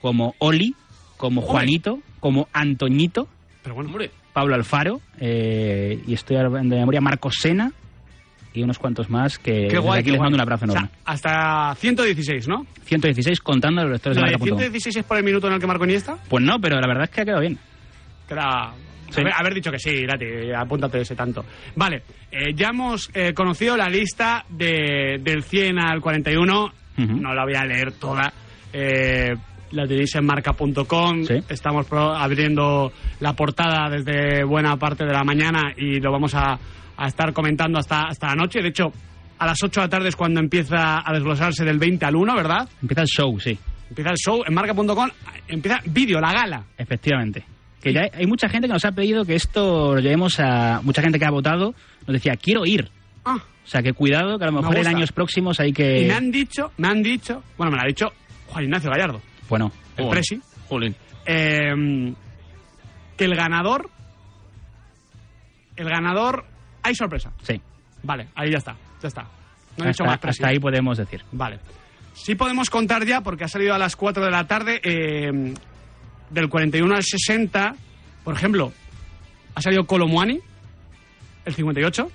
como 0.00 0.34
Oli, 0.38 0.74
como 1.16 1.40
Juanito, 1.42 1.98
como 2.20 2.48
Antoñito, 2.52 3.28
Pero 3.62 3.74
bueno, 3.74 3.90
hombre. 3.90 4.10
Pablo 4.32 4.54
Alfaro, 4.54 5.00
eh, 5.18 6.02
y 6.06 6.14
estoy 6.14 6.36
hablando 6.36 6.74
de 6.74 6.80
memoria, 6.80 7.00
Marcos 7.00 7.34
Sena 7.40 7.72
y 8.52 8.62
unos 8.62 8.78
cuantos 8.78 9.08
más 9.10 9.38
que 9.38 9.52
Qué 9.52 9.60
desde 9.62 9.78
guay. 9.78 10.00
aquí 10.00 10.10
les 10.10 10.18
guay. 10.18 10.26
mando 10.30 10.36
un 10.36 10.40
abrazo 10.42 10.64
O 10.66 10.68
sea, 10.68 10.80
enorme. 10.80 10.96
hasta 11.04 11.74
116, 11.76 12.48
¿no? 12.48 12.66
116 12.84 13.40
contando 13.40 13.82
los 13.82 13.92
lectores 13.92 14.16
¿La 14.16 14.24
de 14.26 14.32
marca.com. 14.32 14.58
116 14.58 14.96
es 14.96 15.04
por 15.04 15.16
el 15.18 15.24
minuto 15.24 15.46
en 15.46 15.54
el 15.54 15.60
que 15.60 15.66
marcó 15.66 15.84
Iniesta? 15.84 16.16
Pues 16.28 16.44
no, 16.44 16.58
pero 16.60 16.80
la 16.80 16.86
verdad 16.86 17.04
es 17.04 17.10
que 17.10 17.20
ha 17.20 17.24
quedado 17.24 17.40
bien. 17.40 17.58
Queda... 18.28 18.72
Sí. 19.10 19.20
Haber, 19.22 19.32
haber 19.36 19.54
dicho 19.54 19.72
que 19.72 19.78
sí, 19.80 19.90
Irati, 19.90 20.52
apúntate 20.56 21.00
ese 21.00 21.16
tanto. 21.16 21.44
Vale, 21.74 22.02
eh, 22.30 22.54
ya 22.54 22.68
hemos 22.68 23.10
eh, 23.12 23.32
conocido 23.34 23.76
la 23.76 23.88
lista 23.88 24.44
de, 24.48 25.18
del 25.20 25.42
100 25.42 25.78
al 25.80 26.00
41. 26.00 26.72
No 26.98 27.34
la 27.34 27.44
voy 27.44 27.54
a 27.56 27.64
leer 27.64 27.90
toda. 27.92 28.32
Eh, 28.72 29.34
la 29.72 29.86
tenéis 29.88 30.14
en 30.14 30.26
marca.com. 30.26 31.24
Estamos 31.48 31.86
pro- 31.86 32.14
abriendo 32.14 32.92
la 33.18 33.32
portada 33.32 33.88
desde 33.90 34.44
buena 34.44 34.76
parte 34.76 35.04
de 35.04 35.12
la 35.12 35.24
mañana 35.24 35.72
y 35.76 35.98
lo 35.98 36.12
vamos 36.12 36.34
a, 36.36 36.56
a 37.00 37.08
estar 37.08 37.32
comentando 37.32 37.78
hasta, 37.78 38.02
hasta 38.02 38.28
la 38.28 38.34
noche. 38.34 38.60
De 38.60 38.68
hecho, 38.68 38.92
a 39.38 39.46
las 39.46 39.62
8 39.62 39.80
de 39.80 39.86
la 39.86 39.90
tarde 39.90 40.08
es 40.08 40.16
cuando 40.16 40.38
empieza 40.38 41.02
a 41.04 41.12
desglosarse 41.12 41.64
del 41.64 41.78
20 41.78 42.04
al 42.04 42.16
1, 42.16 42.34
¿verdad? 42.36 42.68
Empieza 42.82 43.02
el 43.02 43.08
show, 43.08 43.40
sí. 43.40 43.58
Empieza 43.88 44.10
el 44.10 44.16
show 44.16 44.42
en 44.46 44.54
marca.com. 44.54 45.08
Empieza 45.48 45.80
vídeo, 45.86 46.20
la 46.20 46.32
gala. 46.32 46.64
Efectivamente. 46.76 47.44
Que 47.82 47.92
ya 47.92 48.02
hay, 48.02 48.10
hay 48.20 48.26
mucha 48.26 48.48
gente 48.48 48.68
que 48.68 48.74
nos 48.74 48.84
ha 48.84 48.92
pedido 48.92 49.24
que 49.24 49.34
esto 49.34 49.94
lo 49.94 50.00
llevemos 50.00 50.38
a... 50.38 50.80
Mucha 50.82 51.00
gente 51.00 51.18
que 51.18 51.24
ha 51.24 51.30
votado 51.30 51.74
nos 52.06 52.12
decía, 52.14 52.34
quiero 52.34 52.66
ir. 52.66 52.90
Ah. 53.24 53.38
O 53.64 53.66
sea, 53.66 53.82
que 53.82 53.92
cuidado, 53.92 54.38
que 54.38 54.44
a 54.44 54.48
lo 54.48 54.52
Me 54.52 54.60
mejor 54.60 54.78
en 54.78 54.86
años 54.88 55.12
próximos 55.12 55.58
hay 55.60 55.70
Y 55.70 55.72
que... 55.72 56.06
me 56.06 56.14
han 56.14 56.30
dicho, 56.30 56.72
me 56.76 56.88
han 56.88 57.02
dicho, 57.02 57.42
bueno, 57.56 57.70
me 57.70 57.76
lo 57.78 57.84
ha 57.84 57.86
dicho 57.86 58.12
Juan 58.48 58.64
Ignacio 58.64 58.90
Gallardo, 58.90 59.22
Bueno, 59.48 59.70
el 59.96 60.08
presi, 60.08 60.40
eh, 61.26 62.14
que 63.16 63.24
el 63.24 63.34
ganador, 63.36 63.88
el 65.76 65.88
ganador, 65.88 66.44
hay 66.82 66.94
sorpresa. 66.94 67.32
Sí. 67.42 67.60
Vale, 68.02 68.28
ahí 68.34 68.50
ya 68.50 68.58
está, 68.58 68.76
ya 69.02 69.08
está. 69.08 69.22
No 69.76 69.84
he 69.84 69.88
dicho 69.88 70.04
hasta, 70.04 70.26
más 70.26 70.36
hasta 70.36 70.48
ahí 70.48 70.58
podemos 70.58 70.98
decir. 70.98 71.22
Vale. 71.32 71.58
Sí 72.14 72.34
podemos 72.34 72.70
contar 72.70 73.04
ya, 73.06 73.20
porque 73.22 73.44
ha 73.44 73.48
salido 73.48 73.74
a 73.74 73.78
las 73.78 73.96
4 73.96 74.24
de 74.24 74.30
la 74.30 74.46
tarde, 74.46 74.80
eh, 74.82 75.54
del 76.30 76.48
41 76.48 76.94
al 76.94 77.02
60, 77.02 77.74
por 78.24 78.34
ejemplo, 78.34 78.72
ha 79.54 79.62
salido 79.62 79.84
Colomuani, 79.84 80.38
el 81.44 81.54
58, 81.54 82.10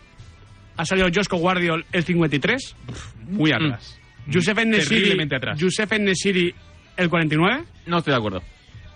ha 0.77 0.85
salido 0.85 1.07
Josco 1.13 1.37
Guardiol, 1.37 1.85
el 1.91 2.03
53, 2.03 2.75
Muy 3.29 3.51
atrás. 3.51 3.99
Josef 4.31 4.57
Nesiri, 4.65 5.21
atrás. 5.35 5.57
Josef 5.61 5.91
Nesiri, 5.99 6.53
el 6.97 7.09
49, 7.09 7.63
No 7.85 7.99
estoy 7.99 8.11
de 8.11 8.17
acuerdo. 8.17 8.41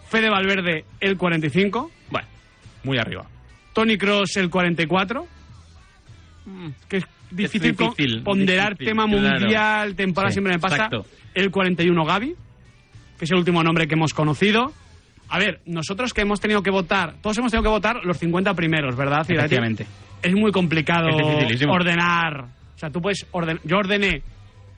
Fede 0.09 0.30
Valverde, 0.30 0.86
el 0.99 1.17
45, 1.17 1.91
Bueno, 2.09 2.28
muy 2.84 2.97
arriba. 2.97 3.26
Tony 3.74 3.97
Cross, 3.97 4.38
el 4.38 4.49
44, 4.49 5.28
que 6.88 6.97
es 6.97 7.06
difícil, 7.32 7.76
ponderar 8.24 8.74
difícil, 8.74 8.88
tema 8.88 9.06
claro. 9.06 9.39
mundial, 9.39 9.95
temporada 9.95 10.32
Sí, 10.32 10.36
siempre 10.36 10.54
me 10.54 10.60
pasa. 10.60 10.76
exacto. 10.76 11.06
El 11.34 11.52
41 11.52 12.06
Gaby, 12.06 12.36
que 13.18 13.26
es 13.26 13.32
el 13.32 13.38
último 13.38 13.64
nombre 13.64 13.88
que 13.88 13.95
hemos 13.95 14.14
conocido. 14.14 14.74
A 15.30 15.38
ver, 15.38 15.62
nosotros 15.66 16.14
que 16.14 16.22
hemos 16.22 16.39
tenido 16.39 16.64
que 16.64 16.72
votar, 16.72 17.16
todos 17.22 17.38
hemos 17.38 17.52
tenido 17.52 17.64
que 17.64 17.70
votar 17.70 18.04
los 18.04 18.18
50 18.18 18.54
primeros, 18.56 18.95
¿verdad? 18.95 19.22
Efectivamente. 19.30 19.86
Es 20.22 20.34
muy 20.34 20.52
complicado 20.52 21.08
Es 21.39 21.64
ordenar. 21.66 22.45
O 22.76 22.78
sea, 22.78 22.89
tú 22.89 23.00
puedes 23.02 23.26
ordenar. 23.32 23.62
Yo 23.64 23.78
ordené, 23.78 24.22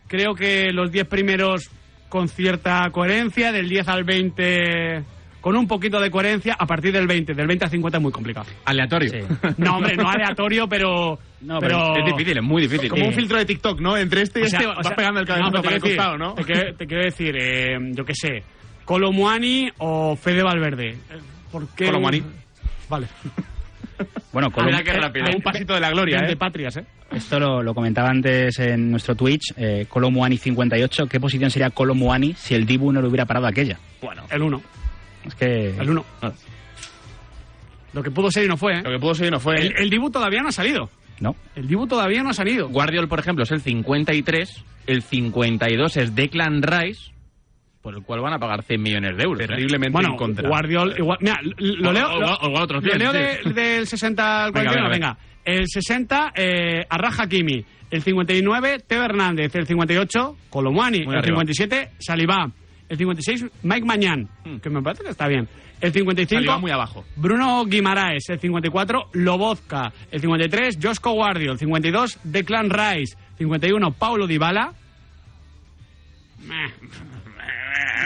creo 0.07 0.34
que 0.36 0.72
los 0.74 0.91
10 0.91 1.07
primeros 1.07 1.69
con 2.09 2.28
cierta 2.28 2.89
coherencia, 2.91 3.51
del 3.53 3.69
10 3.69 3.88
al 3.88 4.03
20 4.03 5.03
con 5.41 5.57
un 5.57 5.67
poquito 5.67 5.99
de 5.99 6.09
coherencia, 6.09 6.55
a 6.57 6.65
partir 6.65 6.93
del 6.93 7.07
20, 7.07 7.33
del 7.33 7.47
20 7.47 7.65
al 7.65 7.71
50 7.71 7.97
es 7.97 8.01
muy 8.01 8.11
complicado. 8.11 8.45
Aleatorio. 8.65 9.27
No, 9.57 9.77
hombre, 9.77 9.95
no 9.97 10.07
aleatorio, 10.09 10.67
pero. 10.69 11.19
No, 11.41 11.59
pero 11.59 11.97
es 11.97 12.05
difícil, 12.05 12.37
es 12.37 12.43
muy 12.43 12.61
difícil. 12.61 12.89
Como 12.89 13.05
un 13.07 13.13
filtro 13.13 13.37
de 13.39 13.45
TikTok, 13.45 13.79
¿no? 13.81 13.97
Entre 13.97 14.21
este 14.21 14.39
y 14.41 14.43
O 14.43 14.47
sea, 14.47 14.59
este 14.59 14.71
o 14.71 14.75
vas 14.75 14.87
sea, 14.87 14.95
pegando 14.95 15.19
el 15.19 15.25
no, 15.25 15.33
cabezazo 15.33 15.51
te 15.51 15.61
para 15.63 15.75
el 15.75 15.81
costado, 15.81 16.17
¿no? 16.17 16.33
Te 16.35 16.43
quiero, 16.43 16.75
te 16.75 16.85
quiero 16.87 17.03
decir, 17.03 17.35
eh, 17.37 17.77
yo 17.93 18.05
qué 18.05 18.13
sé, 18.13 18.43
Colomuani 18.85 19.69
o 19.79 20.15
Fede 20.15 20.43
Valverde. 20.43 20.89
Eh, 20.89 20.97
¿Por 21.51 21.67
qué? 21.75 21.85
Colomuani. 21.87 22.21
Vale. 22.87 23.07
Bueno, 24.33 24.49
Colom- 24.49 24.71
rápido. 25.01 25.25
eh, 25.27 25.35
Un 25.35 25.41
pasito 25.41 25.73
de 25.73 25.79
la 25.79 25.89
gloria, 25.91 26.21
de 26.21 26.33
¿eh? 26.33 26.35
patrias, 26.35 26.77
¿eh? 26.77 26.85
Esto 27.11 27.39
lo, 27.39 27.61
lo 27.61 27.73
comentaba 27.73 28.09
antes 28.09 28.57
en 28.59 28.89
nuestro 28.89 29.15
Twitch, 29.15 29.53
eh, 29.57 29.85
Colomuani 29.89 30.37
58. 30.37 31.07
¿Qué 31.07 31.19
posición 31.19 31.49
sería 31.51 31.69
Colomuani 31.69 32.33
si 32.33 32.55
el 32.55 32.65
Dibu 32.65 32.91
no 32.91 33.01
le 33.01 33.07
hubiera 33.09 33.25
parado 33.25 33.47
aquella? 33.47 33.77
Bueno. 34.01 34.23
El 34.31 34.41
1. 34.41 34.61
Es 35.26 35.36
que... 35.36 35.69
El 35.69 35.89
1. 35.89 36.05
Lo 37.93 38.03
que 38.03 38.11
pudo 38.11 38.32
ser 38.32 38.45
y 38.45 38.47
no 38.47 38.57
fue, 38.57 38.74
¿eh? 38.80 38.82
Lo 38.84 38.89
que 38.91 38.99
pudo 38.99 39.13
ser 39.13 39.28
y 39.28 39.32
no 39.32 39.39
fue. 39.39 39.55
El, 39.55 39.74
el 39.78 39.89
Dibu 39.89 40.09
todavía 40.09 40.41
no 40.41 40.47
ha 40.49 40.51
salido. 40.53 40.89
No. 41.19 41.36
El 41.55 41.67
Dibu 41.67 41.88
todavía 41.88 42.24
no 42.24 42.30
ha 42.30 42.34
salido. 42.34 42.69
Guardiol, 42.69 43.07
por 43.07 43.19
ejemplo, 43.19 43.43
es 43.43 43.51
el 43.51 43.61
53. 43.61 44.63
El 44.88 45.03
52 45.03 45.97
es 45.97 46.15
Declan 46.15 46.63
Rice, 46.63 47.11
por 47.82 47.93
el 47.95 48.01
cual 48.03 48.22
van 48.22 48.34
a 48.34 48.39
pagar 48.39 48.63
100 48.63 48.82
millones 48.82 49.17
de 49.17 49.24
euros. 49.24 49.41
¿eh? 49.43 49.47
Terriblemente 49.47 49.91
bueno, 49.91 50.09
en 50.11 50.17
contra. 50.17 50.47
Guardiol, 50.47 50.95
igual, 50.97 51.17
mira, 51.22 51.39
lo 51.57 51.89
O- 51.89 51.93
leo, 51.93 52.07
o- 52.13 52.19
lo, 52.19 52.34
o 52.34 52.47
igual 52.47 52.63
otros 52.63 52.84
lo 52.84 52.89
100, 52.91 52.99
leo 52.99 53.11
sí. 53.11 53.17
de- 53.49 53.53
del 53.61 53.88
60 53.88 54.43
al 54.45 54.51
Venga, 54.53 54.69
41, 54.72 54.89
venga, 54.89 55.17
venga. 55.43 55.59
El 55.59 55.67
60, 55.67 56.32
eh, 56.36 56.86
Arraja 56.89 57.28
Kimi. 57.28 57.63
El 57.91 58.01
59, 58.01 58.80
Teo 58.88 59.03
Hernández. 59.03 59.53
El 59.53 59.67
58, 59.67 60.38
Colomani. 60.49 60.99
El 60.99 61.09
arriba. 61.09 61.24
57, 61.41 61.89
Salivá. 61.99 62.49
El 62.91 62.97
56, 62.97 63.45
Mike 63.63 63.85
Mañán, 63.85 64.27
que 64.61 64.69
me 64.69 64.81
parece 64.81 65.01
que 65.05 65.11
está 65.11 65.25
bien. 65.29 65.47
El 65.79 65.93
55, 65.93 66.35
Salivá 66.39 66.57
muy 66.57 66.71
abajo. 66.71 67.05
Bruno 67.15 67.63
Guimaraes. 67.65 68.29
El 68.29 68.37
54, 68.41 69.11
Lobozka. 69.13 69.93
El 70.11 70.19
53, 70.19 70.77
Josco 70.83 71.13
Guardio. 71.13 71.53
El 71.53 71.57
52, 71.57 72.19
Declan 72.25 72.69
Rice. 72.69 73.15
51, 73.37 73.91
Paulo 73.93 74.27
Dybala. 74.27 74.73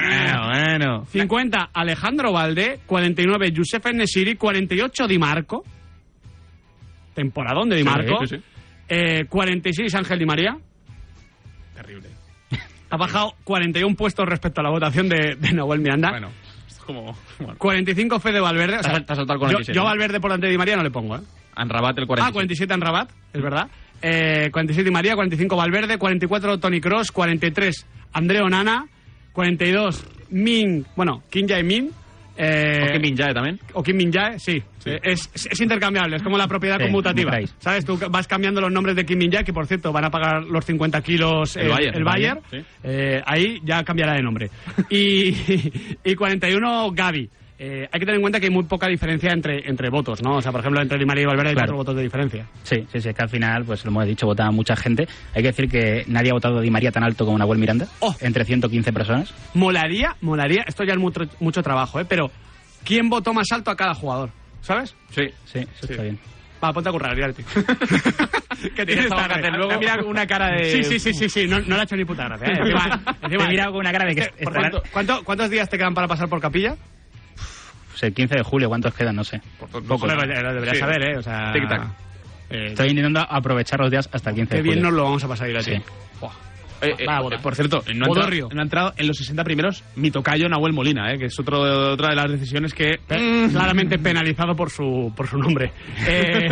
Bueno, 0.01 0.47
bueno. 0.51 1.05
50, 1.05 1.69
Alejandro 1.73 2.31
Valde. 2.31 2.79
49, 2.85 3.51
Giuseppe 3.51 3.91
Nesiri. 3.91 4.35
48, 4.35 5.07
Di 5.07 5.17
Marco. 5.17 5.63
Temporadón 7.15 7.69
de 7.69 7.77
Di 7.77 7.81
Sí, 7.81 7.89
Marco. 7.89 8.27
sí, 8.27 8.35
sí. 8.37 8.43
Eh, 8.87 9.25
46, 9.27 9.95
Ángel 9.95 10.19
Di 10.19 10.25
María. 10.27 10.55
Terrible. 11.73 12.09
Ha 12.89 12.97
bajado 12.97 13.33
41 13.43 13.95
puestos 13.95 14.25
respecto 14.27 14.61
a 14.61 14.63
la 14.63 14.69
votación 14.69 15.09
de, 15.09 15.35
de 15.35 15.51
Nahuel 15.53 15.79
Miranda. 15.79 16.11
Bueno, 16.11 16.29
es 16.67 16.77
como... 16.79 17.17
Bueno. 17.39 17.55
45, 17.57 18.19
Fede 18.19 18.39
Valverde. 18.39 18.77
O 18.79 18.83
sea, 18.83 18.91
Te 18.93 18.97
has- 18.99 19.05
te 19.05 19.13
has 19.13 19.19
yo, 19.19 19.37
47, 19.39 19.73
yo. 19.73 19.83
Valverde 19.83 20.19
por 20.19 20.29
delante 20.31 20.47
de 20.47 20.51
Di 20.51 20.57
María 20.57 20.75
no 20.77 20.83
le 20.83 20.91
pongo, 20.91 21.15
¿eh? 21.17 21.21
Anrabat 21.55 21.97
el 21.97 22.03
Ah, 22.03 22.07
47. 22.07 22.33
47 22.33 22.73
en 22.73 22.81
Rabat, 22.81 23.09
es 23.33 23.41
verdad. 23.41 23.67
Eh, 24.01 24.49
47 24.51 24.83
Di 24.89 24.91
María, 24.93 25.15
45 25.15 25.55
Valverde, 25.55 25.97
44 25.97 26.59
Tony 26.59 26.79
Cross, 26.81 27.11
43 27.11 27.85
André 28.13 28.41
Onana, 28.41 28.87
42 29.33 30.05
Min, 30.29 30.85
bueno, 30.95 31.23
Kim 31.29 31.47
Jae 31.47 31.63
Min. 31.63 31.91
Eh, 32.37 32.79
O 32.83 32.91
Kim 32.91 33.01
Min-jae 33.01 33.33
también. 33.33 33.59
O 33.73 33.81
Kim 33.83 33.95
Min 33.97 34.11
Jae, 34.11 34.37
sí. 34.39 34.61
Eh, 34.85 34.99
Es, 35.03 35.29
es- 35.33 35.47
es 35.51 35.61
intercambiable, 35.61 36.17
es 36.17 36.23
como 36.23 36.37
la 36.37 36.47
propiedad 36.47 36.77
Sí, 36.77 36.83
conmutativa. 36.83 37.31
¿Sabes? 37.59 37.85
Tú 37.85 37.97
vas 38.09 38.27
cambiando 38.27 38.59
los 38.61 38.71
nombres 38.71 38.95
de 38.95 39.05
Kim 39.05 39.17
Min 39.19 39.31
Jae, 39.31 39.43
que 39.43 39.53
por 39.53 39.65
cierto 39.67 39.91
van 39.93 40.05
a 40.05 40.09
pagar 40.11 40.43
los 40.43 40.65
50 40.65 41.01
kilos 41.01 41.55
El 41.55 42.03
sí. 42.51 42.57
Eh, 42.83 43.21
ahí 43.25 43.59
ya 43.63 43.83
cambiará 43.83 44.13
de 44.13 44.21
nombre. 44.21 44.49
Y, 44.89 45.33
y 46.03 46.15
41 46.15 46.91
Gaby. 46.91 47.29
Eh, 47.57 47.87
hay 47.89 47.99
que 47.99 48.05
tener 48.05 48.15
en 48.15 48.21
cuenta 48.21 48.39
que 48.39 48.47
hay 48.47 48.51
muy 48.51 48.65
poca 48.65 48.87
diferencia 48.87 49.31
entre, 49.31 49.67
entre 49.69 49.89
votos, 49.89 50.21
¿no? 50.21 50.35
O 50.35 50.41
sea, 50.41 50.51
por 50.51 50.59
ejemplo, 50.59 50.81
entre 50.81 50.97
Di 50.99 51.05
María 51.05 51.23
y 51.23 51.25
Valverde 51.25 51.49
hay 51.51 51.55
cuatro 51.55 51.77
votos 51.77 51.95
de 51.95 52.03
diferencia. 52.03 52.45
Sí, 52.63 52.85
sí, 52.91 52.99
sí, 52.99 53.13
que 53.13 53.21
al 53.21 53.29
final, 53.29 53.63
pues 53.63 53.85
lo 53.85 53.91
hemos 53.91 54.05
dicho, 54.05 54.25
votaba 54.25 54.51
mucha 54.51 54.75
gente. 54.75 55.07
Hay 55.33 55.41
que 55.41 55.47
decir 55.49 55.69
que 55.69 56.03
nadie 56.07 56.31
ha 56.31 56.33
votado 56.33 56.57
a 56.57 56.61
Di 56.61 56.69
María 56.69 56.91
tan 56.91 57.03
alto 57.05 57.25
como 57.25 57.37
Nahuel 57.37 57.57
Miranda, 57.59 57.87
Oh. 58.01 58.13
entre 58.19 58.43
115 58.43 58.91
personas. 58.91 59.33
Molaría, 59.53 60.17
molaría, 60.19 60.63
esto 60.67 60.83
ya 60.83 60.93
es 60.93 60.99
mucho, 60.99 61.21
mucho 61.39 61.61
trabajo, 61.63 61.99
¿eh? 62.01 62.05
Pero, 62.09 62.29
¿quién 62.83 63.09
votó 63.09 63.33
más 63.33 63.47
alto 63.53 63.71
a 63.71 63.75
cada 63.77 63.93
jugador? 63.93 64.31
¿Sabes? 64.59 64.93
Sí. 65.11 65.23
Sí, 65.45 65.59
eso 65.59 65.87
está 65.89 66.01
bien. 66.03 66.19
Va, 66.61 66.73
ponte 66.73 66.89
a 66.89 66.91
currar, 66.91 67.15
Reality. 67.15 67.43
que 68.75 68.85
tienes 68.85 69.07
que 69.07 69.13
hacer 69.13 69.53
luego. 69.53 69.69
Te 69.73 69.77
mira 69.77 69.97
con 69.97 70.07
una 70.07 70.25
cara 70.27 70.49
de... 70.55 70.71
Sí, 70.71 70.83
sí, 70.83 70.99
sí, 70.99 71.13
sí, 71.13 71.29
sí. 71.29 71.47
No, 71.47 71.59
no 71.59 71.75
le 71.75 71.81
ha 71.81 71.83
hecho 71.83 71.95
ni 71.95 72.03
puta 72.05 72.25
gracia, 72.25 72.47
¿eh? 72.47 72.57
Encima, 72.59 73.01
encima- 73.21 73.43
Te 73.45 73.49
mira 73.49 73.65
con 73.67 73.75
una 73.77 73.91
cara 73.91 74.05
de 74.09 74.15
que 74.15 74.21
Es 74.21 74.29
por 74.43 74.53
cuánto- 74.53 74.83
¿cuánto- 74.91 75.23
¿Cuántos 75.23 75.49
días 75.49 75.69
te 75.69 75.77
quedan 75.77 75.93
para 75.93 76.07
pasar 76.07 76.27
por 76.27 76.41
capilla? 76.41 76.75
Pues 77.95 78.03
el 78.03 78.13
15 78.13 78.35
de 78.35 78.43
julio, 78.43 78.67
¿cuántos 78.67 78.93
quedan? 78.93 79.15
No 79.15 79.23
sé. 79.23 79.41
Pocos. 79.57 79.83
Lo 79.87 80.53
deberías 80.53 80.73
Sí. 80.73 80.79
saber, 80.79 81.01
¿eh? 81.01 81.17
O 81.17 81.21
sea... 81.21 81.53
Tic-tac. 81.53 81.81
eh, 82.49 82.65
Estoy 82.67 82.89
intentando 82.89 83.21
aprovechar 83.21 83.79
los 83.79 83.89
días 83.89 84.09
hasta 84.11 84.31
el 84.31 84.35
15 84.35 84.49
qué 84.49 84.55
de 84.57 84.61
julio. 84.61 84.73
bien 84.73 84.83
nos 84.83 84.93
lo 84.93 85.03
vamos 85.03 85.23
a 85.23 85.27
pasar 85.29 85.49
ir 85.49 85.57
así. 85.57 85.71
Sí. 85.75 85.81
Eh, 86.81 86.89
eh, 86.99 87.05
eh, 87.05 87.37
por 87.41 87.55
cierto, 87.55 87.81
no 87.95 88.05
ha, 88.05 88.07
entrado, 88.09 88.49
no 88.53 88.59
ha 88.59 88.63
entrado 88.63 88.93
en 88.97 89.07
los 89.07 89.15
60 89.17 89.45
primeros 89.45 89.81
mi 89.95 90.11
tocayo 90.11 90.49
Nahuel 90.49 90.73
Molina, 90.73 91.09
eh, 91.13 91.17
que 91.17 91.27
es 91.27 91.39
otro, 91.39 91.61
otra 91.93 92.09
de 92.09 92.15
las 92.17 92.29
decisiones 92.29 92.73
que... 92.73 92.99
Pe- 93.07 93.47
claramente 93.49 93.97
penalizado 93.97 94.55
por 94.57 94.69
su, 94.69 95.11
por 95.15 95.25
su 95.27 95.37
nombre. 95.37 95.71
Eh, 96.05 96.49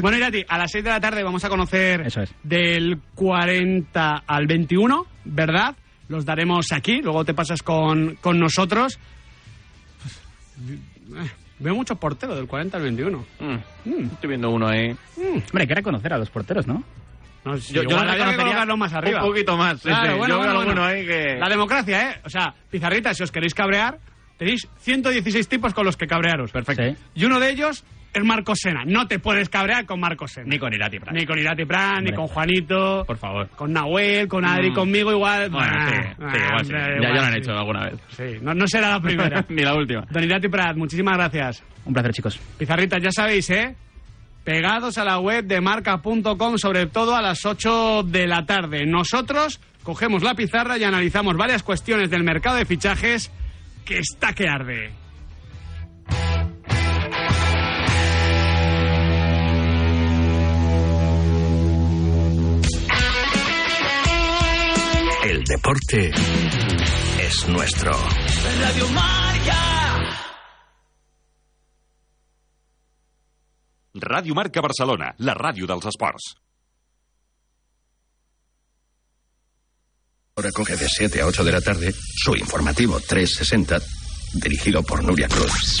bueno, 0.00 0.16
Irati, 0.16 0.42
a 0.48 0.56
las 0.58 0.70
6 0.72 0.82
de 0.84 0.90
la 0.90 1.00
tarde 1.00 1.22
vamos 1.22 1.44
a 1.44 1.48
conocer 1.50 2.00
Eso 2.06 2.22
es. 2.22 2.34
del 2.42 2.98
40 3.14 4.24
al 4.26 4.46
21, 4.46 5.06
¿verdad? 5.26 5.76
Los 6.08 6.24
daremos 6.24 6.66
aquí, 6.72 7.00
luego 7.02 7.24
te 7.24 7.34
pasas 7.34 7.62
con, 7.62 8.16
con 8.20 8.38
nosotros. 8.40 8.98
Veo 11.58 11.74
muchos 11.74 11.98
porteros 11.98 12.36
del 12.36 12.46
40 12.46 12.76
al 12.76 12.82
21. 12.84 13.24
Mm. 13.40 13.90
Estoy 14.12 14.28
viendo 14.28 14.50
uno 14.50 14.68
ahí. 14.68 14.96
Hombre, 15.16 15.62
hay 15.62 15.66
que 15.66 15.74
reconocer 15.74 16.12
a 16.12 16.18
los 16.18 16.30
porteros, 16.30 16.66
¿no? 16.66 16.82
No, 17.44 17.56
sí, 17.56 17.72
Yo- 17.72 17.82
yo 17.84 17.96
la 18.04 18.16
que 18.16 18.36
colocarlo 18.36 18.76
más 18.76 18.92
arriba. 18.92 19.22
un 19.22 19.28
poquito 19.30 19.56
más, 19.56 19.80
sí, 19.80 19.88
Claro, 19.88 20.12
sí. 20.12 20.18
bueno, 20.18 20.34
Yo 20.34 20.38
bueno, 20.38 20.52
veo 20.58 20.64
bueno. 20.66 20.84
ahí 20.84 21.06
que- 21.06 21.36
La 21.38 21.48
democracia, 21.48 22.10
¿eh? 22.10 22.20
O 22.24 22.28
sea, 22.30 22.54
pizarrita, 22.70 23.14
si 23.14 23.22
os 23.22 23.32
queréis 23.32 23.54
cabrear, 23.54 23.98
tenéis 24.36 24.68
116 24.80 25.48
tipos 25.48 25.72
con 25.72 25.86
los 25.86 25.96
que 25.96 26.06
cabrearos. 26.06 26.50
Perfecto. 26.52 27.00
Y 27.14 27.24
uno 27.24 27.40
de 27.40 27.50
ellos 27.50 27.82
es 28.12 28.24
Marcos 28.24 28.58
Sena. 28.60 28.82
No 28.86 29.06
te 29.06 29.18
puedes 29.18 29.48
cabrear 29.48 29.86
con 29.86 30.00
Marcos 30.00 30.32
Sena. 30.32 30.46
Ni 30.48 30.58
con 30.58 30.72
Irati 30.74 30.98
Prat. 30.98 31.14
Ni 31.14 31.24
con 31.26 31.38
Irati 31.38 31.64
Prat, 31.64 31.92
ni 31.92 31.98
Hombre. 31.98 32.14
con 32.16 32.26
Juanito. 32.28 33.04
Por 33.06 33.16
favor. 33.18 33.48
Con 33.50 33.72
Nahuel, 33.72 34.26
con 34.28 34.44
Adri, 34.44 34.70
Mm. 34.70 34.74
conmigo 34.74 35.12
igual. 35.12 35.50
Bueno, 35.50 35.72
sí, 35.88 35.94
bah, 36.18 36.32
sí, 36.32 36.38
igual 36.46 36.64
sí. 36.66 36.72
bah, 36.72 36.78
Ya, 36.80 36.94
igual 36.96 37.02
ya 37.02 37.20
lo 37.20 37.20
han 37.26 37.32
sí. 37.32 37.38
hecho 37.38 37.52
alguna 37.52 37.84
vez. 37.86 37.94
Sí, 38.16 38.24
no, 38.42 38.54
no 38.54 38.66
será 38.66 38.90
la 38.90 39.00
primera. 39.00 39.44
Ni 39.48 39.62
la 39.62 39.74
última. 39.74 40.06
Don 40.10 40.24
Irati 40.24 40.48
Prat, 40.48 40.76
muchísimas 40.76 41.16
gracias. 41.16 41.62
Un 41.84 41.92
placer, 41.94 42.12
chicos. 42.12 42.38
Pizarritas, 42.58 43.02
ya 43.02 43.10
sabéis, 43.12 43.48
¿eh? 43.50 43.74
Pegados 44.44 44.96
a 44.98 45.04
la 45.04 45.18
web 45.18 45.44
de 45.44 45.60
marca.com, 45.60 46.56
sobre 46.56 46.86
todo 46.86 47.14
a 47.14 47.20
las 47.22 47.44
8 47.44 48.02
de 48.04 48.26
la 48.26 48.46
tarde. 48.46 48.86
Nosotros 48.86 49.60
cogemos 49.82 50.22
la 50.22 50.34
pizarra 50.34 50.78
y 50.78 50.84
analizamos 50.84 51.36
varias 51.36 51.62
cuestiones 51.62 52.10
del 52.10 52.24
mercado 52.24 52.56
de 52.56 52.64
fichajes 52.64 53.30
que 53.84 53.98
está 53.98 54.32
que 54.32 54.48
arde. 54.48 54.90
Deporte 65.50 66.12
es 67.18 67.48
nuestro. 67.48 67.90
Radio 68.60 68.88
Marca. 68.90 69.58
Ràdio 73.94 74.36
Marca 74.38 74.62
Barcelona, 74.62 75.10
la 75.18 75.34
ràdio 75.34 75.66
dels 75.66 75.90
esports. 75.90 76.28
Ahora 80.36 80.54
coge 80.54 80.76
de 80.78 80.88
7 80.88 81.20
a 81.20 81.26
8 81.26 81.42
de 81.42 81.52
la 81.52 81.60
tarde 81.60 81.92
su 81.98 82.36
informativo 82.36 83.00
360, 83.00 83.82
dirigido 84.34 84.84
por 84.84 85.02
Nuria 85.02 85.26
Cruz. 85.26 85.80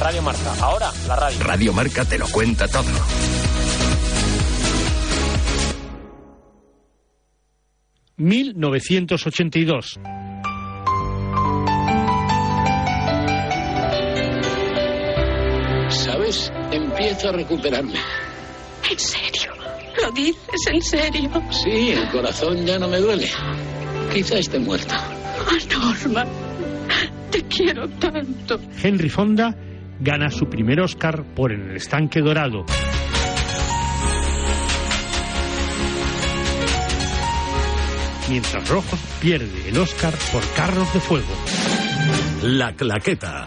Radio 0.00 0.22
Marca. 0.22 0.52
Ahora, 0.60 0.90
la 1.06 1.16
radio. 1.16 1.38
Radio 1.40 1.72
Marca 1.72 2.04
te 2.04 2.18
lo 2.18 2.28
cuenta 2.28 2.68
todo. 2.68 2.84
...1982. 8.16 9.98
¿Sabes? 15.88 16.52
Empiezo 16.70 17.28
a 17.28 17.32
recuperarme. 17.32 17.98
¿En 18.90 18.98
serio? 18.98 19.52
¿Lo 20.00 20.10
dices 20.12 20.66
en 20.72 20.82
serio? 20.82 21.30
Sí, 21.50 21.90
el 21.90 22.08
corazón 22.10 22.64
ya 22.64 22.78
no 22.78 22.88
me 22.88 22.98
duele. 22.98 23.28
Quizá 24.12 24.38
esté 24.38 24.58
muerto. 24.58 24.94
Ah, 24.94 25.58
Norma, 25.72 26.24
te 27.30 27.42
quiero 27.44 27.88
tanto. 27.88 28.60
Henry 28.82 29.08
Fonda 29.08 29.54
gana 30.00 30.30
su 30.30 30.46
primer 30.46 30.80
Oscar 30.80 31.24
por 31.34 31.52
En 31.52 31.70
el 31.70 31.76
estanque 31.76 32.20
dorado. 32.20 32.64
Mientras 38.28 38.68
Rojo 38.68 38.96
pierde 39.20 39.68
el 39.68 39.78
Oscar 39.78 40.14
por 40.32 40.42
Carros 40.54 40.92
de 40.94 41.00
Fuego. 41.00 41.34
La 42.42 42.72
Claqueta. 42.72 43.46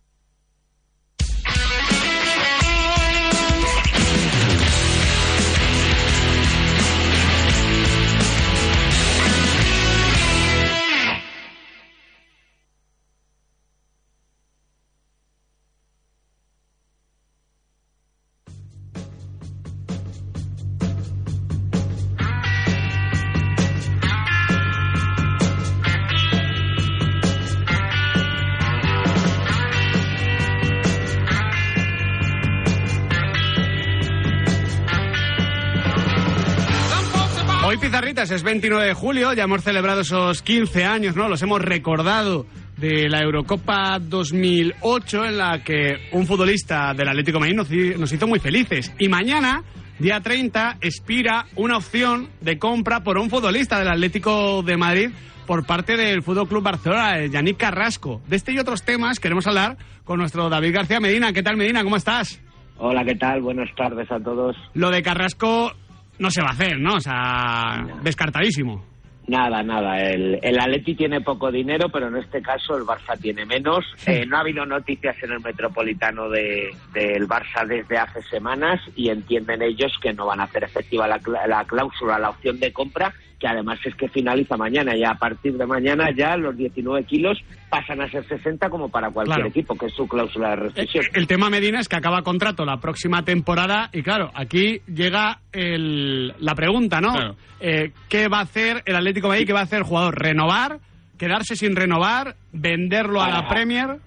Hoy, 37.71 37.77
Pizarritas, 37.77 38.29
es 38.31 38.43
29 38.43 38.85
de 38.85 38.93
julio, 38.93 39.31
ya 39.31 39.43
hemos 39.43 39.63
celebrado 39.63 40.01
esos 40.01 40.41
15 40.41 40.83
años, 40.83 41.15
¿no? 41.15 41.29
Los 41.29 41.41
hemos 41.41 41.61
recordado 41.61 42.45
de 42.75 43.07
la 43.07 43.21
Eurocopa 43.21 43.97
2008 43.97 45.23
en 45.25 45.37
la 45.37 45.63
que 45.63 46.09
un 46.11 46.27
futbolista 46.27 46.93
del 46.93 47.07
Atlético 47.07 47.37
de 47.37 47.39
Madrid 47.39 47.55
nos, 47.55 47.71
hi- 47.71 47.95
nos 47.97 48.11
hizo 48.11 48.27
muy 48.27 48.39
felices. 48.39 48.93
Y 48.99 49.07
mañana, 49.07 49.63
día 49.99 50.19
30, 50.19 50.79
expira 50.81 51.45
una 51.55 51.77
opción 51.77 52.27
de 52.41 52.57
compra 52.59 53.03
por 53.03 53.17
un 53.17 53.29
futbolista 53.29 53.79
del 53.79 53.87
Atlético 53.87 54.63
de 54.63 54.75
Madrid 54.75 55.09
por 55.47 55.65
parte 55.65 55.95
del 55.95 56.23
Fútbol 56.23 56.49
Club 56.49 56.63
Barcelona, 56.63 57.19
el 57.19 57.31
Yannick 57.31 57.55
Carrasco. 57.55 58.21
De 58.27 58.35
este 58.35 58.51
y 58.51 58.59
otros 58.59 58.83
temas 58.83 59.17
queremos 59.21 59.47
hablar 59.47 59.77
con 60.03 60.19
nuestro 60.19 60.49
David 60.49 60.73
García 60.75 60.99
Medina. 60.99 61.31
¿Qué 61.31 61.41
tal, 61.41 61.55
Medina? 61.55 61.85
¿Cómo 61.85 61.95
estás? 61.95 62.41
Hola, 62.79 63.05
¿qué 63.05 63.15
tal? 63.15 63.41
Buenas 63.41 63.69
tardes 63.77 64.11
a 64.11 64.19
todos. 64.19 64.57
Lo 64.73 64.89
de 64.91 65.01
Carrasco 65.01 65.71
no 66.19 66.29
se 66.29 66.41
va 66.41 66.49
a 66.49 66.53
hacer, 66.53 66.79
¿no? 66.79 66.95
O 66.95 66.99
sea, 66.99 67.85
descartadísimo. 68.03 68.85
Nada, 69.27 69.61
nada. 69.63 69.97
El, 70.01 70.39
el 70.41 70.59
Atleti 70.59 70.95
tiene 70.95 71.21
poco 71.21 71.51
dinero, 71.51 71.87
pero 71.93 72.07
en 72.07 72.17
este 72.17 72.41
caso 72.41 72.75
el 72.75 72.83
Barça 72.83 73.17
tiene 73.21 73.45
menos. 73.45 73.85
Eh, 74.05 74.25
no 74.25 74.35
ha 74.35 74.41
habido 74.41 74.65
noticias 74.65 75.15
en 75.23 75.31
el 75.31 75.39
Metropolitano 75.39 76.27
de- 76.27 76.69
del 76.93 77.27
Barça 77.27 77.65
desde 77.65 77.97
hace 77.97 78.21
semanas 78.23 78.81
y 78.95 79.09
entienden 79.09 79.61
ellos 79.61 79.93
que 80.01 80.11
no 80.11 80.25
van 80.25 80.41
a 80.41 80.45
hacer 80.45 80.63
efectiva 80.63 81.07
la, 81.07 81.19
la 81.47 81.63
cláusula, 81.65 82.19
la 82.19 82.31
opción 82.31 82.59
de 82.59 82.73
compra, 82.73 83.13
que 83.41 83.47
además 83.47 83.79
es 83.83 83.95
que 83.95 84.07
finaliza 84.07 84.55
mañana. 84.55 84.95
Y 84.95 85.03
a 85.03 85.15
partir 85.15 85.57
de 85.57 85.65
mañana 85.65 86.11
ya 86.15 86.37
los 86.37 86.55
19 86.55 87.03
kilos 87.05 87.39
pasan 87.69 87.99
a 88.01 88.09
ser 88.11 88.25
60 88.27 88.69
como 88.69 88.89
para 88.89 89.09
cualquier 89.09 89.37
Claro. 89.37 89.49
equipo, 89.49 89.75
que 89.75 89.87
es 89.87 89.93
su 89.93 90.07
cláusula 90.07 90.51
de 90.51 90.55
rescisión. 90.57 91.05
El 91.13 91.25
tema 91.25 91.49
Medina 91.49 91.79
es 91.79 91.89
que 91.89 91.95
acaba 91.95 92.21
contrato 92.21 92.63
la 92.65 92.77
próxima 92.77 93.23
temporada 93.25 93.89
y 93.91 94.03
claro, 94.03 94.29
aquí 94.35 94.81
llega 94.87 95.39
el- 95.51 96.33
la 96.39 96.53
pregunta, 96.53 97.01
¿no? 97.01 97.13
Claro. 97.13 97.35
Eh, 97.59 97.91
¿Qué 98.07 98.27
va 98.27 98.39
a 98.39 98.43
hacer 98.43 98.83
el 98.85 98.95
Atlético 98.95 99.27
de 99.27 99.33
Madrid? 99.33 99.47
¿Qué 99.47 99.53
va 99.53 99.61
a 99.61 99.63
hacer 99.63 99.79
el 99.79 99.85
jugador? 99.85 100.19
¿Renovar? 100.21 100.77
¿Quedarse 101.17 101.55
sin 101.55 101.75
renovar? 101.75 102.35
¿Venderlo 102.53 103.21
a 103.21 103.29
la. 103.29 103.47
Premier? 103.47 103.97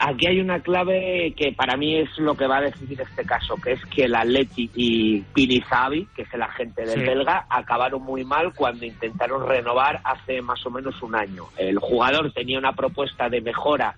Aquí 0.00 0.26
hay 0.26 0.40
una 0.40 0.60
clave 0.60 1.32
que 1.36 1.52
para 1.52 1.76
mí 1.76 1.96
es 1.96 2.08
lo 2.18 2.34
que 2.36 2.46
va 2.46 2.58
a 2.58 2.62
decidir 2.62 3.00
este 3.00 3.24
caso, 3.24 3.56
que 3.56 3.72
es 3.72 3.80
que 3.86 4.04
el 4.04 4.14
Atleti 4.14 4.68
y 4.74 5.20
Pinizavi, 5.20 6.08
que 6.14 6.22
es 6.22 6.34
el 6.34 6.42
agente 6.42 6.84
del 6.84 7.00
Sí. 7.00 7.06
belga, 7.06 7.46
acabaron 7.48 8.02
muy 8.02 8.24
mal 8.24 8.52
cuando 8.54 8.84
intentaron 8.84 9.46
renovar 9.48 10.00
hace 10.04 10.42
más 10.42 10.64
o 10.66 10.70
menos 10.70 11.00
un 11.02 11.14
año. 11.14 11.44
El 11.56 11.78
jugador 11.78 12.32
tenía 12.32 12.58
una 12.58 12.72
propuesta 12.72 13.28
de 13.28 13.40
mejora, 13.40 13.94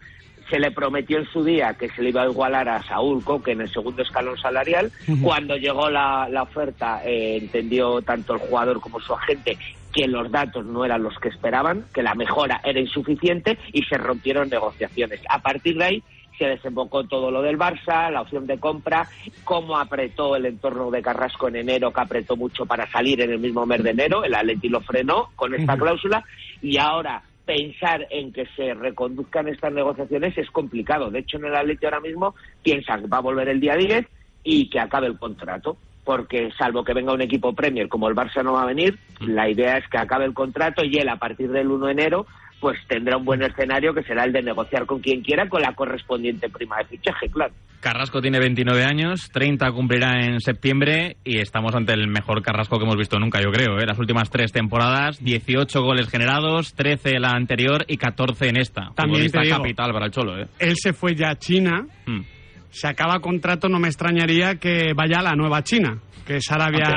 se 0.51 0.61
le 0.61 0.70
prometió 0.70 1.18
en 1.18 1.26
su 1.26 1.42
día 1.42 1.74
que 1.74 1.88
se 1.88 2.03
le 2.03 2.11
iba 2.11 2.22
a 2.22 2.26
igualar 2.26 2.68
a 2.68 2.82
Saúl 2.84 3.24
Coque 3.24 3.53
en 3.53 3.62
el 3.62 3.68
segundo 3.72 4.03
escalón 4.03 4.38
salarial. 4.38 4.92
Cuando 5.22 5.57
llegó 5.57 5.90
la, 5.90 6.28
la 6.30 6.42
oferta, 6.44 7.01
eh, 7.05 7.38
entendió 7.42 8.01
tanto 8.03 8.34
el 8.34 8.40
jugador 8.40 8.80
como 8.80 9.01
su 9.01 9.12
agente 9.12 9.59
que 9.97 10.07
los 10.07 10.30
datos 10.30 10.66
no 10.66 10.84
eran 10.84 11.03
los 11.03 11.18
que 11.18 11.30
esperaban, 11.30 11.86
que 11.94 12.03
la 12.03 12.14
mejora 12.14 12.61
era 12.62 12.78
insuficiente 12.78 13.59
y 13.72 13.82
se 13.84 13.97
rompieron 13.97 14.51
negociaciones. 14.51 15.22
A 15.26 15.40
partir 15.40 15.78
de 15.78 15.84
ahí 15.84 16.03
se 16.36 16.44
desembocó 16.44 17.05
todo 17.05 17.30
lo 17.30 17.40
del 17.40 17.59
Barça, 17.59 18.11
la 18.11 18.20
opción 18.20 18.47
de 18.47 18.61
compra, 18.61 19.09
cómo 19.42 19.78
apretó 19.78 20.36
el 20.36 20.44
entorno 20.44 20.90
de 20.90 21.01
Carrasco 21.01 21.49
en 21.49 21.57
enero, 21.57 21.94
que 21.94 22.01
apretó 22.03 22.36
mucho 22.36 22.66
para 22.66 22.86
salir 22.90 23.22
en 23.22 23.30
el 23.30 23.38
mismo 23.38 23.64
mes 23.64 23.82
de 23.82 23.90
enero, 23.90 24.22
el 24.22 24.34
Atleti 24.34 24.68
lo 24.68 24.82
frenó 24.82 25.30
con 25.34 25.55
esta 25.55 25.78
cláusula 25.78 26.22
y 26.61 26.76
ahora 26.76 27.22
pensar 27.47 28.07
en 28.11 28.34
que 28.34 28.44
se 28.55 28.74
reconduzcan 28.74 29.49
estas 29.49 29.72
negociaciones 29.72 30.36
es 30.36 30.51
complicado. 30.51 31.11
De 31.11 31.20
hecho, 31.20 31.38
en 31.38 31.47
el 31.47 31.57
Atleti 31.57 31.86
ahora 31.86 32.01
mismo 32.01 32.34
piensan 32.62 33.01
que 33.01 33.09
va 33.09 33.16
a 33.16 33.22
volver 33.22 33.49
el 33.49 33.61
día 33.61 33.76
10 33.76 34.07
y 34.44 34.68
que 34.68 34.78
acabe 34.78 35.07
el 35.07 35.18
contrato 35.18 35.78
porque 36.07 36.50
salvo 36.57 36.84
que 36.84 36.94
venga 36.94 37.12
un 37.12 37.20
equipo 37.20 37.52
Premier 37.52 37.88
como 37.88 38.09
el 38.09 38.14
Barça 38.14 38.42
no 38.42 38.52
va 38.52 38.62
a 38.62 38.66
venir, 38.66 38.98
la 39.20 39.50
idea 39.50 39.76
es 39.76 39.86
que 39.88 39.98
acabe 39.98 40.24
el 40.24 40.32
contrato 40.32 40.82
y 40.84 40.96
él 40.96 41.09
a 41.09 41.16
partir 41.16 41.50
del 41.50 41.70
1 41.70 41.86
de 41.86 41.92
enero 41.92 42.26
pues 42.61 42.78
tendrá 42.88 43.18
un 43.18 43.24
buen 43.24 43.42
escenario 43.42 43.92
que 43.92 44.02
será 44.02 44.24
el 44.24 44.32
de 44.32 44.42
negociar 44.42 44.86
con 44.86 45.00
quien 45.00 45.20
quiera 45.20 45.48
con 45.48 45.61
la 45.61 45.74
correspondiente 45.74 46.48
prima 46.48 46.78
de 46.78 46.86
fichaje, 46.86 47.28
claro. 47.28 47.52
Carrasco 47.80 48.20
tiene 48.20 48.38
29 48.40 48.84
años, 48.84 49.30
30 49.30 49.70
cumplirá 49.72 50.24
en 50.24 50.40
septiembre 50.40 51.18
y 51.24 51.38
estamos 51.38 51.74
ante 51.74 51.92
el 51.92 52.09
mejor 52.09 52.42
Carrasco 52.42 52.78
que 52.78 52.84
hemos 52.84 52.96
visto 52.96 53.18
nunca, 53.18 53.40
yo 53.40 53.50
creo. 53.50 53.78
¿eh? 53.78 53.86
Las 53.86 53.98
últimas 53.98 54.30
tres 54.30 54.50
temporadas, 54.50 55.22
18 55.22 55.82
goles 55.82 56.09
generados, 56.09 56.74
13 56.74 57.20
la 57.20 57.32
anterior 57.32 57.84
y 57.86 57.98
14 57.98 58.48
en 58.48 58.57
esta. 58.57 58.90
También 58.94 59.30
te 59.30 59.40
digo, 59.40 59.59
capital 59.59 59.92
para 59.92 60.07
el 60.07 60.12
Cholo. 60.12 60.40
¿eh? 60.40 60.48
Él 60.59 60.74
se 60.76 60.92
fue 60.94 61.14
ya 61.14 61.30
a 61.30 61.36
China. 61.36 61.86
Hmm. 62.07 62.22
Se 62.70 62.88
acaba 62.88 63.20
contrato, 63.20 63.68
no 63.68 63.78
me 63.78 63.88
extrañaría 63.88 64.56
que 64.56 64.92
vaya 64.94 65.20
a 65.20 65.22
la 65.22 65.32
nueva 65.34 65.62
China, 65.62 65.98
que 66.26 66.36
es 66.36 66.50
Arabia. 66.50 66.88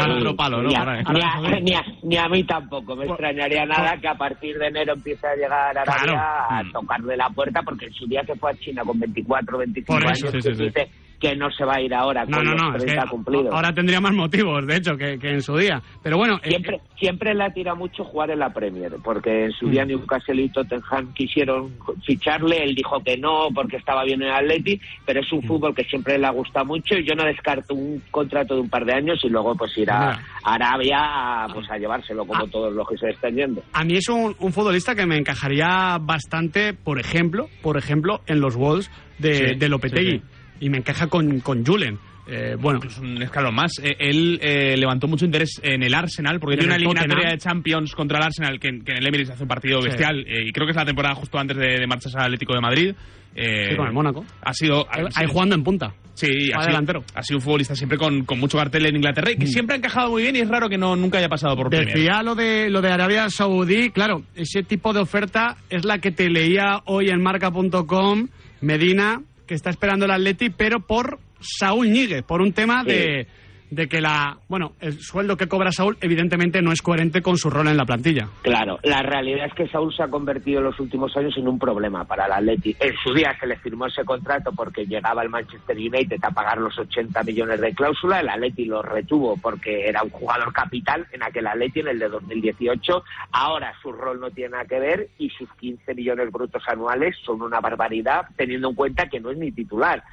Ni 0.64 0.76
a, 0.76 0.84
ni 1.14 1.22
a- 1.22 1.60
ni 1.62 1.74
a- 1.74 1.86
ni 2.04 2.18
a 2.18 2.28
mí 2.28 2.44
tampoco 2.44 2.96
me 2.96 3.06
extrañaría 3.06 3.66
nada 3.66 3.98
que 4.02 4.08
a 4.08 4.16
partir 4.16 4.58
de 4.58 4.68
enero 4.68 4.94
empiece 4.94 5.26
a 5.28 5.36
llegar 5.36 5.78
a 5.78 5.82
Arabia 5.82 6.22
a 6.50 6.64
Mm. 6.64 6.72
tocarle 6.74 7.16
la 7.16 7.30
puerta, 7.30 7.62
porque 7.64 7.86
en 7.86 7.94
su 7.94 8.06
día 8.08 8.24
se 8.26 8.36
fue 8.36 8.52
a 8.52 8.56
China 8.56 8.82
con 8.84 9.00
24 9.00 9.58
25 9.60 9.94
Por 9.94 10.06
años, 10.06 10.18
eso, 10.24 10.32
sí, 10.32 10.38
que 10.38 10.42
sí, 10.42 10.54
sí. 10.56 10.64
dice 10.66 10.90
que 11.20 11.36
no 11.36 11.52
se 11.52 11.66
va 11.66 11.76
a 11.76 11.82
ir 11.82 11.94
ahora 11.94 12.26
No, 12.26 12.38
con 12.38 12.46
no, 12.46 12.52
los 12.54 12.62
no, 12.62 12.76
es 12.78 12.84
que 12.84 12.92
30 12.92 13.10
cumplidos. 13.10 13.54
ahora 13.54 13.74
tendría 13.74 14.00
más 14.00 14.14
motivos, 14.14 14.66
de 14.66 14.78
hecho, 14.78 14.96
que, 14.98 15.20
que 15.20 15.30
en 15.32 15.42
su 15.42 15.56
día. 15.58 15.82
Pero 16.02 16.18
bueno, 16.18 16.40
eh, 16.44 16.50
Siempre, 16.50 16.80
siempre 16.98 17.34
le 17.34 17.50
tira 17.52 17.76
mucho 17.76 18.04
jugar 18.06 18.32
en 18.32 18.40
la 18.40 18.50
Premier, 18.54 18.94
porque 19.04 19.46
en 19.46 19.52
su 19.52 19.68
Mm. 19.68 19.72
día 19.72 19.86
Newcastle 19.86 20.42
y 20.42 20.50
Tottenham 20.50 21.14
quisieron 21.14 21.74
ficharle, 22.06 22.64
él 22.64 22.74
dijo 22.76 23.02
que 23.04 23.18
no 23.18 23.50
porque 23.54 23.78
estaba 23.78 24.04
bien 24.06 24.22
en 24.22 24.30
el 24.30 24.34
Atleti, 24.34 24.80
pero 25.06 25.20
Mm. 25.20 25.24
es 25.24 25.32
un 25.34 25.44
fútbol 25.44 25.76
que 25.76 25.84
siempre 25.84 26.18
le 26.18 26.26
ha 26.26 26.32
gustado 26.32 26.66
mucho 26.66 26.96
y 26.96 27.04
yo 27.06 27.16
no 27.16 27.26
descarto 27.26 27.74
un 27.74 28.02
contrato 28.12 28.56
de 28.56 28.62
un 28.62 28.70
par 28.70 28.86
de 28.86 28.94
años 28.94 29.20
y 29.24 29.30
luego 29.30 29.56
pues 29.56 29.78
ir 29.78 29.92
a. 29.92 30.20
Arabia 30.44 30.98
a, 31.44 31.48
pues 31.54 31.70
a 31.70 31.78
llevárselo 31.78 32.26
como 32.26 32.48
todos 32.48 32.74
los 32.74 32.88
que 32.88 32.98
se 32.98 33.10
están 33.10 33.36
yendo. 33.36 33.62
a 33.74 33.84
mí 33.84 33.96
es 33.98 34.08
un, 34.10 34.36
un 34.40 34.54
futbolista 34.54 34.96
que 34.96 35.06
me 35.06 35.18
encajaría 35.18 35.98
bastante, 36.00 36.74
por 36.74 37.00
ejemplo, 37.00 37.48
por 37.62 37.78
ejemplo, 37.78 38.22
en 38.26 38.40
los 38.40 38.56
Wolves 38.56 38.90
de, 39.20 39.34
Sí, 39.34 39.56
de 39.56 39.70
Lopetegui. 39.70 40.12
sí, 40.20 40.22
Y 40.60 40.70
me 40.70 40.78
encaja 40.78 41.08
con, 41.08 41.40
con 41.40 41.66
Julen. 41.66 41.98
Eh, 42.32 42.56
bueno, 42.60 42.80
es 42.86 42.98
un 43.00 43.20
escalón 43.24 43.56
más. 43.56 43.72
Eh, 43.82 43.96
él 43.98 44.40
eh, 44.44 44.78
levantó 44.78 45.08
mucho 45.08 45.26
interés 45.26 45.60
en 45.64 45.82
el 45.82 45.94
Arsenal 45.96 46.40
porque 46.40 46.58
tiene 46.58 46.76
en 46.76 46.82
una 46.86 46.92
el 46.92 46.98
eliminatoria 47.00 47.32
de 47.32 47.38
Champions 47.40 47.96
contra 47.96 48.20
el 48.20 48.24
Arsenal 48.26 48.60
que, 48.60 48.68
en- 48.68 48.84
que 48.84 48.92
en 48.92 48.98
el 49.00 49.08
Emirates 49.08 49.32
hace 49.32 49.44
un 49.44 49.50
partido 49.50 49.82
bestial 49.82 50.20
y 50.28 50.52
creo 50.52 50.68
que 50.68 50.72
es 50.72 50.76
la 50.76 50.86
temporada 50.86 51.16
justo 51.16 51.40
antes 51.40 51.58
de, 51.58 51.80
de 51.80 51.88
marcharse 51.88 52.18
al 52.20 52.26
Atlético 52.26 52.54
de 52.54 52.62
Madrid. 52.62 52.94
Sí, 53.36 53.76
con 53.78 53.88
el 53.88 53.94
Mónaco. 53.94 54.26
Ha 54.42 54.54
sido 54.54 54.86
ahí, 54.92 55.26
jugando 55.28 55.56
en 55.56 55.64
punta. 55.64 55.94
Sí, 56.14 56.28
ha 56.54 56.60
sido, 56.60 56.66
delantero. 56.68 57.04
ha 57.16 57.24
sido 57.24 57.38
un 57.38 57.42
futbolista 57.44 57.74
siempre 57.76 57.98
con, 57.98 58.26
con 58.26 58.40
mucho 58.40 58.58
cartel 58.58 58.86
en 58.88 58.98
Inglaterra 58.98 59.32
y 59.32 59.38
que 59.38 59.48
siempre 59.48 59.76
ha 59.76 59.78
encajado 59.78 60.10
muy 60.12 60.24
bien 60.24 60.36
y 60.36 60.40
es 60.40 60.50
raro 60.50 60.68
que 60.68 60.78
no 60.78 60.96
nunca 60.96 61.18
haya 61.20 61.30
pasado 61.30 61.56
por 61.56 61.70
Premier. 61.70 61.96
Decía 61.96 62.22
lo 62.22 62.36
de, 62.36 62.70
lo 62.70 62.82
de 62.82 62.92
Arabia 62.92 63.30
Saudí, 63.30 63.92
claro, 63.92 64.24
ese 64.36 64.62
tipo 64.64 64.92
de 64.94 65.00
oferta 65.00 65.56
es 65.70 65.86
la 65.86 66.00
que 66.00 66.12
te 66.12 66.30
leía 66.30 66.82
hoy 66.86 67.10
en 67.10 67.22
marca.com 67.24 68.28
Medina, 68.62 69.22
que 69.50 69.56
está 69.56 69.72
esperando 69.72 70.06
el 70.06 70.12
Atleti, 70.12 70.52
pero 70.52 70.80
por 70.80 71.18
Saúl 71.42 71.90
Ñíguez, 71.90 72.22
por 72.22 72.40
un 72.40 72.54
tema 72.54 72.84
de, 72.84 73.26
de 73.72 73.88
que 73.88 74.02
la, 74.02 74.38
bueno, 74.48 74.74
el 74.80 75.00
sueldo 75.00 75.38
que 75.38 75.48
cobra 75.48 75.72
Saúl 75.72 75.98
evidentemente 76.02 76.62
no 76.62 76.72
es 76.72 76.82
coherente 76.82 77.22
con 77.22 77.38
su 77.38 77.50
rol 77.50 77.68
en 77.68 77.78
la 77.78 77.86
plantilla. 77.86 78.28
Claro, 78.42 78.80
la 78.84 79.02
realidad 79.02 79.46
es 79.46 79.54
que 79.54 79.68
Saúl 79.68 79.94
se 79.94 80.04
ha 80.04 80.08
convertido 80.08 80.60
en 80.60 80.66
los 80.66 80.80
últimos 80.80 81.16
años 81.16 81.36
en 81.38 81.48
un 81.48 81.60
problema 81.60 82.06
para 82.06 82.26
el 82.26 82.34
Atleti. 82.34 82.76
En 82.80 82.96
su 83.04 83.14
día 83.14 83.36
se 83.40 83.48
le 83.48 83.58
firmó 83.58 83.86
ese 83.86 84.04
contrato 84.04 84.52
porque 84.56 84.86
llegaba 84.86 85.22
el 85.24 85.30
Manchester 85.30 85.78
United 85.78 86.18
a 86.22 86.32
pagar 86.32 86.58
los 86.58 86.78
80 86.78 87.24
millones 87.24 87.62
de 87.62 87.74
cláusula, 87.74 88.20
el 88.20 88.30
Atleti 88.30 88.66
lo 88.66 88.82
retuvo 88.82 89.38
porque 89.38 89.88
era 89.88 90.04
un 90.04 90.10
jugador 90.10 90.52
capital 90.52 91.06
en 91.12 91.24
aquel 91.24 91.48
Atleti 91.48 91.82
en 91.82 91.90
el 91.90 92.00
de 92.00 92.10
2018. 92.10 93.04
Ahora 93.32 93.74
su 93.82 93.92
rol 93.92 94.20
no 94.20 94.32
tiene 94.32 94.52
nada 94.52 94.66
que 94.66 94.80
ver 94.80 95.10
y 95.18 95.30
sus 95.30 95.50
15 95.60 95.94
millones 95.94 96.32
brutos 96.32 96.64
anuales 96.68 97.16
son 97.24 97.42
una 97.42 97.60
barbaridad 97.60 98.26
teniendo 98.36 98.70
en 98.70 98.76
cuenta 98.76 99.08
que 99.08 99.20
no 99.20 99.32
es 99.32 99.38
ni 99.38 99.52
titular 99.52 100.04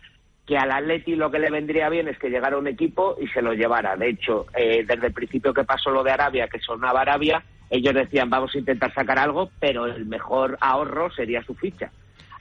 que 0.46 0.56
al 0.56 0.70
Atleti 0.70 1.16
lo 1.16 1.30
que 1.30 1.40
le 1.40 1.50
vendría 1.50 1.88
bien 1.88 2.08
es 2.08 2.18
que 2.18 2.30
llegara 2.30 2.56
un 2.56 2.68
equipo 2.68 3.16
y 3.20 3.26
se 3.28 3.42
lo 3.42 3.52
llevara. 3.52 3.96
De 3.96 4.08
hecho, 4.08 4.46
eh, 4.54 4.84
desde 4.86 5.08
el 5.08 5.12
principio 5.12 5.52
que 5.52 5.64
pasó 5.64 5.90
lo 5.90 6.04
de 6.04 6.12
Arabia, 6.12 6.48
que 6.48 6.60
sonaba 6.60 7.00
Arabia, 7.00 7.42
ellos 7.68 7.94
decían 7.94 8.30
vamos 8.30 8.54
a 8.54 8.58
intentar 8.58 8.94
sacar 8.94 9.18
algo, 9.18 9.50
pero 9.58 9.86
el 9.86 10.06
mejor 10.06 10.56
ahorro 10.60 11.10
sería 11.10 11.42
su 11.42 11.54
ficha. 11.54 11.90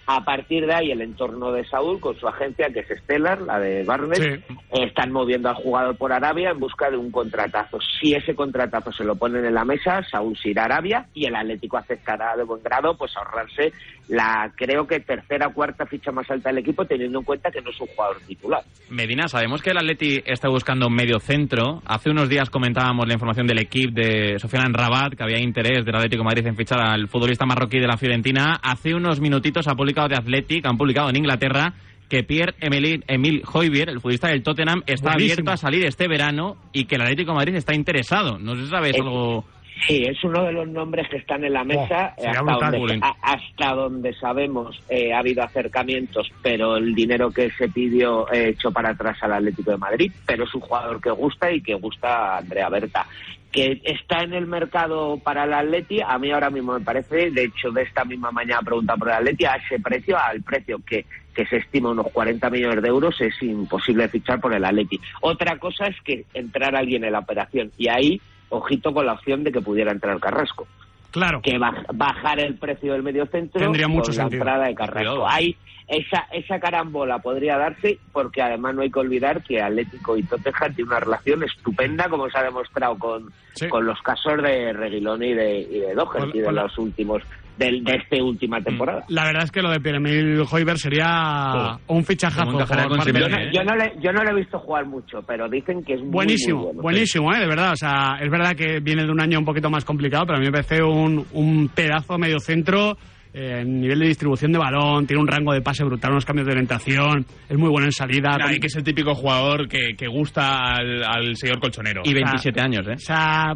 A 0.08 0.24
partir 0.24 0.66
de 0.66 0.74
ahí, 0.74 0.92
el 0.92 1.02
entorno 1.02 1.52
de 1.52 1.66
Saúl, 1.66 2.00
con 2.00 2.16
su 2.16 2.28
agencia, 2.28 2.68
que 2.72 2.82
es 2.82 3.00
Stellar, 3.02 3.42
la 3.42 3.60
de 3.60 3.84
Barnet, 3.84 4.22
eh, 4.22 4.44
están 4.72 5.12
moviendo 5.12 5.50
al 5.50 5.56
jugador 5.56 5.98
por 5.98 6.14
Arabia 6.14 6.52
en 6.52 6.60
busca 6.60 6.92
de 6.92 6.98
un 6.98 7.12
contratazo. 7.12 7.80
Si 8.00 8.14
ese 8.14 8.36
contratazo 8.36 8.92
se 8.92 9.04
lo 9.04 9.16
ponen 9.16 9.46
en 9.46 9.54
la 9.54 9.66
mesa, 9.66 10.04
Saúl 10.10 10.38
se 10.38 10.50
irá 10.50 10.64
a 10.64 10.66
Arabia 10.66 11.08
y 11.14 11.26
el 11.26 11.36
Atlético 11.36 11.78
aceptará 11.78 12.36
de 12.36 12.44
buen 12.44 12.62
grado 12.62 12.96
pues 12.98 13.16
ahorrarse 13.18 13.74
la, 14.08 14.52
creo 14.56 14.86
que 14.86 15.00
tercera 15.00 15.48
o 15.48 15.54
cuarta 15.54 15.86
ficha 15.86 16.12
más 16.12 16.30
alta 16.30 16.50
del 16.50 16.60
equipo, 16.60 16.86
teniendo 16.86 17.20
en 17.20 17.26
cuenta 17.26 17.50
que 17.50 17.62
no 17.62 17.72
es 17.72 17.82
un 17.82 17.88
jugador 17.88 18.18
titular. 18.28 18.62
Medina, 18.90 19.28
sabemos 19.28 19.62
que 19.62 19.72
el 19.72 19.78
Atleti 19.78 20.22
está 20.26 20.50
buscando 20.50 20.88
un 20.88 20.94
medio 20.94 21.20
centro. 21.20 21.82
Hace 21.86 22.12
unos 22.12 22.30
días 22.30 22.50
comentábamos 22.50 23.08
la 23.08 23.14
información 23.14 23.48
del 23.48 23.60
equipo 23.60 23.94
de 23.96 24.38
Sofiane 24.38 24.72
Rabat, 24.72 25.16
que 25.16 25.24
había 25.24 25.40
interés 25.40 25.86
del 25.86 25.96
Atlético 25.96 26.22
de 26.22 26.26
Madrid 26.26 26.48
en 26.48 26.56
fichar 26.56 26.80
al 26.80 27.08
futbolista 27.08 27.46
marroquí 27.46 27.80
de 27.80 27.88
la 27.88 27.98
Fiorentina. 27.98 28.60
Hace 28.62 28.94
unos 28.94 29.20
minutitos 29.20 29.68
ha 29.68 29.74
publicado 29.74 29.95
de 30.10 30.16
Athletic, 30.16 30.66
han 30.66 30.78
publicado 30.78 31.10
en 31.10 31.16
Inglaterra, 31.16 31.74
que 32.10 32.24
Pierre 32.24 32.54
Emile, 32.60 33.02
Emil 33.08 33.42
Hoybier, 33.52 33.90
el 33.90 33.96
futbolista 34.00 34.28
del 34.28 34.44
Tottenham, 34.44 34.84
está 34.86 35.12
Buenísimo. 35.14 35.34
abierto 35.34 35.52
a 35.52 35.58
salir 35.58 35.86
este 35.86 36.08
verano 36.08 36.58
y 36.72 36.86
que 36.86 36.96
el 36.96 37.02
Atlético 37.02 37.32
de 37.32 37.36
Madrid 37.38 37.56
está 37.56 37.74
interesado. 37.74 38.38
No 38.38 38.56
sé 38.56 38.64
si 38.66 38.70
sabes 38.70 38.94
Eh, 38.96 39.00
algo... 39.02 39.46
Sí, 39.82 40.04
es 40.04 40.24
uno 40.24 40.44
de 40.44 40.54
los 40.54 40.68
nombres 40.68 41.08
que 41.10 41.18
están 41.18 41.44
en 41.44 41.54
la 41.54 41.64
mesa. 41.64 42.14
Oh, 42.18 42.22
sería 42.22 42.40
hasta, 42.40 42.44
brutal, 42.44 42.72
donde, 42.72 43.00
hasta 43.22 43.74
donde 43.74 44.14
sabemos 44.14 44.82
eh, 44.90 45.14
ha 45.14 45.20
habido 45.20 45.44
acercamientos, 45.44 46.32
pero 46.42 46.78
el 46.78 46.96
dinero 46.96 47.30
que 47.32 47.52
se 47.52 47.70
pidió 47.70 48.32
eh, 48.32 48.50
echó 48.50 48.72
para 48.72 48.92
atrás 48.92 49.18
al 49.22 49.34
Atlético 49.34 49.72
de 49.72 49.78
Madrid. 49.78 50.12
Pero 50.26 50.46
es 50.46 50.56
un 50.56 50.62
jugador 50.62 51.02
que 51.02 51.12
gusta 51.12 51.52
y 51.52 51.62
que 51.62 51.76
gusta 51.76 52.08
a 52.08 52.38
Andrea 52.40 52.70
Berta. 52.70 53.06
Que 53.52 53.80
está 53.84 54.22
en 54.24 54.34
el 54.34 54.48
mercado 54.48 55.18
para 55.18 55.46
el 55.46 55.54
Atleti, 55.54 56.02
a 56.02 56.18
mí 56.18 56.30
ahora 56.32 56.50
mismo 56.50 56.74
me 56.74 56.84
parece, 56.84 57.32
de 57.32 57.46
hecho 57.46 57.72
de 57.72 57.84
esta 57.84 58.04
misma 58.04 58.30
mañana 58.32 58.62
pregunta 58.62 58.98
por 58.98 59.08
el 59.08 59.14
Atleti, 59.14 59.46
a 59.46 59.56
ese 59.56 59.80
precio, 59.80 60.18
al 60.18 60.42
precio 60.42 60.80
que, 60.86 61.06
que 61.34 61.46
se 61.46 61.58
estima 61.58 61.92
unos 61.92 62.08
40 62.12 62.50
millones 62.50 62.82
de 62.82 62.90
euros, 62.90 63.16
es 63.22 63.42
imposible 63.42 64.10
fichar 64.10 64.42
por 64.42 64.54
el 64.54 64.66
Atleti. 64.66 65.00
Otra 65.22 65.58
cosa 65.58 65.88
es 65.88 65.96
que 66.02 66.26
entrar 66.34 66.76
alguien 66.76 67.06
en 67.06 67.14
la 67.14 67.20
operación 67.20 67.72
y 67.78 67.88
ahí, 67.88 68.20
ojito 68.56 68.94
con 68.94 69.06
la 69.06 69.14
opción 69.14 69.44
de 69.44 69.52
que 69.52 69.62
pudiera 69.62 69.92
entrar 69.92 70.20
Carrasco. 70.20 70.68
Claro. 71.12 71.42
Que 71.42 71.58
baj- 71.58 71.86
bajar 71.94 72.40
el 72.40 72.56
precio 72.56 72.92
del 72.94 73.04
medio 73.04 73.26
centro 73.28 73.62
Tendría 73.62 73.88
mucho 73.88 74.08
con 74.12 74.16
la 74.18 74.24
sentido. 74.24 74.42
entrada 74.42 74.66
de 74.68 74.76
Carrasco. 74.76 75.28
Ahí 75.28 75.56
esa, 75.88 76.26
esa 76.34 76.60
carambola 76.60 77.20
podría 77.20 77.58
darse 77.58 78.00
porque 78.12 78.42
además 78.42 78.74
no 78.76 78.82
hay 78.82 78.90
que 78.92 79.00
olvidar 79.00 79.42
que 79.44 79.62
Atlético 79.62 80.18
y 80.18 80.24
Tottenham 80.24 80.74
tienen 80.74 80.88
una 80.92 81.00
relación 81.00 81.44
estupenda 81.44 82.10
como 82.10 82.30
se 82.30 82.38
ha 82.40 82.44
demostrado 82.44 82.98
con, 82.98 83.32
con 83.70 83.86
los 83.86 84.02
casos 84.02 84.42
de 84.42 84.74
Reguilón 84.74 85.24
y 85.24 85.34
de, 85.34 85.60
y 85.60 85.80
de 85.80 85.94
Doherty 85.94 86.40
de 86.40 86.52
los 86.52 86.78
últimos 86.80 87.22
del, 87.58 87.84
de 87.84 87.96
esta 87.96 88.24
última 88.24 88.62
temporada. 88.62 89.04
La 89.10 89.24
verdad 89.26 89.44
es 89.44 89.52
que 89.52 89.62
lo 89.62 89.70
de 89.72 89.80
Pierre-Emile 89.80 90.44
Hoiberg 90.52 90.78
sería 90.78 91.78
un 91.88 92.04
fichajazo. 92.04 92.52
por 92.52 92.68
parte- 92.68 93.14
yo, 93.20 93.30
no, 93.30 93.52
yo 93.52 93.64
no 93.64 93.76
le, 93.76 93.94
yo 94.02 94.12
no 94.12 94.24
le 94.24 94.32
he 94.32 94.36
visto 94.36 94.60
jugar 94.60 94.86
mucho, 94.86 95.22
pero 95.28 95.48
dicen 95.50 95.84
que 95.84 95.94
es 95.94 96.02
muy, 96.02 96.10
Buenísimo, 96.12 96.58
muy 96.58 96.66
bueno. 96.68 96.82
buenísimo, 96.82 97.34
¿eh? 97.34 97.40
de 97.40 97.48
verdad. 97.48 97.72
O 97.74 97.76
sea, 97.78 98.18
es 98.22 98.30
verdad 98.30 98.54
que 98.56 98.80
viene 98.80 99.04
de 99.06 99.12
un 99.12 99.22
año 99.22 99.40
un 99.40 99.46
poquito 99.46 99.70
más 99.70 99.86
complicado, 99.86 100.26
pero 100.26 100.38
a 100.38 100.40
mí 100.42 100.46
me 100.48 100.52
parece 100.52 100.84
un, 100.84 101.26
un 101.34 101.70
pedazo 101.70 102.18
medio 102.18 102.40
centro. 102.40 102.98
eh, 103.34 103.60
en 103.62 103.82
nivel 103.82 104.00
de 104.00 104.08
distribución 104.08 104.52
de 104.54 104.58
balón, 104.60 105.06
tiene 105.06 105.22
un 105.22 105.28
rango 105.28 105.52
de 105.52 105.62
pase 105.62 105.84
brutal, 105.84 106.12
unos 106.12 106.24
cambios 106.24 106.46
de 106.48 106.54
orientación, 106.54 107.26
es 107.50 107.58
muy 107.58 107.68
bueno 107.70 107.86
en 107.86 107.92
salida. 107.92 108.38
Y 108.50 108.60
que 108.62 108.68
es 108.68 108.76
el 108.78 108.84
típico 108.86 109.14
jugador 109.14 109.68
que, 109.68 109.94
que 109.98 110.08
gusta 110.08 110.74
al, 110.76 111.04
al 111.04 111.36
señor 111.36 111.60
colchonero. 111.60 112.02
Y 112.06 112.14
27 112.14 112.62
años, 112.62 112.88
¿eh? 112.88 112.94
O 112.94 112.98
sea, 113.00 113.54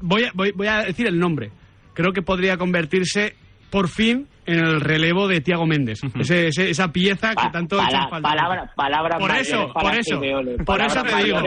voy 0.00 0.22
a, 0.24 0.30
voy, 0.34 0.52
voy 0.54 0.66
a 0.68 0.82
decir 0.84 1.06
el 1.08 1.18
nombre. 1.18 1.50
Creo 1.94 2.12
que 2.12 2.22
podría 2.22 2.56
convertirse 2.56 3.34
por 3.70 3.88
fin 3.88 4.28
en 4.46 4.58
el 4.58 4.80
relevo 4.80 5.26
de 5.26 5.40
Tiago 5.40 5.66
Méndez. 5.66 6.00
Ese- 6.18 6.48
ese- 6.48 6.68
esa 6.70 6.88
pieza 6.92 7.30
que 7.34 7.48
tanto 7.50 7.76
Pala- 7.78 7.88
echa 7.88 8.08
falta. 8.08 8.28
palabra- 8.28 8.72
palabras 8.76 9.18
por 9.18 9.30
eso, 9.30 9.72
por 9.72 9.94
eso, 9.94 10.20
por 10.66 10.80
eso 10.82 11.02
te 11.02 11.24
digo. 11.24 11.38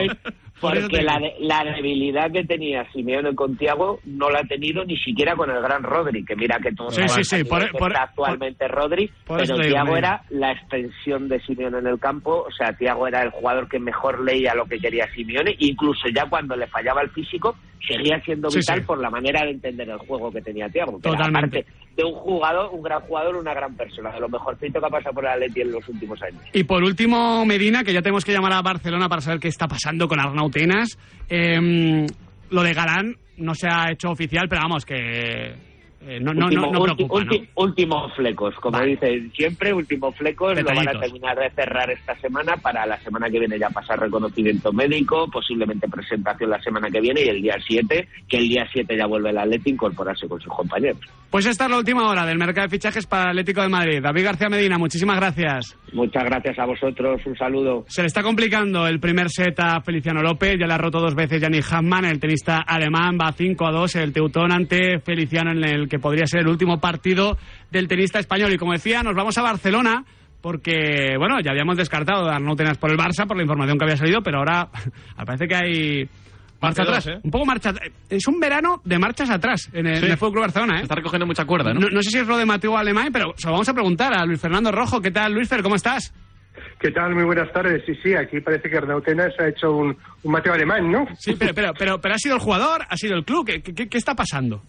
Porque 0.60 1.02
la, 1.02 1.18
de- 1.18 1.34
la 1.40 1.64
debilidad 1.64 2.30
que 2.32 2.44
tenía 2.44 2.84
Simeone 2.92 3.34
con 3.34 3.56
Tiago 3.56 4.00
no 4.04 4.30
la 4.30 4.40
ha 4.40 4.44
tenido 4.44 4.84
ni 4.84 4.96
siquiera 4.98 5.34
con 5.36 5.50
el 5.50 5.60
gran 5.62 5.82
Rodri, 5.82 6.24
que 6.24 6.36
mira 6.36 6.58
que 6.62 6.72
todos 6.72 6.94
Sí, 6.94 7.02
sí, 7.08 7.24
sí, 7.24 7.44
por- 7.44 7.70
por- 7.72 7.92
está 7.92 8.04
actualmente 8.04 8.68
Rodri, 8.68 9.10
por 9.26 9.40
eso 9.40 9.54
pero 9.56 9.68
Tiago 9.68 9.96
era 9.96 10.22
la 10.30 10.52
extensión 10.52 11.28
de 11.28 11.40
Simeone 11.40 11.78
en 11.78 11.86
el 11.86 11.98
campo, 11.98 12.44
o 12.48 12.52
sea, 12.52 12.72
Tiago 12.72 13.06
era 13.06 13.22
el 13.22 13.30
jugador 13.30 13.68
que 13.68 13.78
mejor 13.78 14.20
leía 14.24 14.54
lo 14.54 14.66
que 14.66 14.78
quería 14.78 15.06
Simeone, 15.14 15.54
incluso 15.58 16.08
ya 16.14 16.26
cuando 16.28 16.56
le 16.56 16.66
fallaba 16.66 17.02
el 17.02 17.10
físico, 17.10 17.56
seguía 17.86 18.20
siendo 18.24 18.48
vital 18.48 18.82
por 18.84 18.98
la 19.00 19.08
manera 19.10 19.44
de 19.44 19.52
entender 19.52 19.88
el 19.88 19.98
juego 19.98 20.30
que 20.32 20.42
tenía 20.42 20.68
Tiago. 20.68 20.98
Totalmente. 21.00 21.60
aparte 21.60 21.66
de 21.96 22.04
un 22.04 22.14
jugador, 22.14 22.70
un 22.72 22.82
gran 22.82 23.00
jugador, 23.00 23.34
una 23.36 23.52
gran 23.54 23.74
persona, 23.76 24.12
de 24.12 24.20
lo 24.20 24.28
mejorcito 24.28 24.78
que 24.78 24.86
ha 24.86 24.90
pasado 24.90 25.14
por 25.14 25.24
el 25.24 25.30
Atleti 25.32 25.62
en 25.62 25.72
los 25.72 25.88
últimos 25.88 26.22
años. 26.22 26.40
Y 26.52 26.62
por 26.62 26.84
último, 26.84 27.44
Medina, 27.44 27.82
que 27.82 27.92
ya 27.92 28.02
tenemos 28.02 28.24
que 28.24 28.32
llamar 28.32 28.52
a 28.52 28.62
Barcelona 28.62 29.08
para 29.08 29.20
saber 29.20 29.40
qué 29.40 29.48
está 29.48 29.66
pasando 29.66 30.06
con 30.06 30.20
Arnau 30.20 30.47
Eh, 31.28 32.06
lo 32.50 32.62
de 32.62 32.72
Galán 32.72 33.14
no 33.38 33.54
se 33.54 33.68
ha 33.70 33.90
hecho 33.90 34.10
oficial, 34.10 34.48
pero 34.48 34.62
vamos, 34.62 34.84
que 34.84 35.54
eh, 36.00 36.20
no, 36.20 36.30
último, 36.46 36.66
no, 36.66 36.72
no 36.72 36.78
ulti- 36.80 36.94
preocupa, 36.96 37.14
últimos 37.56 38.14
flecos, 38.14 38.54
como 38.56 38.80
dicen 38.80 39.30
siempre, 39.36 39.72
últimos 39.74 40.16
flecos, 40.16 40.54
lo 40.62 40.68
van 40.76 40.88
a 40.88 40.92
terminar 41.00 41.36
de 41.36 41.50
cerrar 41.50 41.90
esta 41.90 42.14
semana 42.16 42.56
para 42.56 42.86
la 42.86 42.98
semana 43.00 43.28
que 43.28 43.38
viene 43.40 43.58
ya 43.58 43.68
pasar 43.68 43.98
reconocimiento 44.00 44.72
médico, 44.72 45.28
posiblemente 45.30 45.88
presentación 45.88 46.50
la 46.50 46.62
semana 46.62 46.88
que 46.90 47.00
viene 47.00 47.22
y 47.24 47.28
el 47.28 47.42
día 47.42 47.56
7, 47.66 48.08
que 48.28 48.36
el 48.38 48.48
día 48.48 48.66
7 48.72 48.96
ya 48.96 49.06
vuelve 49.06 49.30
el 49.30 49.38
Atleti 49.38 49.70
a 49.70 49.72
incorporarse 49.74 50.26
con 50.28 50.40
sus 50.40 50.52
compañeros. 50.52 51.00
Pues 51.30 51.44
esta 51.44 51.64
es 51.64 51.70
la 51.70 51.76
última 51.76 52.08
hora 52.08 52.24
del 52.24 52.38
mercado 52.38 52.66
de 52.66 52.70
fichajes 52.70 53.06
para 53.06 53.24
el 53.24 53.28
Atlético 53.30 53.60
de 53.60 53.68
Madrid. 53.68 54.00
David 54.02 54.24
García 54.24 54.48
Medina, 54.48 54.78
muchísimas 54.78 55.16
gracias. 55.16 55.76
Muchas 55.92 56.24
gracias 56.24 56.58
a 56.58 56.64
vosotros, 56.64 57.20
un 57.26 57.36
saludo. 57.36 57.84
Se 57.86 58.00
le 58.00 58.06
está 58.06 58.22
complicando 58.22 58.86
el 58.86 58.98
primer 58.98 59.28
set 59.28 59.60
a 59.60 59.82
Feliciano 59.82 60.22
López, 60.22 60.56
ya 60.58 60.66
le 60.66 60.72
ha 60.72 60.78
roto 60.78 61.00
dos 61.00 61.14
veces 61.14 61.42
Yannick 61.42 61.70
Hammond, 61.70 62.06
el 62.06 62.18
tenista 62.18 62.62
alemán 62.66 63.18
va 63.20 63.30
5 63.30 63.66
a 63.66 63.70
2, 63.72 63.96
el 63.96 64.12
Teutón 64.14 64.52
ante 64.52 65.00
Feliciano 65.00 65.50
en 65.50 65.64
el 65.64 65.88
que 65.88 65.98
podría 65.98 66.26
ser 66.26 66.40
el 66.40 66.48
último 66.48 66.80
partido 66.80 67.36
del 67.70 67.88
tenista 67.88 68.18
español. 68.18 68.54
Y 68.54 68.56
como 68.56 68.72
decía, 68.72 69.02
nos 69.02 69.14
vamos 69.14 69.36
a 69.36 69.42
Barcelona 69.42 70.04
porque, 70.40 71.16
bueno, 71.18 71.40
ya 71.44 71.50
habíamos 71.50 71.76
descartado 71.76 72.30
Arnau 72.30 72.56
Tenas 72.56 72.78
por 72.78 72.90
el 72.90 72.96
Barça, 72.96 73.26
por 73.26 73.36
la 73.36 73.42
información 73.42 73.76
que 73.76 73.84
había 73.84 73.96
salido, 73.96 74.22
pero 74.22 74.38
ahora 74.38 74.68
parece 75.26 75.46
que 75.46 75.54
hay... 75.54 76.08
Marcha 76.60 76.82
atrás, 76.82 77.06
¿eh? 77.06 77.20
un 77.22 77.30
poco 77.30 77.46
marcha 77.46 77.72
Es 78.10 78.26
un 78.26 78.40
verano 78.40 78.80
de 78.84 78.98
marchas 78.98 79.30
atrás 79.30 79.70
en 79.72 79.86
el, 79.86 79.98
Sí. 79.98 80.04
en 80.06 80.10
el 80.12 80.16
Fútbol 80.16 80.32
Club 80.32 80.42
Barcelona, 80.44 80.78
¿eh? 80.80 80.82
Está 80.82 80.96
recogiendo 80.96 81.26
mucha 81.26 81.44
cuerda, 81.44 81.72
¿no? 81.72 81.80
No, 81.80 81.88
no 81.88 82.02
sé 82.02 82.10
si 82.10 82.18
es 82.18 82.26
lo 82.26 82.36
de 82.36 82.44
Mateo 82.46 82.76
Alemán, 82.76 83.10
pero 83.12 83.32
se 83.36 83.46
lo 83.46 83.52
vamos 83.52 83.68
a 83.68 83.74
preguntar 83.74 84.12
a 84.12 84.24
Luis 84.26 84.40
Fernando 84.40 84.72
Rojo. 84.72 85.00
¿Qué 85.00 85.10
tal, 85.12 85.32
Luis 85.34 85.48
Fer? 85.48 85.62
¿Cómo 85.62 85.76
estás? 85.76 86.12
¿Qué 86.80 86.90
tal? 86.90 87.14
Muy 87.14 87.24
buenas 87.24 87.52
tardes. 87.52 87.82
Sí, 87.86 87.92
sí, 88.02 88.14
aquí 88.14 88.40
parece 88.40 88.68
que 88.68 88.76
Arnau 88.76 89.00
Tenas 89.00 89.32
ha 89.38 89.48
hecho 89.48 89.70
un, 89.72 89.96
un 90.22 90.32
Mateo 90.32 90.52
alemán, 90.52 90.90
¿no? 90.90 91.06
Sí, 91.18 91.34
pero, 91.38 91.54
pero, 91.54 91.72
pero, 91.78 92.00
pero 92.00 92.14
ha 92.14 92.18
sido 92.18 92.34
el 92.36 92.40
jugador, 92.40 92.82
ha 92.88 92.96
sido 92.96 93.14
el 93.16 93.24
club. 93.24 93.46
¿Qué, 93.46 93.62
qué, 93.62 93.88
qué 93.88 93.98
está 93.98 94.14
pasando? 94.14 94.62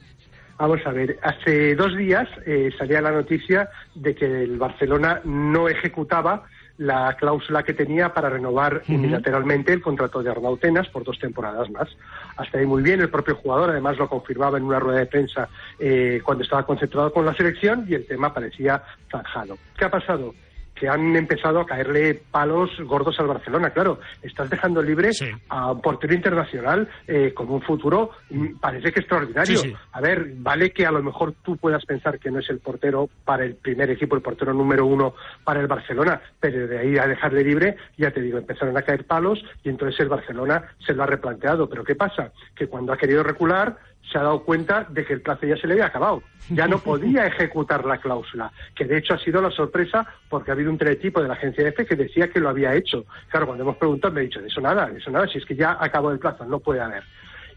Vamos 0.60 0.80
a 0.86 0.92
ver, 0.92 1.18
hace 1.24 1.74
dos 1.76 1.96
días 1.98 2.28
eh, 2.46 2.70
salía 2.78 3.00
la 3.02 3.12
noticia 3.12 3.70
de 3.96 4.14
que 4.14 4.26
el 4.26 4.58
Barcelona 4.58 5.22
no 5.24 5.70
ejecutaba 5.70 6.44
la 6.80 7.14
cláusula 7.18 7.64
que 7.64 7.74
tenía 7.74 8.14
para 8.14 8.30
renovar 8.30 8.84
unilateralmente 8.88 9.74
el 9.74 9.82
contrato 9.82 10.24
de 10.24 10.32
Arnau 10.32 10.56
Tenas 10.56 10.88
por 10.88 11.04
dos 11.04 11.20
temporadas 11.20 11.70
más. 11.70 11.90
Hasta 12.38 12.58
ahí 12.58 12.66
muy 12.66 12.82
bien, 12.82 13.02
el 13.02 13.10
propio 13.10 13.36
jugador 13.36 13.70
además 13.70 13.98
lo 13.98 14.08
confirmaba 14.08 14.58
en 14.58 14.64
una 14.64 14.80
rueda 14.80 15.00
de 15.00 15.06
prensa 15.06 15.50
eh, 15.78 16.22
cuando 16.24 16.46
estaba 16.46 16.66
concentrado 16.66 17.12
con 17.12 17.26
la 17.26 17.34
selección 17.34 17.86
y 17.88 17.96
el 17.96 18.08
tema 18.08 18.34
parecía 18.34 18.82
zanjado. 19.12 19.58
¿Qué 19.78 19.86
ha 19.86 19.92
pasado? 19.92 20.34
Que 20.80 20.88
han 20.88 21.16
empezado 21.16 21.60
a 21.60 21.66
caerle 21.66 22.22
palos 22.32 22.70
gordos 22.86 23.20
al 23.20 23.28
Barcelona. 23.28 23.72
Claro, 23.72 24.00
estás 24.22 24.50
dejando 24.50 24.82
libre 24.82 25.10
a 25.50 25.72
un 25.72 25.82
portero 25.82 26.14
internacional 26.14 26.88
eh, 27.08 27.34
con 27.34 27.50
un 27.50 27.62
futuro, 27.62 28.12
mm, 28.30 28.60
parece 28.60 28.92
que 28.92 29.02
extraordinario. 29.02 29.58
Sí, 29.58 29.70
sí. 29.70 29.76
A 29.92 30.02
ver, 30.02 30.34
vale 30.38 30.72
que 30.72 30.86
a 30.86 30.92
lo 30.92 31.04
mejor 31.04 31.34
tú 31.44 31.58
puedas 31.58 31.86
pensar 31.86 32.20
que 32.20 32.32
no 32.32 32.40
es 32.40 32.50
el 32.50 32.60
portero 32.60 33.10
para 33.26 33.44
el 33.44 33.56
primer 33.56 33.90
equipo, 33.90 34.16
el 34.16 34.22
portero 34.22 34.54
número 34.54 34.86
uno 34.86 35.14
para 35.44 35.60
el 35.60 35.68
Barcelona, 35.68 36.22
pero 36.40 36.68
de 36.68 36.80
ahí 36.80 36.98
a 36.98 37.08
dejarle 37.08 37.44
libre, 37.44 37.76
ya 37.98 38.12
te 38.12 38.22
digo, 38.22 38.38
empezaron 38.38 38.78
a 38.78 38.82
caer 38.82 39.06
palos 39.06 39.44
y 39.64 39.70
entonces 39.70 40.00
el 40.00 40.10
Barcelona 40.10 40.64
se 40.86 40.94
lo 40.94 41.04
ha 41.04 41.08
replanteado. 41.08 41.68
Pero 41.68 41.84
¿qué 41.84 41.96
pasa? 41.96 42.32
Que 42.56 42.68
cuando 42.68 42.94
ha 42.94 42.98
querido 42.98 43.24
recular, 43.24 43.78
se 44.12 44.18
ha 44.18 44.24
dado 44.24 44.44
cuenta 44.44 44.86
de 44.90 45.06
que 45.06 45.14
el 45.14 45.22
plazo 45.22 45.46
ya 45.46 45.58
se 45.58 45.68
le 45.68 45.74
había 45.74 45.86
acabado. 45.88 46.24
Ya 46.50 46.68
no 46.68 46.80
podía 46.80 47.28
ejecutar 47.28 47.86
la 47.86 48.00
cláusula, 48.00 48.52
que 48.76 48.86
de 48.86 48.98
hecho 48.98 49.14
ha 49.14 49.20
sido 49.20 49.42
la 49.42 49.52
sorpresa 49.52 50.06
porque 50.30 50.52
ha 50.52 50.54
habido 50.54 50.72
un 50.72 50.78
teletipo 50.78 51.22
de 51.22 51.28
la 51.28 51.36
agencia 51.36 51.68
EFE 51.68 51.86
que 51.86 51.96
decía 51.96 52.30
que 52.30 52.40
lo 52.40 52.50
había 52.50 52.74
hecho. 52.74 53.06
Claro, 53.30 53.46
cuando 53.46 53.64
hemos 53.64 53.78
preguntado 53.78 54.14
me 54.14 54.22
ha 54.22 54.24
dicho, 54.24 54.42
de 54.42 54.48
eso 54.48 54.62
nada, 54.62 54.88
de 54.88 54.98
eso 54.98 55.12
nada, 55.12 55.28
si 55.28 55.38
es 55.38 55.46
que 55.46 55.56
ya 55.56 55.78
acabó 55.80 56.12
el 56.12 56.20
plazo, 56.20 56.46
no 56.46 56.60
puede 56.60 56.82
haber. 56.82 57.04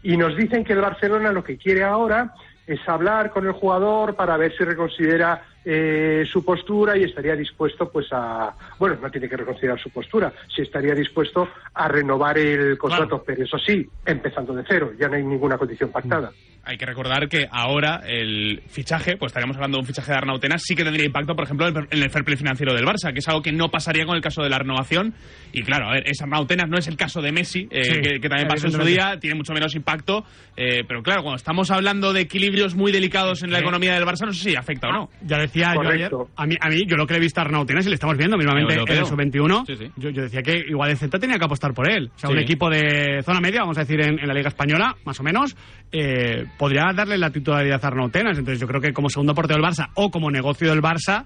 Y 0.03 0.17
nos 0.17 0.35
dicen 0.35 0.63
que 0.63 0.73
el 0.73 0.81
Barcelona 0.81 1.31
lo 1.31 1.43
que 1.43 1.57
quiere 1.57 1.83
ahora 1.83 2.33
es 2.67 2.79
hablar 2.87 3.31
con 3.31 3.45
el 3.45 3.53
jugador 3.53 4.15
para 4.15 4.37
ver 4.37 4.55
si 4.55 4.63
reconsidera 4.63 5.43
eh, 5.65 6.23
su 6.31 6.43
postura 6.43 6.97
y 6.97 7.03
estaría 7.03 7.35
dispuesto 7.35 7.89
pues 7.91 8.07
a 8.11 8.53
bueno 8.79 8.97
no 9.01 9.09
tiene 9.09 9.29
que 9.29 9.37
reconsiderar 9.37 9.79
su 9.79 9.89
postura 9.89 10.33
si 10.53 10.61
estaría 10.61 10.93
dispuesto 10.93 11.47
a 11.73 11.87
renovar 11.87 12.37
el 12.37 12.77
contrato 12.77 13.23
pero 13.25 13.43
eso 13.43 13.57
sí 13.57 13.87
empezando 14.05 14.53
de 14.53 14.63
cero 14.67 14.91
ya 14.99 15.07
no 15.07 15.15
hay 15.15 15.23
ninguna 15.23 15.57
condición 15.57 15.91
pactada 15.91 16.31
Hay 16.65 16.77
que 16.77 16.85
recordar 16.85 17.27
que 17.27 17.45
ahora 17.51 18.01
el 18.07 18.61
fichaje, 18.69 19.17
pues 19.17 19.31
estaríamos 19.31 19.57
hablando 19.57 19.77
de 19.77 19.81
un 19.81 19.85
fichaje 19.85 20.11
de 20.13 20.17
Arnautenas, 20.17 20.61
sí 20.63 20.75
que 20.77 20.85
tendría 20.85 21.05
impacto, 21.05 21.35
por 21.35 21.43
ejemplo, 21.43 21.67
en 21.67 21.75
el- 21.75 21.87
en 21.91 22.03
el 22.03 22.09
fair 22.09 22.23
play 22.23 22.37
financiero 22.37 22.73
del 22.73 22.85
Barça, 22.85 23.11
que 23.11 23.19
es 23.19 23.27
algo 23.27 23.41
que 23.41 23.51
no 23.51 23.67
pasaría 23.69 24.05
con 24.05 24.15
el 24.15 24.21
caso 24.21 24.41
de 24.41 24.49
la 24.49 24.59
renovación. 24.59 25.13
Y 25.51 25.61
claro, 25.63 25.89
a 25.89 25.91
ver, 25.95 26.03
es 26.07 26.21
Arnautenas, 26.21 26.69
no 26.69 26.77
es 26.77 26.87
el 26.87 26.95
caso 26.95 27.21
de 27.21 27.33
Messi, 27.33 27.67
eh, 27.69 27.83
Sí, 27.83 27.91
que, 28.01 28.19
que 28.21 28.29
también 28.29 28.47
pasó 28.47 28.67
en 28.67 28.71
su 28.71 28.81
día, 28.85 29.17
tiene 29.19 29.35
mucho 29.35 29.51
menos 29.51 29.75
impacto. 29.75 30.23
eh, 30.55 30.83
pero 30.87 31.03
claro, 31.03 31.23
cuando 31.23 31.35
estamos 31.35 31.69
hablando 31.69 32.13
de 32.13 32.21
equilibrios 32.21 32.75
muy 32.75 32.93
delicados 32.93 33.43
en 33.43 33.51
la 33.51 33.59
economía 33.59 33.95
del 33.95 34.05
Barça, 34.05 34.25
no 34.25 34.31
sé 34.31 34.51
si 34.51 34.55
afecta 34.55 34.87
o 34.87 34.93
no. 34.93 35.09
Ya 35.25 35.37
decía 35.53 35.73
yo 35.75 35.89
ayer, 35.89 36.11
a 36.35 36.45
mí, 36.45 36.55
a 36.59 36.69
mí, 36.69 36.85
yo 36.87 36.95
lo 36.97 37.05
que 37.05 37.13
le 37.13 37.17
he 37.19 37.21
visto 37.21 37.39
a 37.39 37.43
Arnau 37.43 37.65
Tenas 37.65 37.85
y 37.85 37.89
le 37.89 37.95
estamos 37.95 38.17
viendo 38.17 38.37
mismamente 38.37 38.73
en 38.73 38.97
el 38.99 39.05
sub-21, 39.05 39.65
Sí, 39.67 39.75
sí. 39.75 39.91
yo, 39.97 40.09
yo 40.09 40.23
decía 40.23 40.41
que 40.41 40.57
igual 40.67 40.89
el 40.89 40.97
Celta 40.97 41.19
tenía 41.19 41.37
que 41.37 41.45
apostar 41.45 41.73
por 41.73 41.89
él. 41.89 42.11
O 42.15 42.19
sea, 42.19 42.29
un 42.29 42.39
equipo 42.39 42.69
de 42.69 43.21
zona 43.23 43.39
media, 43.39 43.61
vamos 43.61 43.77
a 43.77 43.81
decir, 43.81 44.01
en, 44.01 44.19
en 44.19 44.27
la 44.27 44.33
Liga 44.33 44.49
Española, 44.49 44.95
más 45.05 45.19
o 45.19 45.23
menos, 45.23 45.55
eh, 45.91 46.45
podría 46.57 46.91
darle 46.93 47.17
la 47.17 47.29
titularidad 47.29 47.83
a 47.83 47.87
Arnau 47.87 48.09
Tenas. 48.09 48.37
Entonces 48.37 48.59
yo 48.59 48.67
creo 48.67 48.81
que 48.81 48.93
como 48.93 49.09
segundo 49.09 49.33
portero 49.35 49.61
del 49.61 49.69
Barça 49.69 49.89
o 49.95 50.09
como 50.09 50.31
negocio 50.31 50.69
del 50.69 50.81
Barça, 50.81 51.25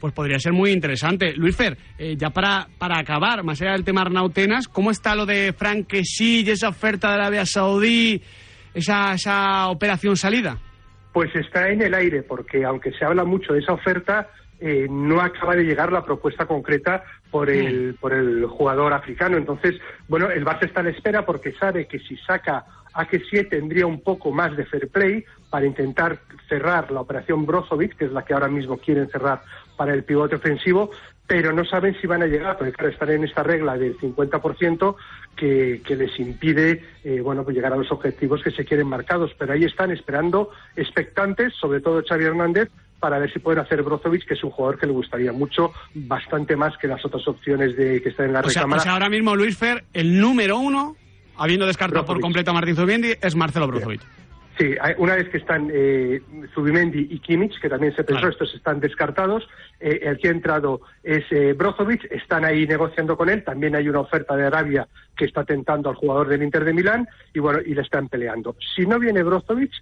pues 0.00 0.12
podría 0.12 0.38
ser 0.38 0.52
muy 0.52 0.72
interesante. 0.72 1.32
Luis 1.36 1.54
Fer, 1.54 1.78
eh, 1.96 2.16
ya 2.18 2.30
para, 2.30 2.66
para 2.76 2.98
acabar, 2.98 3.44
más 3.44 3.62
allá 3.62 3.72
del 3.72 3.84
tema 3.84 4.00
Arnau 4.02 4.30
Tenas, 4.30 4.66
¿cómo 4.66 4.90
está 4.90 5.14
lo 5.14 5.26
de 5.26 5.52
Frank 5.52 5.92
y 5.92 6.50
esa 6.50 6.68
oferta 6.68 7.08
de 7.08 7.14
Arabia 7.14 7.46
Saudí, 7.46 8.20
esa, 8.74 9.12
esa 9.14 9.68
operación 9.68 10.16
salida? 10.16 10.58
Pues 11.12 11.34
está 11.34 11.68
en 11.68 11.82
el 11.82 11.94
aire, 11.94 12.22
porque 12.22 12.64
aunque 12.64 12.92
se 12.92 13.04
habla 13.04 13.24
mucho 13.24 13.52
de 13.52 13.60
esa 13.60 13.74
oferta, 13.74 14.28
eh, 14.60 14.86
no 14.88 15.20
acaba 15.20 15.56
de 15.56 15.64
llegar 15.64 15.92
la 15.92 16.04
propuesta 16.04 16.46
concreta 16.46 17.02
por 17.30 17.50
el, 17.50 17.96
por 18.00 18.12
el 18.12 18.46
jugador 18.46 18.92
africano. 18.92 19.36
Entonces, 19.36 19.74
bueno, 20.06 20.30
el 20.30 20.44
Barça 20.44 20.66
está 20.66 20.80
en 20.80 20.88
espera 20.88 21.26
porque 21.26 21.52
sabe 21.52 21.86
que 21.86 21.98
si 21.98 22.16
saca 22.18 22.64
a 22.94 23.06
que 23.06 23.20
sí 23.20 23.42
tendría 23.44 23.86
un 23.86 24.00
poco 24.02 24.30
más 24.30 24.56
de 24.56 24.64
fair 24.64 24.88
play 24.88 25.24
para 25.50 25.66
intentar 25.66 26.20
cerrar 26.48 26.90
la 26.90 27.00
operación 27.00 27.44
Brozovic, 27.44 27.96
que 27.96 28.04
es 28.04 28.12
la 28.12 28.24
que 28.24 28.34
ahora 28.34 28.48
mismo 28.48 28.78
quieren 28.78 29.08
cerrar 29.08 29.42
para 29.76 29.94
el 29.94 30.04
pivote 30.04 30.36
ofensivo, 30.36 30.90
pero 31.26 31.52
no 31.52 31.64
saben 31.64 31.96
si 32.00 32.06
van 32.06 32.22
a 32.22 32.26
llegar, 32.26 32.56
porque 32.56 32.72
claro, 32.72 32.90
están 32.90 33.10
en 33.10 33.24
esta 33.24 33.42
regla 33.42 33.76
del 33.76 33.98
50% 33.98 34.94
que, 35.36 35.82
que 35.86 35.96
les 35.96 36.18
impide 36.20 36.82
eh, 37.04 37.20
bueno, 37.20 37.44
pues 37.44 37.56
llegar 37.56 37.72
a 37.72 37.76
los 37.76 37.90
objetivos 37.90 38.42
que 38.42 38.50
se 38.50 38.64
quieren 38.64 38.86
marcados. 38.86 39.32
Pero 39.38 39.52
ahí 39.52 39.64
están 39.64 39.90
esperando, 39.90 40.50
expectantes, 40.76 41.54
sobre 41.54 41.80
todo 41.80 42.02
Xavi 42.06 42.24
Hernández, 42.24 42.68
para 43.00 43.18
ver 43.18 43.32
si 43.32 43.40
pueden 43.40 43.60
hacer 43.60 43.82
Brozovic, 43.82 44.24
que 44.24 44.34
es 44.34 44.44
un 44.44 44.50
jugador 44.50 44.78
que 44.78 44.86
le 44.86 44.92
gustaría 44.92 45.32
mucho, 45.32 45.72
bastante 45.94 46.54
más 46.54 46.76
que 46.78 46.86
las 46.86 47.04
otras 47.04 47.26
opciones 47.26 47.76
de 47.76 48.00
que 48.00 48.10
están 48.10 48.26
en 48.26 48.32
la 48.34 48.40
O 48.40 48.50
sea, 48.50 48.64
o 48.64 48.78
sea, 48.78 48.92
ahora 48.92 49.08
mismo 49.08 49.34
Luis 49.34 49.56
Fer, 49.56 49.84
el 49.92 50.20
número 50.20 50.58
uno, 50.58 50.96
habiendo 51.36 51.66
descartado 51.66 52.04
por 52.04 52.20
completo 52.20 52.52
a 52.52 52.54
Martín 52.54 52.76
Zubimendi, 52.76 53.14
es 53.20 53.34
Marcelo 53.34 53.66
Brozovic. 53.66 54.02
Sí, 54.62 54.76
una 54.98 55.16
vez 55.16 55.28
que 55.28 55.38
están 55.38 55.70
eh, 55.74 56.22
Zubimendi 56.54 57.08
y 57.10 57.18
Kimmich, 57.18 57.60
que 57.60 57.68
también 57.68 57.92
se 57.96 58.04
pensó, 58.04 58.20
Claro. 58.20 58.32
estos 58.32 58.54
están 58.54 58.78
descartados, 58.78 59.48
eh, 59.80 59.98
el 60.02 60.18
que 60.18 60.28
ha 60.28 60.30
entrado 60.30 60.82
es 61.02 61.24
eh, 61.32 61.52
Brozovic, 61.52 62.04
están 62.12 62.44
ahí 62.44 62.64
negociando 62.64 63.16
con 63.16 63.28
él, 63.28 63.42
también 63.42 63.74
hay 63.74 63.88
una 63.88 63.98
oferta 63.98 64.36
de 64.36 64.46
Arabia 64.46 64.86
que 65.16 65.24
está 65.24 65.42
tentando 65.42 65.90
al 65.90 65.96
jugador 65.96 66.28
del 66.28 66.44
Inter 66.44 66.64
de 66.64 66.74
Milán 66.74 67.08
y 67.34 67.40
bueno, 67.40 67.58
y 67.66 67.74
le 67.74 67.82
están 67.82 68.08
peleando. 68.08 68.54
Si 68.76 68.86
no 68.86 69.00
viene 69.00 69.24
Brozovic, 69.24 69.72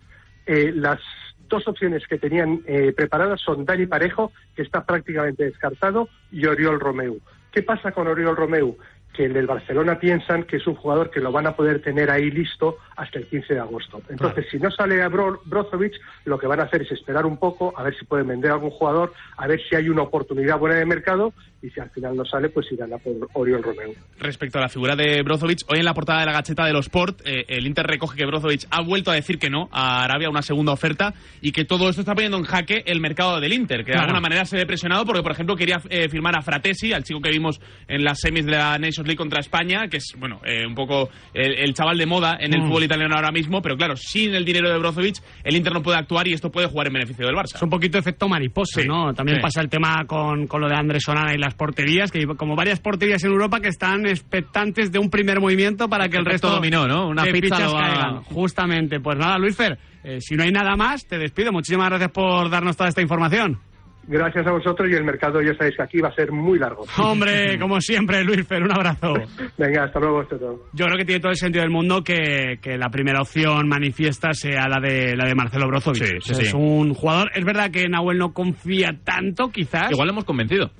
eh, 0.46 0.72
las 0.74 0.98
dos 1.46 1.68
opciones 1.68 2.06
que 2.06 2.16
tenían 2.16 2.62
eh, 2.64 2.94
preparadas 2.96 3.42
son 3.42 3.66
Dani 3.66 3.84
Parejo, 3.84 4.32
que 4.56 4.62
está 4.62 4.86
prácticamente 4.86 5.44
descartado, 5.44 6.08
y 6.32 6.46
Oriol 6.46 6.80
Romeu. 6.80 7.20
¿Qué 7.52 7.62
pasa 7.62 7.92
con 7.92 8.06
Oriol 8.06 8.34
Romeu? 8.34 8.78
Que 9.12 9.24
el 9.24 9.32
del 9.32 9.46
Barcelona 9.46 9.98
piensan 9.98 10.44
que 10.44 10.56
es 10.56 10.66
un 10.66 10.74
jugador 10.74 11.10
que 11.10 11.20
lo 11.20 11.32
van 11.32 11.46
a 11.46 11.56
poder 11.56 11.82
tener 11.82 12.10
ahí 12.10 12.30
listo 12.30 12.78
hasta 12.96 13.18
el 13.18 13.26
15 13.26 13.54
de 13.54 13.60
agosto. 13.60 14.02
Entonces, 14.08 14.46
si 14.50 14.58
no 14.58 14.70
sale 14.70 15.02
a 15.02 15.08
Bro 15.08 15.42
Brozovic, 15.44 15.94
lo 16.24 16.38
que 16.38 16.46
van 16.46 16.60
a 16.60 16.64
hacer 16.64 16.82
es 16.82 16.92
esperar 16.92 17.26
un 17.26 17.36
poco, 17.36 17.72
a 17.76 17.82
ver 17.82 17.96
si 17.98 18.04
pueden 18.04 18.28
vender 18.28 18.50
a 18.50 18.54
algún 18.54 18.70
jugador, 18.70 19.12
a 19.36 19.46
ver 19.46 19.60
si 19.68 19.74
hay 19.74 19.88
una 19.88 20.02
oportunidad 20.02 20.58
buena 20.58 20.76
de 20.76 20.86
mercado 20.86 21.32
y 21.62 21.68
si 21.70 21.78
al 21.80 21.90
final 21.90 22.16
no 22.16 22.24
sale, 22.24 22.48
pues 22.48 22.66
irán 22.72 22.92
a 22.92 22.98
por 22.98 23.14
Oriol 23.34 23.62
Romeo. 23.62 23.92
Respecto 24.18 24.58
a 24.58 24.62
la 24.62 24.68
figura 24.68 24.96
de 24.96 25.22
Brozovic, 25.22 25.58
hoy 25.68 25.78
en 25.80 25.84
la 25.84 25.92
portada 25.94 26.20
de 26.20 26.26
la 26.26 26.32
gacheta 26.32 26.64
de 26.64 26.72
los 26.72 26.86
Sport, 26.86 27.20
eh, 27.26 27.44
el 27.48 27.66
Inter 27.66 27.86
recoge 27.86 28.16
que 28.16 28.24
Brozovic 28.26 28.62
ha 28.70 28.82
vuelto 28.82 29.10
a 29.10 29.14
decir 29.14 29.38
que 29.38 29.50
no 29.50 29.68
a 29.70 30.02
Arabia, 30.04 30.30
una 30.30 30.42
segunda 30.42 30.72
oferta, 30.72 31.12
y 31.42 31.52
que 31.52 31.64
todo 31.64 31.88
esto 31.90 32.00
está 32.00 32.14
poniendo 32.14 32.38
en 32.38 32.44
jaque 32.44 32.82
el 32.86 33.00
mercado 33.00 33.38
del 33.40 33.52
Inter, 33.52 33.80
que 33.84 33.92
de 33.92 33.92
Claro. 33.92 34.04
alguna 34.06 34.20
manera 34.20 34.44
se 34.46 34.56
ve 34.56 34.64
presionado 34.66 35.04
porque, 35.04 35.22
por 35.22 35.32
ejemplo, 35.32 35.54
quería 35.56 35.80
eh, 35.90 36.08
firmar 36.08 36.36
a 36.38 36.42
Fratesi, 36.42 36.92
al 36.92 37.04
chico 37.04 37.20
que 37.20 37.30
vimos 37.30 37.60
en 37.88 38.04
las 38.04 38.20
semis 38.20 38.46
de 38.46 38.52
la 38.52 38.78
Nations 38.78 39.06
League 39.06 39.16
contra 39.16 39.40
España, 39.40 39.88
que 39.88 39.98
es, 39.98 40.14
bueno, 40.18 40.40
eh, 40.44 40.66
un 40.66 40.74
poco 40.74 41.10
el, 41.34 41.58
el 41.58 41.74
chaval 41.74 41.98
de 41.98 42.06
moda 42.06 42.38
en 42.40 42.54
el 42.54 42.60
Mm. 42.62 42.68
fútbol 42.68 42.84
italiano 42.84 43.14
ahora 43.16 43.30
mismo, 43.32 43.60
pero 43.62 43.76
claro, 43.76 43.96
sin 43.96 44.34
el 44.34 44.44
dinero 44.44 44.70
de 44.70 44.78
Brozovic, 44.78 45.16
el 45.44 45.56
Inter 45.56 45.72
no 45.74 45.82
puede 45.82 45.98
actuar 45.98 46.26
y 46.28 46.32
esto 46.32 46.50
puede 46.50 46.66
jugar 46.68 46.86
en 46.86 46.94
beneficio 46.94 47.26
del 47.26 47.34
Barça. 47.36 47.54
Es 47.56 47.62
un 47.62 47.70
poquito 47.70 47.98
efecto 47.98 48.28
mariposa, 48.28 48.82
¿no? 48.84 49.12
También 49.14 49.36
sí. 49.38 49.42
pasa 49.42 49.60
el 49.60 49.68
tema 49.68 50.04
con, 50.06 50.46
con 50.46 50.60
lo 50.60 50.68
de 50.68 50.74
Andrés 50.74 51.06
Onana 51.08 51.34
y 51.34 51.38
las 51.50 51.54
porterías, 51.56 52.12
que 52.12 52.20
hay 52.20 52.26
como 52.36 52.54
varias 52.54 52.78
porterías 52.78 53.24
en 53.24 53.32
Europa 53.32 53.60
que 53.60 53.68
están 53.68 54.06
expectantes 54.06 54.92
de 54.92 55.00
un 55.00 55.10
primer 55.10 55.40
movimiento 55.40 55.88
para 55.88 56.08
que 56.08 56.16
el 56.16 56.22
Efecto 56.22 56.30
resto 56.30 56.50
dominó, 56.50 56.86
¿no? 56.86 57.08
Una 57.08 57.24
de 57.24 57.32
pizza 57.32 57.56
caigan. 57.56 58.22
Justamente. 58.22 59.00
Pues 59.00 59.18
nada, 59.18 59.36
Luis 59.38 59.56
Fer, 59.56 59.78
eh, 60.04 60.20
si 60.20 60.36
no 60.36 60.44
hay 60.44 60.52
nada 60.52 60.76
más, 60.76 61.06
te 61.06 61.18
despido. 61.18 61.50
Muchísimas 61.50 61.88
gracias 61.88 62.12
por 62.12 62.48
darnos 62.50 62.76
toda 62.76 62.88
esta 62.88 63.02
información. 63.02 63.58
Gracias 64.06 64.46
a 64.46 64.52
vosotros 64.52 64.88
y 64.90 64.94
el 64.94 65.04
mercado 65.04 65.40
ya 65.42 65.54
sabéis 65.54 65.76
que 65.76 65.82
aquí 65.82 66.00
va 66.00 66.08
a 66.08 66.14
ser 66.14 66.32
muy 66.32 66.58
largo. 66.58 66.84
Hombre, 66.98 67.58
como 67.58 67.80
siempre, 67.80 68.24
Luis 68.24 68.46
Fer, 68.46 68.62
un 68.62 68.72
abrazo. 68.72 69.14
Venga, 69.58 69.84
hasta 69.84 69.98
luego. 70.00 70.20
Hasta 70.20 70.36
luego. 70.36 70.66
Yo 70.72 70.86
creo 70.86 70.98
que 70.98 71.04
tiene 71.04 71.20
todo 71.20 71.30
el 71.30 71.36
sentido 71.36 71.62
del 71.62 71.70
mundo 71.70 72.02
que, 72.02 72.58
que 72.62 72.78
la 72.78 72.90
primera 72.90 73.20
opción 73.20 73.68
manifiesta 73.68 74.32
sea 74.32 74.68
la 74.68 74.80
de 74.80 75.16
la 75.16 75.26
de 75.28 75.34
Marcelo 75.34 75.66
Brozovic. 75.66 76.04
Sí, 76.04 76.10
sí, 76.10 76.16
O 76.16 76.20
sea, 76.22 76.34
sí. 76.36 76.42
Es 76.42 76.54
un 76.54 76.94
jugador, 76.94 77.30
es 77.34 77.44
verdad 77.44 77.70
que 77.70 77.88
Nahuel 77.88 78.18
no 78.18 78.32
confía 78.32 78.98
tanto, 79.04 79.50
quizás. 79.50 79.90
Igual 79.90 80.06
lo 80.06 80.12
hemos 80.12 80.24
convencido. 80.24 80.70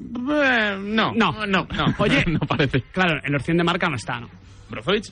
Eh, 0.00 0.76
no, 0.80 1.12
no, 1.14 1.46
no, 1.46 1.66
Oye, 1.98 2.24
no 2.28 2.38
parece. 2.40 2.80
claro, 2.92 3.20
en 3.22 3.32
la 3.32 3.38
opción 3.38 3.56
de 3.56 3.64
marca 3.64 3.88
no 3.88 3.96
está, 3.96 4.20
¿no? 4.20 4.28
¿Brozovic? 4.70 5.04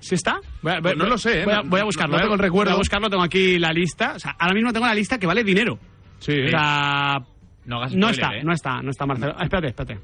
¿Sí 0.00 0.14
está? 0.14 0.38
Voy 0.62 0.72
a- 0.72 0.80
Pues 0.80 0.96
no 0.96 1.04
voy- 1.04 1.10
lo 1.10 1.18
sé, 1.18 1.40
¿eh? 1.40 1.44
Voy 1.44 1.54
a, 1.54 1.62
No- 1.62 1.68
voy 1.70 1.80
a 1.80 1.84
buscarlo. 1.84 2.16
no 2.16 2.20
tengo 2.22 2.34
el 2.34 2.40
recuerdo. 2.40 2.70
Voy 2.72 2.76
a 2.76 2.78
buscarlo, 2.78 3.08
tengo 3.10 3.22
aquí 3.24 3.58
la 3.58 3.72
lista. 3.72 4.12
O 4.14 4.18
sea, 4.18 4.36
ahora 4.38 4.54
mismo 4.54 4.72
tengo 4.72 4.86
la 4.86 4.94
lista 4.94 5.18
que 5.18 5.26
vale 5.26 5.42
dinero. 5.42 5.78
Sí. 6.18 6.32
O 6.44 6.48
sea, 6.48 7.18
No 7.64 7.76
hagas 7.78 7.94
no 7.94 8.10
está, 8.10 8.34
¿eh? 8.36 8.42
no 8.44 8.52
está, 8.52 8.82
no 8.82 8.90
está 8.90 9.06
Marcelo. 9.06 9.34
Ah, 9.36 9.44
espérate, 9.44 9.68
espérate. 9.68 9.98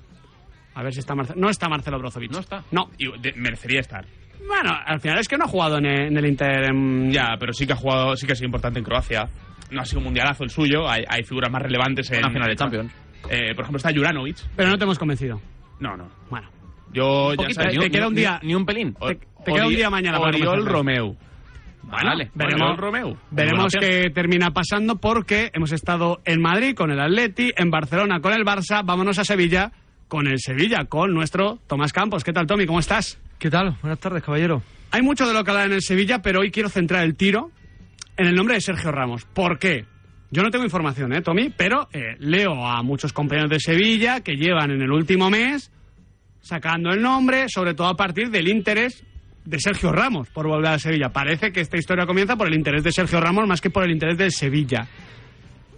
A 0.74 0.82
ver 0.82 0.92
si 0.92 1.00
está 1.00 1.14
Marcelo. 1.14 1.38
No 1.40 1.48
está 1.50 1.68
Marcelo 1.68 1.98
Brozovic. 1.98 2.32
¿No 2.32 2.40
está? 2.40 2.64
No. 2.72 2.90
Y 2.98 3.06
de- 3.20 3.34
merecería 3.36 3.80
estar. 3.80 4.04
Bueno, 4.46 4.72
al 4.86 5.00
final 5.00 5.18
es 5.18 5.28
que 5.28 5.36
no 5.38 5.44
ha 5.44 5.48
jugado 5.48 5.78
en 5.78 5.86
el, 5.86 6.00
en 6.08 6.16
el 6.18 6.26
Inter. 6.26 6.64
en- 6.64 7.10
Ya, 7.12 7.36
pero 7.38 7.52
sí 7.52 7.66
que 7.66 7.74
ha 7.74 7.76
jugado, 7.76 8.16
sí 8.16 8.26
que 8.26 8.32
ha 8.32 8.36
sido 8.36 8.46
importante 8.46 8.78
en 8.78 8.84
Croacia. 8.84 9.28
No 9.70 9.80
ha 9.80 9.84
sido 9.84 9.98
un 9.98 10.04
mundialazo 10.04 10.44
el 10.44 10.50
suyo, 10.50 10.88
hay, 10.88 11.04
hay 11.08 11.22
figuras 11.24 11.50
más 11.50 11.62
relevantes 11.62 12.10
en 12.10 12.18
Una 12.18 12.30
final 12.30 12.48
de 12.48 12.56
Champions. 12.56 12.92
Eh, 13.30 13.54
por 13.54 13.62
ejemplo, 13.64 13.76
está 13.78 13.92
Juranovic. 13.92 14.36
Pero 14.56 14.70
no 14.70 14.78
te 14.78 14.84
hemos 14.84 14.98
convencido. 14.98 15.40
No, 15.80 15.96
no. 15.96 16.08
Bueno. 16.30 16.48
Yo 16.92 17.30
ya 17.32 17.36
poquito, 17.36 17.54
sabes, 17.62 17.78
te 17.78 17.84
ni 17.84 17.90
queda 17.90 18.08
un 18.08 18.14
día- 18.14 18.40
Ni 18.42 18.54
un 18.54 18.64
pelín. 18.64 18.94
O- 19.00 19.08
te- 19.08 19.14
te 19.44 19.52
queda 19.52 19.66
un 19.66 19.74
día 19.74 19.90
mañana 19.90 20.18
para 20.18 20.36
Oriol. 20.36 20.64
Romeu. 20.66 21.16
Vale, 21.82 22.30
veremos- 22.34 22.62
Oriol 22.62 22.76
Romeu. 22.78 23.16
Veremos 23.30 23.72
qué 23.78 24.10
termina 24.14 24.50
pasando 24.52 24.96
porque 24.96 25.50
hemos 25.52 25.72
estado 25.72 26.20
en 26.24 26.40
Madrid 26.40 26.74
con 26.74 26.90
el 26.90 27.00
Atleti, 27.00 27.52
en 27.56 27.70
Barcelona 27.70 28.20
con 28.20 28.32
el 28.32 28.44
Barça, 28.44 28.82
vámonos 28.84 29.18
a 29.18 29.24
Sevilla 29.24 29.72
con 30.08 30.26
el 30.28 30.38
Sevilla, 30.38 30.84
con 30.84 31.12
nuestro 31.12 31.58
Tomás 31.66 31.92
Campos. 31.92 32.22
¿Qué 32.24 32.32
tal, 32.32 32.46
Tommy? 32.46 32.64
¿Cómo 32.66 32.78
estás? 32.78 33.20
¿Qué 33.38 33.50
tal? 33.50 33.76
Buenas 33.82 33.98
tardes, 33.98 34.22
caballero. 34.22 34.62
Hay 34.92 35.02
mucho 35.02 35.26
de 35.26 35.34
lo 35.34 35.42
que 35.44 35.50
hablar 35.50 35.66
en 35.66 35.72
el 35.72 35.82
Sevilla, 35.82 36.22
pero 36.22 36.40
hoy 36.40 36.50
quiero 36.50 36.68
centrar 36.68 37.02
el 37.04 37.16
tiro 37.16 37.50
en 38.16 38.26
el 38.28 38.34
nombre 38.34 38.54
de 38.54 38.60
Sergio 38.60 38.92
Ramos. 38.92 39.24
¿Por 39.26 39.58
qué? 39.58 39.84
Yo 40.34 40.42
no 40.42 40.50
tengo 40.50 40.64
información, 40.64 41.12
¿eh, 41.12 41.22
Tommy? 41.22 41.50
Pero 41.56 41.88
eh, 41.92 42.16
leo 42.18 42.66
a 42.66 42.82
muchos 42.82 43.12
compañeros 43.12 43.50
de 43.50 43.60
Sevilla 43.60 44.20
que 44.20 44.32
llevan 44.34 44.72
en 44.72 44.82
el 44.82 44.90
último 44.90 45.30
mes 45.30 45.70
sacando 46.40 46.90
el 46.90 47.00
nombre, 47.00 47.48
sobre 47.48 47.74
todo 47.74 47.86
a 47.86 47.96
partir 47.96 48.30
del 48.30 48.48
interés 48.48 49.04
de 49.44 49.60
Sergio 49.60 49.92
Ramos 49.92 50.28
por 50.30 50.48
volver 50.48 50.72
a 50.72 50.78
Sevilla. 50.80 51.10
Parece 51.10 51.52
que 51.52 51.60
esta 51.60 51.76
historia 51.78 52.04
comienza 52.04 52.34
por 52.34 52.48
el 52.48 52.54
interés 52.54 52.82
de 52.82 52.90
Sergio 52.90 53.20
Ramos 53.20 53.46
más 53.46 53.60
que 53.60 53.70
por 53.70 53.84
el 53.84 53.92
interés 53.92 54.18
del 54.18 54.32
Sevilla. 54.32 54.88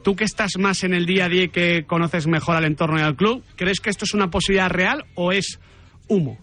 Tú 0.02 0.16
que 0.16 0.24
estás 0.24 0.52
más 0.58 0.84
en 0.84 0.94
el 0.94 1.04
día 1.04 1.26
a 1.26 1.28
día 1.28 1.42
y 1.44 1.48
que 1.50 1.84
conoces 1.84 2.26
mejor 2.26 2.56
al 2.56 2.64
entorno 2.64 2.98
y 2.98 3.02
al 3.02 3.14
club, 3.14 3.44
¿crees 3.56 3.80
que 3.80 3.90
esto 3.90 4.06
es 4.06 4.14
una 4.14 4.30
posibilidad 4.30 4.70
real 4.70 5.04
o 5.16 5.32
es 5.32 5.60
humo? 6.08 6.38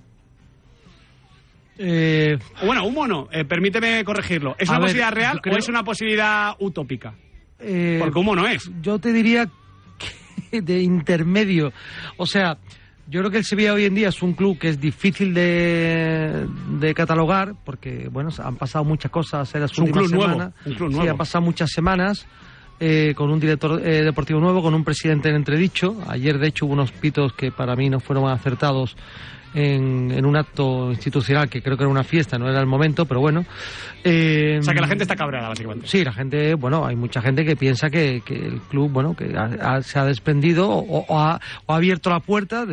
Eh, 1.79 2.37
Bueno, 2.63 2.85
humo 2.85 3.07
no, 3.07 3.27
eh, 3.31 3.43
permíteme 3.45 4.03
corregirlo. 4.03 4.55
¿Es 4.59 4.69
A 4.69 4.73
una 4.73 4.79
ver, 4.79 4.85
posibilidad 4.89 5.11
real 5.13 5.41
creo- 5.41 5.55
o 5.55 5.57
es 5.57 5.67
una 5.67 5.83
posibilidad 5.83 6.53
utópica? 6.59 7.15
Eh, 7.63 7.97
Porque 7.99 8.19
humo 8.19 8.35
no 8.35 8.47
es. 8.47 8.69
Yo 8.81 8.99
te 8.99 9.11
diría 9.13 9.47
que 10.51 10.61
de 10.61 10.81
intermedio. 10.81 11.71
O 12.17 12.25
sea, 12.25 12.57
yo 13.09 13.19
creo 13.19 13.31
que 13.31 13.37
el 13.39 13.45
Sevilla 13.45 13.73
hoy 13.73 13.85
en 13.85 13.95
día 13.95 14.09
es 14.09 14.21
un 14.21 14.33
club 14.33 14.57
que 14.57 14.69
es 14.69 14.79
difícil 14.79 15.33
de, 15.33 16.45
de 16.79 16.93
catalogar 16.93 17.53
porque, 17.65 18.07
bueno, 18.11 18.29
han 18.43 18.55
pasado 18.55 18.85
muchas 18.85 19.11
cosas 19.11 19.53
en 19.55 19.61
las 19.61 19.71
Es 19.71 19.77
un 19.79 19.85
últimas 19.85 20.09
nuevo, 20.11 20.23
semanas. 20.31 20.53
un 20.65 20.73
club 20.73 20.89
Sí, 20.89 20.95
nuevo. 20.95 21.11
han 21.11 21.17
pasado 21.17 21.43
muchas 21.43 21.69
semanas. 21.71 22.25
eh, 22.79 23.13
con 23.15 23.29
un 23.31 23.39
director 23.39 23.81
eh, 23.85 24.03
deportivo 24.03 24.39
nuevo, 24.41 24.61
con 24.61 24.73
un 24.73 24.83
presidente 24.83 25.29
en 25.29 25.35
entredicho. 25.35 25.95
Ayer, 26.07 26.37
de 26.39 26.47
hecho, 26.47 26.65
hubo 26.65 26.73
unos 26.73 26.91
pitos 26.91 27.31
que 27.33 27.51
para 27.51 27.75
mí 27.75 27.89
no 27.89 27.99
fueron 27.99 28.27
acertados 28.29 28.97
en, 29.53 30.11
en 30.11 30.25
un 30.25 30.35
acto 30.35 30.91
institucional 30.91 31.49
que 31.49 31.61
creo 31.61 31.77
que 31.77 31.83
era 31.83 31.91
una 31.91 32.03
fiesta, 32.03 32.37
no 32.37 32.49
era 32.49 32.59
el 32.59 32.65
momento, 32.67 33.05
pero 33.05 33.19
bueno. 33.19 33.45
Eh, 34.03 34.57
O 34.59 34.63
sea, 34.63 34.73
que 34.73 34.81
la 34.81 34.87
gente 34.87 35.03
está 35.03 35.15
cabreada, 35.15 35.49
básicamente. 35.49 35.87
Sí, 35.87 36.03
la 36.03 36.11
gente, 36.13 36.55
bueno, 36.55 36.85
hay 36.85 36.95
mucha 36.95 37.21
gente 37.21 37.45
que 37.45 37.55
piensa 37.55 37.89
que, 37.89 38.21
que 38.25 38.35
el 38.35 38.59
club, 38.61 38.91
bueno, 38.91 39.15
que 39.15 39.35
ha- 39.37 39.75
ha- 39.75 39.81
se 39.81 39.97
ha 39.99 40.05
desprendido 40.05 40.69
o, 40.69 41.05
o 41.07 41.19
ha, 41.19 41.39
o 41.65 41.73
ha 41.73 41.75
abierto 41.77 42.09
la 42.09 42.19
puerta 42.19 42.65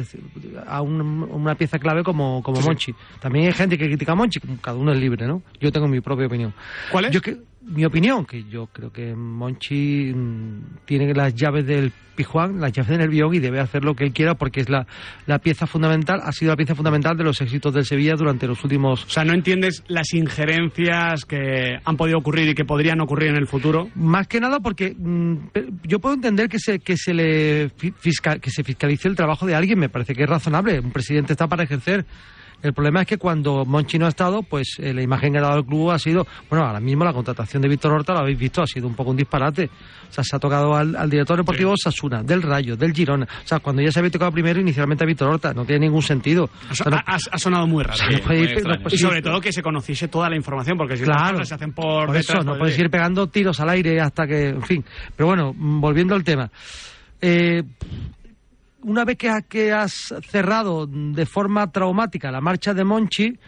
a 0.66 0.83
un- 0.83 1.22
una 1.31 1.55
pieza 1.55 1.78
clave 1.78 2.03
como, 2.03 2.43
como 2.43 2.57
Sí, 2.57 2.62
sí. 2.62 2.68
Monchi. 2.68 2.95
También 3.20 3.47
hay 3.47 3.53
gente 3.53 3.78
que 3.78 3.87
critica 3.87 4.12
a 4.12 4.14
Monchi, 4.16 4.41
cada 4.61 4.76
uno 4.76 4.93
es 4.93 4.99
libre, 4.99 5.26
¿no? 5.26 5.43
Yo 5.61 5.70
tengo 5.70 5.87
mi 5.89 6.01
propia 6.01 6.26
opinión. 6.26 6.53
¿Cuál 6.91 7.07
es? 7.07 7.11
Yo 7.12 7.20
que, 7.22 7.37
mi 7.70 7.84
opinión, 7.84 8.26
que 8.26 8.44
yo 8.44 8.66
creo 8.72 8.92
que 8.92 9.14
Monchi 9.14 10.12
mm, 10.14 10.84
tiene 10.84 11.14
las 11.14 11.34
llaves 11.34 11.66
del 11.66 11.92
Pijuán, 12.14 12.60
las 12.60 12.72
llaves 12.72 12.90
del 12.90 12.98
Nervión 12.98 13.32
y 13.34 13.38
debe 13.38 13.60
hacer 13.60 13.82
lo 13.84 13.94
que 13.94 14.04
él 14.04 14.12
quiera 14.12 14.34
porque 14.34 14.60
es 14.60 14.68
la, 14.68 14.86
la 15.26 15.38
pieza 15.38 15.66
fundamental, 15.66 16.20
ha 16.22 16.32
sido 16.32 16.50
la 16.52 16.56
pieza 16.56 16.74
fundamental 16.74 17.16
de 17.16 17.24
los 17.24 17.40
éxitos 17.40 17.72
del 17.72 17.84
Sevilla 17.86 18.14
durante 18.14 18.46
los 18.46 18.62
últimos 18.62 19.04
O 19.04 19.08
sea, 19.08 19.24
no 19.24 19.32
entiendes 19.32 19.82
las 19.88 20.12
injerencias 20.12 21.24
que 21.24 21.78
han 21.82 21.96
podido 21.96 22.18
ocurrir 22.18 22.48
y 22.48 22.54
que 22.54 22.64
podrían 22.64 23.00
ocurrir 23.00 23.30
en 23.30 23.36
el 23.36 23.46
futuro. 23.46 23.88
Más 23.94 24.26
que 24.28 24.40
nada 24.40 24.60
porque 24.60 24.94
mm, 24.98 25.36
pe- 25.52 25.66
yo 25.84 25.98
puedo 26.00 26.14
entender 26.14 26.48
que 26.48 26.58
se, 26.58 26.80
que 26.80 26.96
se 26.96 27.14
le 27.14 27.70
fiscal- 27.70 28.40
que 28.40 28.50
se 28.50 28.64
fiscalice 28.64 29.08
el 29.08 29.16
trabajo 29.16 29.46
de 29.46 29.54
alguien, 29.54 29.78
me 29.78 29.88
parece 29.88 30.14
que 30.14 30.24
es 30.24 30.28
razonable. 30.28 30.80
Un 30.80 30.90
presidente 30.92 31.32
está 31.32 31.46
para 31.48 31.62
ejercer. 31.62 32.04
El 32.62 32.72
problema 32.74 33.00
es 33.02 33.06
que 33.06 33.16
cuando 33.18 33.64
Monchi 33.64 33.98
no 33.98 34.06
ha 34.06 34.11
estado, 34.11 34.42
pues 34.42 34.76
eh, 34.78 34.92
la 34.92 35.02
imagen 35.02 35.32
que 35.32 35.38
ha 35.38 35.42
dado 35.42 35.58
el 35.58 35.64
club 35.64 35.90
ha 35.90 35.98
sido, 35.98 36.26
bueno, 36.48 36.64
ahora 36.66 36.80
mismo 36.80 37.04
la 37.04 37.12
contratación 37.12 37.62
de 37.62 37.68
Víctor 37.68 37.92
Horta, 37.92 38.12
lo 38.12 38.20
habéis 38.20 38.38
visto, 38.38 38.62
ha 38.62 38.66
sido 38.66 38.86
un 38.86 38.94
poco 38.94 39.11
un 39.11 39.16
disparate. 39.16 39.70
O 40.11 40.12
sea, 40.12 40.24
se 40.24 40.34
ha 40.36 40.38
tocado 40.38 40.74
al, 40.74 40.96
al 40.96 41.08
director 41.08 41.36
deportivo 41.38 41.74
Sasuna, 41.76 42.22
del 42.22 42.42
Rayo, 42.42 42.76
del 42.76 42.92
Girona. 42.92 43.24
O 43.24 43.46
sea, 43.46 43.61
cuando 43.61 43.80
ya 43.80 43.92
se 43.92 44.00
había 44.00 44.11
tocado 44.11 44.32
primero 44.32 44.61
inicialmente 44.61 45.04
a 45.04 45.06
Víctor 45.06 45.28
Horta, 45.30 45.54
no 45.54 45.64
tiene 45.64 45.86
ningún 45.86 46.02
sentido. 46.02 46.50
Ha, 46.68 46.72
O 46.72 46.74
sea, 46.74 46.86
no- 46.90 46.96
ha- 46.96 47.16
ha 47.32 47.38
sonado 47.38 47.66
muy 47.66 47.84
raro. 47.84 47.96
Sí, 47.96 48.04
no 48.26 48.34
ir- 48.34 48.62
no 48.64 48.88
y 48.90 48.98
sobre 48.98 49.22
todo 49.22 49.40
que 49.40 49.52
se 49.52 49.62
conociese 49.62 50.08
toda 50.08 50.28
la 50.28 50.36
información, 50.36 50.76
porque 50.76 50.96
si 50.96 51.04
las 51.06 51.16
Claro. 51.16 51.32
cosas 51.34 51.48
se 51.48 51.54
hacen 51.54 51.72
por, 51.72 52.06
Por 52.06 52.16
eso, 52.16 52.34
no 52.38 52.44
pues, 52.52 52.58
puedes 52.58 52.78
ir 52.78 52.90
pegando 52.90 53.26
tiros 53.28 53.58
al 53.61 53.68
aire 53.70 54.00
hasta 54.00 54.26
que, 54.26 54.48
en 54.48 54.62
fin. 54.62 54.84
Pero 55.16 55.28
bueno, 55.28 55.54
mm, 55.56 55.80
volviendo 55.80 56.14
al 56.14 56.24
tema. 56.24 56.50
Eh, 57.22 57.62
una 58.91 59.05
vez 59.05 59.16
que, 59.16 59.28
ha- 59.28 59.43
que 59.43 59.72
has 59.72 60.12
cerrado 60.28 60.86
de 60.86 61.26
forma 61.26 61.70
traumática 61.70 62.30
la 62.30 62.41
marcha 62.41 62.74
de 62.74 62.84
Monchi, 62.84 63.38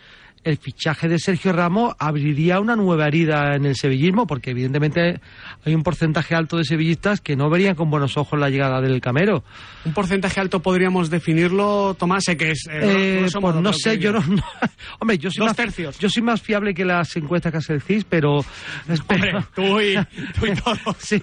el 0.44 0.56
fichaje 0.56 1.06
de 1.08 1.20
Sergio 1.20 1.52
Ramos 1.52 1.94
abriría 2.00 2.58
una 2.58 2.74
nueva 2.74 3.06
herida 3.06 3.54
en 3.54 3.64
el 3.64 3.76
sevillismo, 3.76 4.26
porque 4.26 4.50
evidentemente 4.50 5.20
hay 5.64 5.72
un 5.74 5.84
porcentaje 5.84 6.34
alto 6.34 6.56
de 6.56 6.64
sevillistas 6.64 7.20
que 7.20 7.36
no 7.36 7.48
verían 7.48 7.76
con 7.76 7.90
buenos 7.90 8.16
ojos 8.16 8.40
la 8.40 8.50
llegada 8.50 8.80
del 8.80 9.00
Camero. 9.00 9.44
Un 9.84 9.92
porcentaje 9.92 10.40
alto 10.40 10.60
podríamos 10.60 11.10
definirlo, 11.10 11.94
Tomás, 11.96 12.24
sé 12.24 12.36
que 12.36 12.50
es... 12.50 12.66
eh, 12.68 12.80
Eh, 12.82 13.16
pues 13.20 13.36
modo, 13.40 13.60
no 13.60 13.70
pero 13.70 13.72
sé, 13.74 13.90
que- 13.98 14.04
yo 14.04 14.12
no, 14.12 14.20
no- 14.20 14.42
Hombre, 14.98 15.16
yo 15.18 15.30
soy, 15.30 15.38
Dos 15.42 15.50
más, 15.50 15.56
tercios. 15.56 15.96
yo 16.00 16.08
soy 16.08 16.22
más 16.24 16.42
fiable 16.42 16.74
que 16.74 16.84
las 16.84 17.14
encuestas 17.16 17.52
que 17.52 17.58
hace 17.58 17.74
el 17.74 17.80
CIS, 17.82 18.04
pero... 18.08 18.38
Hombre, 19.08 19.32
tú 19.54 19.80
y, 19.80 19.94
tú 20.40 20.46
y 20.46 20.54
todo. 20.56 20.96
sí, 20.98 21.22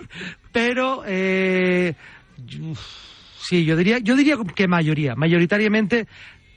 pero... 0.53 1.03
eh, 1.05 1.93
sí, 3.49 3.65
yo 3.65 3.75
diría, 3.75 3.97
yo 3.97 4.15
diría 4.15 4.37
que 4.55 4.67
mayoría, 4.67 5.15
mayoritariamente 5.15 6.05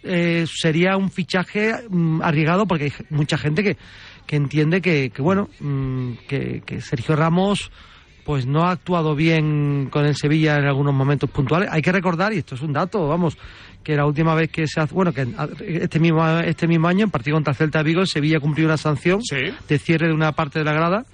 eh, 0.03 0.45
sería 0.47 0.99
un 0.99 1.11
fichaje 1.11 1.73
mm, 1.89 2.21
arriesgado 2.21 2.67
porque 2.67 2.85
hay 2.85 2.93
mucha 3.09 3.39
gente 3.39 3.63
que, 3.63 3.79
que 4.27 4.37
entiende 4.37 4.83
que, 4.83 5.09
que 5.09 5.23
bueno, 5.23 5.49
mm, 5.59 6.13
que, 6.29 6.63
que 6.67 6.83
Sergio 6.83 7.17
Ramos 7.17 7.71
pues 8.27 8.47
no 8.47 8.65
ha 8.65 8.73
actuado 8.73 9.17
bien 9.17 9.89
con 9.91 10.05
el 10.05 10.15
Sevilla 10.15 10.57
en 10.59 10.67
algunos 10.67 10.95
momentos 10.95 11.29
puntuales. 11.31 11.69
Hay 11.73 11.83
que 11.83 11.91
recordar, 11.91 12.33
y 12.33 12.39
esto 12.39 12.55
es 12.55 12.61
un 12.61 12.73
dato, 12.73 13.09
vamos, 13.09 13.37
que 13.83 13.97
la 13.97 14.07
última 14.07 14.35
vez 14.35 14.49
que 14.51 14.69
se 14.69 14.81
hace, 14.81 14.95
bueno, 14.95 15.13
que 15.13 15.27
este 15.61 15.99
mismo, 15.99 16.25
este 16.39 16.69
mismo 16.69 16.87
año, 16.87 17.05
en 17.05 17.11
partido 17.11 17.35
contra 17.37 17.55
Celta 17.55 17.79
de 17.79 17.85
Vigo, 17.85 18.03
el 18.03 18.07
Sevilla 18.07 18.39
cumplió 18.39 18.67
una 18.67 18.77
sanción 18.77 19.23
de 19.69 19.79
cierre 19.79 20.07
de 20.07 20.15
una 20.15 20.33
parte 20.33 20.61
de 20.61 20.65
la 20.65 20.73
grada 20.73 21.05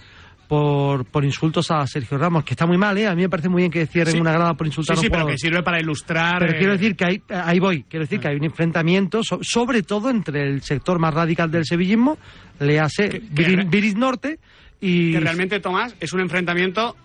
por, 0.49 1.05
por 1.05 1.25
insultos 1.25 1.71
a 1.71 1.87
Sergio 1.87 2.17
Ramos, 2.19 2.43
que 2.43 2.55
está 2.55 2.67
muy 2.67 2.79
mal, 2.79 2.97
¿eh? 2.99 3.07
A 3.07 3.15
mí 3.15 3.23
me 3.23 3.29
parece 3.29 3.49
muy 3.51 3.61
bien 3.63 3.71
que 3.71 3.87
cierren 3.87 4.15
Sí. 4.15 4.21
una 4.21 4.33
grada 4.33 4.55
por 4.55 4.67
insultar 4.67 4.97
Sí, 4.97 5.01
a 5.01 5.03
sí, 5.03 5.07
un 5.07 5.11
pero 5.11 5.23
jugador. 5.25 5.35
que 5.37 5.39
sirve 5.47 5.63
para 5.63 5.81
ilustrar. 5.81 6.39
Pero 6.41 6.53
eh, 6.53 6.57
quiero 6.59 6.73
decir 6.73 6.97
que 6.97 7.05
hay, 7.05 7.23
ahí 7.29 7.59
voy, 7.61 7.83
quiero 7.85 8.05
decir 8.05 8.19
que 8.19 8.29
hay 8.29 8.37
un 8.37 8.45
enfrentamiento, 8.45 9.23
so- 9.23 9.41
sobre 9.43 9.83
todo 9.83 10.09
entre 10.11 10.43
el 10.43 10.63
sector 10.63 10.99
más 10.99 11.13
radical 11.15 11.51
del 11.51 11.65
sevillismo, 11.67 12.19
le 12.61 12.81
hace 12.81 13.21
Viris, 13.31 13.69
Viris 13.69 13.95
Norte 13.97 14.39
y... 14.81 15.13
que 15.13 15.21
realmente, 15.21 15.61
Tomás, 15.61 15.95
es 16.01 16.13
un 16.15 16.21
enfrentamiento, 16.21 16.97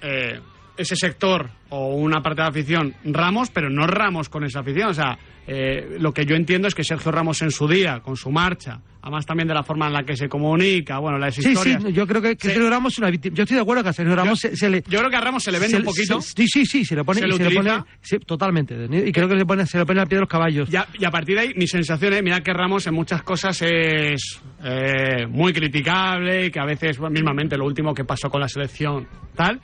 eh, 0.00 0.38
ese 0.76 0.94
sector 0.94 1.50
o 1.70 1.96
una 1.96 2.22
parte 2.22 2.42
de 2.42 2.44
la 2.44 2.50
afición, 2.50 2.94
Ramos, 3.04 3.50
pero 3.50 3.68
no 3.68 3.86
Ramos 3.86 4.28
con 4.28 4.44
esa 4.44 4.60
afición. 4.60 4.90
O 4.90 4.94
sea, 4.94 5.18
eh, 5.48 5.96
lo 5.98 6.12
que 6.12 6.24
yo 6.24 6.36
entiendo 6.36 6.68
es 6.68 6.74
que 6.74 6.84
Sergio 6.84 7.10
Ramos 7.10 7.42
en 7.42 7.50
su 7.50 7.66
día, 7.66 8.00
con 8.00 8.16
su 8.16 8.30
marcha, 8.30 8.78
además 9.06 9.24
también 9.24 9.46
de 9.46 9.54
la 9.54 9.62
forma 9.62 9.86
en 9.86 9.92
la 9.92 10.02
que 10.02 10.16
se 10.16 10.28
comunica, 10.28 10.98
bueno, 10.98 11.16
las 11.16 11.32
Sí, 11.32 11.40
sí, 11.42 11.52
historias... 11.52 11.84
yo 11.94 12.08
creo 12.08 12.20
que, 12.20 12.34
que 12.36 12.48
Se- 12.48 12.54
Sergio 12.54 12.68
Ramos 12.68 12.92
es 12.94 12.98
una 12.98 13.08
víctima. 13.08 13.36
Yo 13.36 13.44
estoy 13.44 13.54
de 13.54 13.60
acuerdo 13.62 13.84
que 13.84 13.88
a 13.90 13.92
Sergio 13.92 14.16
Ramos 14.16 14.40
se, 14.40 14.56
se 14.56 14.68
le... 14.68 14.82
Yo 14.88 14.98
creo 14.98 15.10
que 15.10 15.16
a 15.16 15.20
Ramos 15.20 15.44
se 15.44 15.52
le 15.52 15.60
vende 15.60 15.76
se 15.76 15.78
un 15.78 15.84
poquito. 15.84 16.20
se- 16.20 16.32
sí, 16.36 16.46
sí, 16.48 16.66
sí, 16.66 16.84
se 16.84 16.96
le 16.96 17.04
pone... 17.04 17.20
se 17.20 17.26
y 17.26 17.30
le 17.30 17.38
le 17.50 17.54
pone 17.54 17.82
sí, 18.00 18.18
totalmente. 18.18 18.74
Y 19.06 19.12
creo 19.12 19.28
que 19.28 19.38
se, 19.38 19.46
pone, 19.46 19.64
se 19.64 19.78
le 19.78 19.86
pone 19.86 20.00
al 20.00 20.08
pie 20.08 20.16
de 20.16 20.20
los 20.22 20.28
caballos. 20.28 20.68
Ya- 20.68 20.88
y 20.98 21.04
a 21.04 21.10
partir 21.12 21.36
de 21.36 21.40
ahí, 21.42 21.52
mi 21.56 21.68
sensación 21.68 22.14
es, 22.14 22.22
mira 22.24 22.40
que 22.40 22.52
Ramos 22.52 22.84
en 22.88 22.94
muchas 22.94 23.22
cosas 23.22 23.62
es 23.62 24.40
eh, 24.64 25.26
muy 25.28 25.52
criticable, 25.52 26.46
y 26.46 26.50
que 26.50 26.58
a 26.58 26.64
veces, 26.64 26.98
bueno, 26.98 27.12
mismamente, 27.14 27.56
lo 27.56 27.64
último 27.64 27.94
que 27.94 28.04
pasó 28.04 28.28
con 28.28 28.40
la 28.40 28.48
selección, 28.48 29.06
tal, 29.36 29.60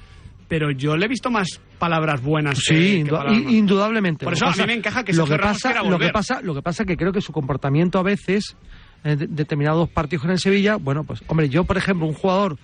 pero 0.49 0.70
yo 0.70 0.97
le 0.97 1.07
he 1.07 1.09
visto 1.09 1.30
más 1.30 1.61
palabras 1.78 2.22
buenas 2.22 2.59
Sí, 2.59 2.74
que 2.74 3.01
indu- 3.05 3.11
palabras 3.11 3.43
indudablemente. 3.51 4.24
Por 4.24 4.34
eso 4.34 4.45
que 4.45 4.51
a 4.51 4.53
mí 4.53 4.57
pasa- 4.59 4.66
me 4.66 4.74
encaja 4.74 5.03
que 5.05 5.12
lo 5.14 5.24
que 5.24 5.36
pasa, 5.38 5.68
quiera 5.70 5.80
lo 5.82 5.88
que 5.88 5.93
volver. 5.95 6.12
pasa, 6.12 6.40
lo 6.43 6.55
que 6.55 6.62
pasa 6.62 6.84
que 6.84 6.97
creo 6.97 7.11
que 7.12 7.20
su 7.22 7.32
comportamiento 7.32 7.99
a 7.99 8.03
veces 8.03 8.57
de- 9.03 9.26
determinados 9.26 9.88
partidos 9.88 10.24
en 10.26 10.30
el 10.32 10.38
Sevilla, 10.38 10.76
bueno, 10.76 11.05
pues 11.05 11.20
hombre, 11.26 11.48
yo 11.48 11.64
por 11.64 11.76
ejemplo, 11.76 12.07
un 12.07 12.14
jugador 12.14 12.57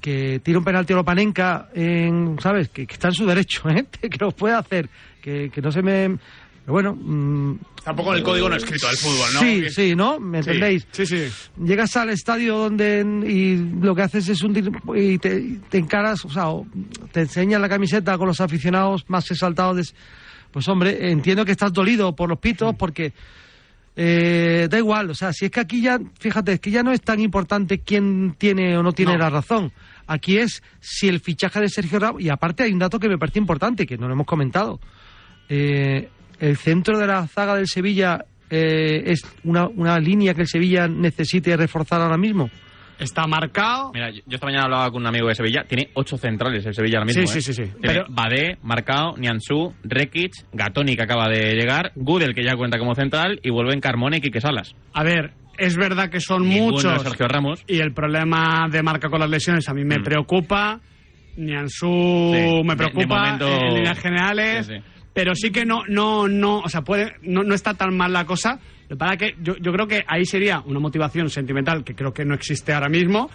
que 0.00 0.40
tira 0.42 0.58
un 0.58 0.64
penalti 0.64 0.92
a 0.92 0.96
Lopanenka 0.96 1.68
en, 1.74 2.36
¿sabes? 2.40 2.68
Que, 2.70 2.86
que 2.86 2.94
está 2.94 3.08
en 3.08 3.14
su 3.14 3.24
derecho, 3.26 3.68
¿eh? 3.70 3.86
que 4.00 4.18
lo 4.18 4.32
puede 4.32 4.54
hacer, 4.54 4.88
que, 5.20 5.50
que 5.50 5.62
no 5.62 5.70
se 5.70 5.82
me 5.82 6.18
pero 6.64 6.74
bueno, 6.74 6.94
mm, 6.94 7.58
Tampoco 7.82 8.12
en 8.12 8.18
el 8.18 8.22
código 8.24 8.48
no 8.48 8.54
escrito 8.54 8.86
del 8.86 8.96
fútbol, 8.96 9.26
¿no? 9.34 9.40
Sí, 9.40 9.68
sí, 9.70 9.96
¿no? 9.96 10.20
¿Me 10.20 10.40
Sí, 10.44 10.50
entendéis? 10.50 10.86
Sí, 10.92 11.04
sí. 11.06 11.24
Llegas 11.64 11.96
al 11.96 12.10
estadio 12.10 12.56
donde 12.56 13.00
y 13.26 13.56
lo 13.82 13.96
que 13.96 14.02
haces 14.02 14.28
es 14.28 14.42
un 14.42 14.56
y 14.94 15.18
te, 15.18 15.40
y 15.40 15.56
te 15.68 15.78
encaras, 15.78 16.24
o 16.24 16.30
sea, 16.30 16.50
o 16.50 16.64
te 17.10 17.22
enseñas 17.22 17.60
la 17.60 17.68
camiseta 17.68 18.16
con 18.16 18.28
los 18.28 18.40
aficionados 18.40 19.04
más 19.08 19.28
exaltados. 19.32 19.76
de- 19.76 19.96
pues 20.52 20.68
hombre, 20.68 21.10
entiendo 21.10 21.44
que 21.44 21.50
estás 21.50 21.72
dolido 21.72 22.14
por 22.14 22.28
los 22.28 22.38
pitos 22.38 22.76
porque 22.76 23.12
eh, 23.96 24.68
da 24.70 24.78
igual, 24.78 25.10
o 25.10 25.14
sea, 25.14 25.32
si 25.32 25.44
es 25.46 25.50
que 25.50 25.60
aquí 25.60 25.82
ya, 25.82 25.98
fíjate, 26.18 26.52
es 26.54 26.60
que 26.60 26.70
ya 26.70 26.82
no 26.82 26.92
es 26.92 27.02
tan 27.02 27.20
importante 27.20 27.80
quién 27.80 28.34
tiene 28.38 28.76
o 28.76 28.82
no 28.82 28.92
tiene 28.92 29.12
No. 29.12 29.18
la 29.18 29.30
razón. 29.30 29.72
Aquí 30.06 30.38
es 30.38 30.62
si 30.80 31.08
el 31.08 31.20
fichaje 31.20 31.60
de 31.60 31.68
Sergio 31.68 31.98
Ramos, 31.98 32.22
y 32.22 32.28
aparte 32.28 32.62
hay 32.62 32.72
un 32.72 32.78
dato 32.78 32.98
que 32.98 33.08
me 33.08 33.18
parece 33.18 33.38
importante, 33.38 33.86
que 33.86 33.98
no 33.98 34.08
lo 34.08 34.14
hemos 34.14 34.26
comentado. 34.26 34.80
Eh, 35.48 36.08
el 36.40 36.56
centro 36.56 36.98
de 36.98 37.06
la 37.06 37.26
zaga 37.26 37.54
del 37.56 37.68
Sevilla 37.68 38.24
eh, 38.50 39.02
es 39.06 39.22
una, 39.44 39.68
una 39.68 39.98
línea 39.98 40.34
que 40.34 40.42
el 40.42 40.48
Sevilla 40.48 40.88
necesite 40.88 41.56
reforzar 41.56 42.00
ahora 42.00 42.16
mismo. 42.18 42.50
Está 43.02 43.26
marcado. 43.26 43.90
Mira, 43.92 44.10
yo 44.10 44.20
yo 44.26 44.34
esta 44.36 44.46
mañana 44.46 44.64
hablaba 44.64 44.90
con 44.90 45.02
un 45.02 45.06
amigo 45.08 45.28
de 45.28 45.34
Sevilla. 45.34 45.64
Tiene 45.68 45.90
ocho 45.94 46.16
centrales 46.16 46.64
el 46.66 46.74
Sevilla 46.74 46.98
ahora 46.98 47.06
mismo. 47.06 47.26
Sí, 47.26 47.38
¿eh? 47.38 47.42
sí, 47.42 47.52
sí, 47.52 47.64
sí. 47.64 47.72
Pero- 47.80 48.04
Badé, 48.08 48.58
Marcao, 48.62 49.16
Nianzú, 49.16 49.74
Rekic, 49.84 50.32
Gatoni 50.52 50.96
que 50.96 51.02
acaba 51.02 51.28
de 51.28 51.54
llegar, 51.54 51.92
Gudel 51.96 52.34
que 52.34 52.44
ya 52.44 52.56
cuenta 52.56 52.78
como 52.78 52.94
central 52.94 53.40
y 53.42 53.50
vuelven 53.50 53.80
Carmona 53.80 54.16
y 54.16 54.20
Quique 54.20 54.40
Salas. 54.40 54.74
A 54.94 55.02
ver, 55.02 55.32
es 55.58 55.76
verdad 55.76 56.10
que 56.10 56.20
son 56.20 56.48
Ninguno 56.48 56.72
muchos. 56.72 57.02
Sergio 57.02 57.28
Ramos. 57.28 57.62
Y 57.66 57.80
el 57.80 57.92
problema 57.92 58.68
de 58.70 58.82
marca 58.82 59.08
con 59.08 59.20
las 59.20 59.28
lesiones 59.30 59.68
a 59.68 59.74
mí 59.74 59.84
me 59.84 59.98
Mm. 59.98 60.02
preocupa. 60.04 60.80
Nianzú 61.36 61.86
Sí, 62.34 62.38
me 62.38 62.62
de- 62.62 62.62
de 62.68 62.76
preocupa 62.76 63.18
momento- 63.18 63.48
en 63.48 63.74
líneas 63.74 63.98
generales. 63.98 64.66
Sí, 64.66 64.74
sí. 64.76 64.80
Pero 65.14 65.34
sí 65.34 65.50
que 65.50 65.64
no, 65.66 65.82
no, 65.88 66.26
no, 66.28 66.60
o 66.60 66.68
sea, 66.68 66.82
puede, 66.82 67.12
no, 67.22 67.42
no 67.42 67.54
está 67.54 67.74
tan 67.74 67.94
mal 67.96 68.12
la 68.12 68.24
cosa. 68.24 68.58
Lo 68.92 68.96
que 68.98 68.98
pasa 68.98 69.16
que 69.16 69.34
yo, 69.40 69.56
yo 69.56 69.72
creo 69.72 69.86
que 69.88 70.04
ahí 70.06 70.26
sería 70.26 70.60
una 70.66 70.78
motivación 70.78 71.30
sentimental 71.30 71.82
que 71.82 71.94
creo 71.94 72.12
que 72.12 72.26
no 72.26 72.34
existe 72.34 72.74
ahora 72.74 72.90
mismo 72.90 73.30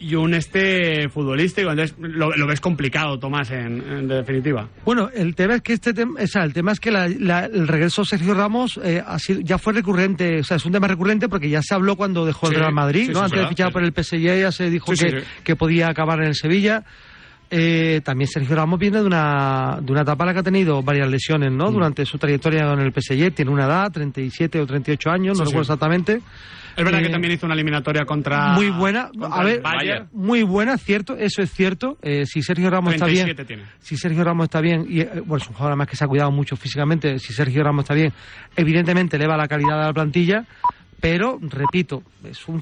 y 0.00 0.16
un 0.16 0.34
este 0.34 1.08
futbolístico. 1.08 1.70
Entonces 1.70 1.96
lo, 2.00 2.34
lo 2.36 2.46
ves 2.48 2.60
complicado, 2.60 3.16
Tomás, 3.20 3.52
en, 3.52 3.80
en 3.88 4.08
definitiva. 4.08 4.68
Bueno, 4.84 5.08
el 5.14 5.36
tema 5.36 5.54
es 5.54 5.62
que 5.62 5.74
este 5.74 5.94
tema, 5.94 6.20
o 6.20 6.26
sea, 6.26 6.42
el 6.42 6.52
tema 6.52 6.72
es 6.72 6.80
que 6.80 6.90
la- 6.90 7.08
la- 7.08 7.44
el 7.46 7.68
regreso 7.68 8.02
de 8.02 8.06
Sergio 8.08 8.34
Ramos 8.34 8.80
eh, 8.82 9.00
ha 9.06 9.16
sido, 9.20 9.40
ya 9.42 9.58
fue 9.58 9.72
recurrente, 9.74 10.40
o 10.40 10.44
sea, 10.44 10.56
es 10.56 10.66
un 10.66 10.72
tema 10.72 10.88
recurrente 10.88 11.28
porque 11.28 11.48
ya 11.48 11.62
se 11.62 11.72
habló 11.74 11.94
cuando 11.94 12.26
dejó 12.26 12.48
el 12.48 12.54
Sí, 12.54 12.58
Real 12.58 12.74
Madrid, 12.74 13.06
sí, 13.06 13.12
¿no? 13.12 13.20
sí, 13.20 13.24
Antes 13.26 13.40
de 13.42 13.46
fichar 13.48 13.72
por 13.72 13.84
el 13.84 13.92
PSG 13.92 14.40
ya 14.40 14.50
se 14.50 14.68
dijo 14.70 14.92
que, 14.92 15.22
que 15.44 15.54
podía 15.56 15.88
acabar 15.88 16.18
en 16.18 16.26
el 16.26 16.34
Sevilla. 16.34 16.82
Eh, 17.48 18.00
también 18.04 18.26
Sergio 18.28 18.56
Ramos 18.56 18.78
viene 18.78 18.98
de 18.98 19.04
una, 19.06 19.78
de 19.80 19.92
una 19.92 20.02
etapa 20.02 20.24
en 20.24 20.26
la 20.28 20.32
que 20.34 20.40
ha 20.40 20.42
tenido 20.42 20.82
varias 20.82 21.08
lesiones, 21.08 21.52
Mm. 21.52 21.56
¿no? 21.56 21.70
Durante 21.70 22.04
su 22.04 22.18
trayectoria 22.18 22.72
en 22.72 22.80
el 22.80 22.92
PSG, 22.92 23.32
tiene 23.32 23.50
una 23.52 23.66
edad, 23.66 23.90
37 23.92 24.60
o 24.60 24.66
38 24.66 25.10
años, 25.10 25.38
no 25.38 25.44
Sí, 25.44 25.50
recuerdo 25.50 25.64
sí. 25.64 25.72
exactamente. 25.72 26.20
Es 26.76 26.84
verdad 26.84 27.00
Eh, 27.00 27.04
que 27.04 27.08
también 27.10 27.32
hizo 27.32 27.46
una 27.46 27.54
eliminatoria 27.54 28.04
contra. 28.04 28.48
muy 28.52 28.68
buena, 28.70 29.08
contra 29.18 29.40
a 29.40 29.44
ver, 29.44 29.62
Bayern. 29.62 30.08
muy 30.12 30.42
buena, 30.42 30.76
cierto, 30.76 31.16
eso 31.16 31.40
es 31.40 31.50
cierto. 31.52 31.96
Eh, 32.02 32.26
si 32.26 32.42
Sergio 32.42 32.68
Ramos 32.68 32.92
está 32.94 33.06
37 33.06 33.34
bien, 33.44 33.46
tiene. 33.46 33.62
si 33.78 33.96
Sergio 33.96 34.24
Ramos 34.24 34.44
está 34.44 34.60
bien, 34.60 34.84
y 34.88 35.00
eh, 35.00 35.08
bueno, 35.24 35.36
es 35.42 35.48
un 35.48 35.54
jugador 35.54 35.70
además 35.72 35.88
que 35.88 35.96
se 35.96 36.04
ha 36.04 36.08
cuidado 36.08 36.30
mucho 36.32 36.54
físicamente, 36.56 37.18
si 37.18 37.32
Sergio 37.32 37.62
Ramos 37.62 37.84
está 37.84 37.94
bien, 37.94 38.12
evidentemente 38.56 39.16
eleva 39.16 39.36
la 39.38 39.48
calidad 39.48 39.78
de 39.78 39.84
la 39.86 39.92
plantilla, 39.94 40.44
pero 41.00 41.38
repito, 41.40 42.02
es 42.24 42.46
un 42.48 42.54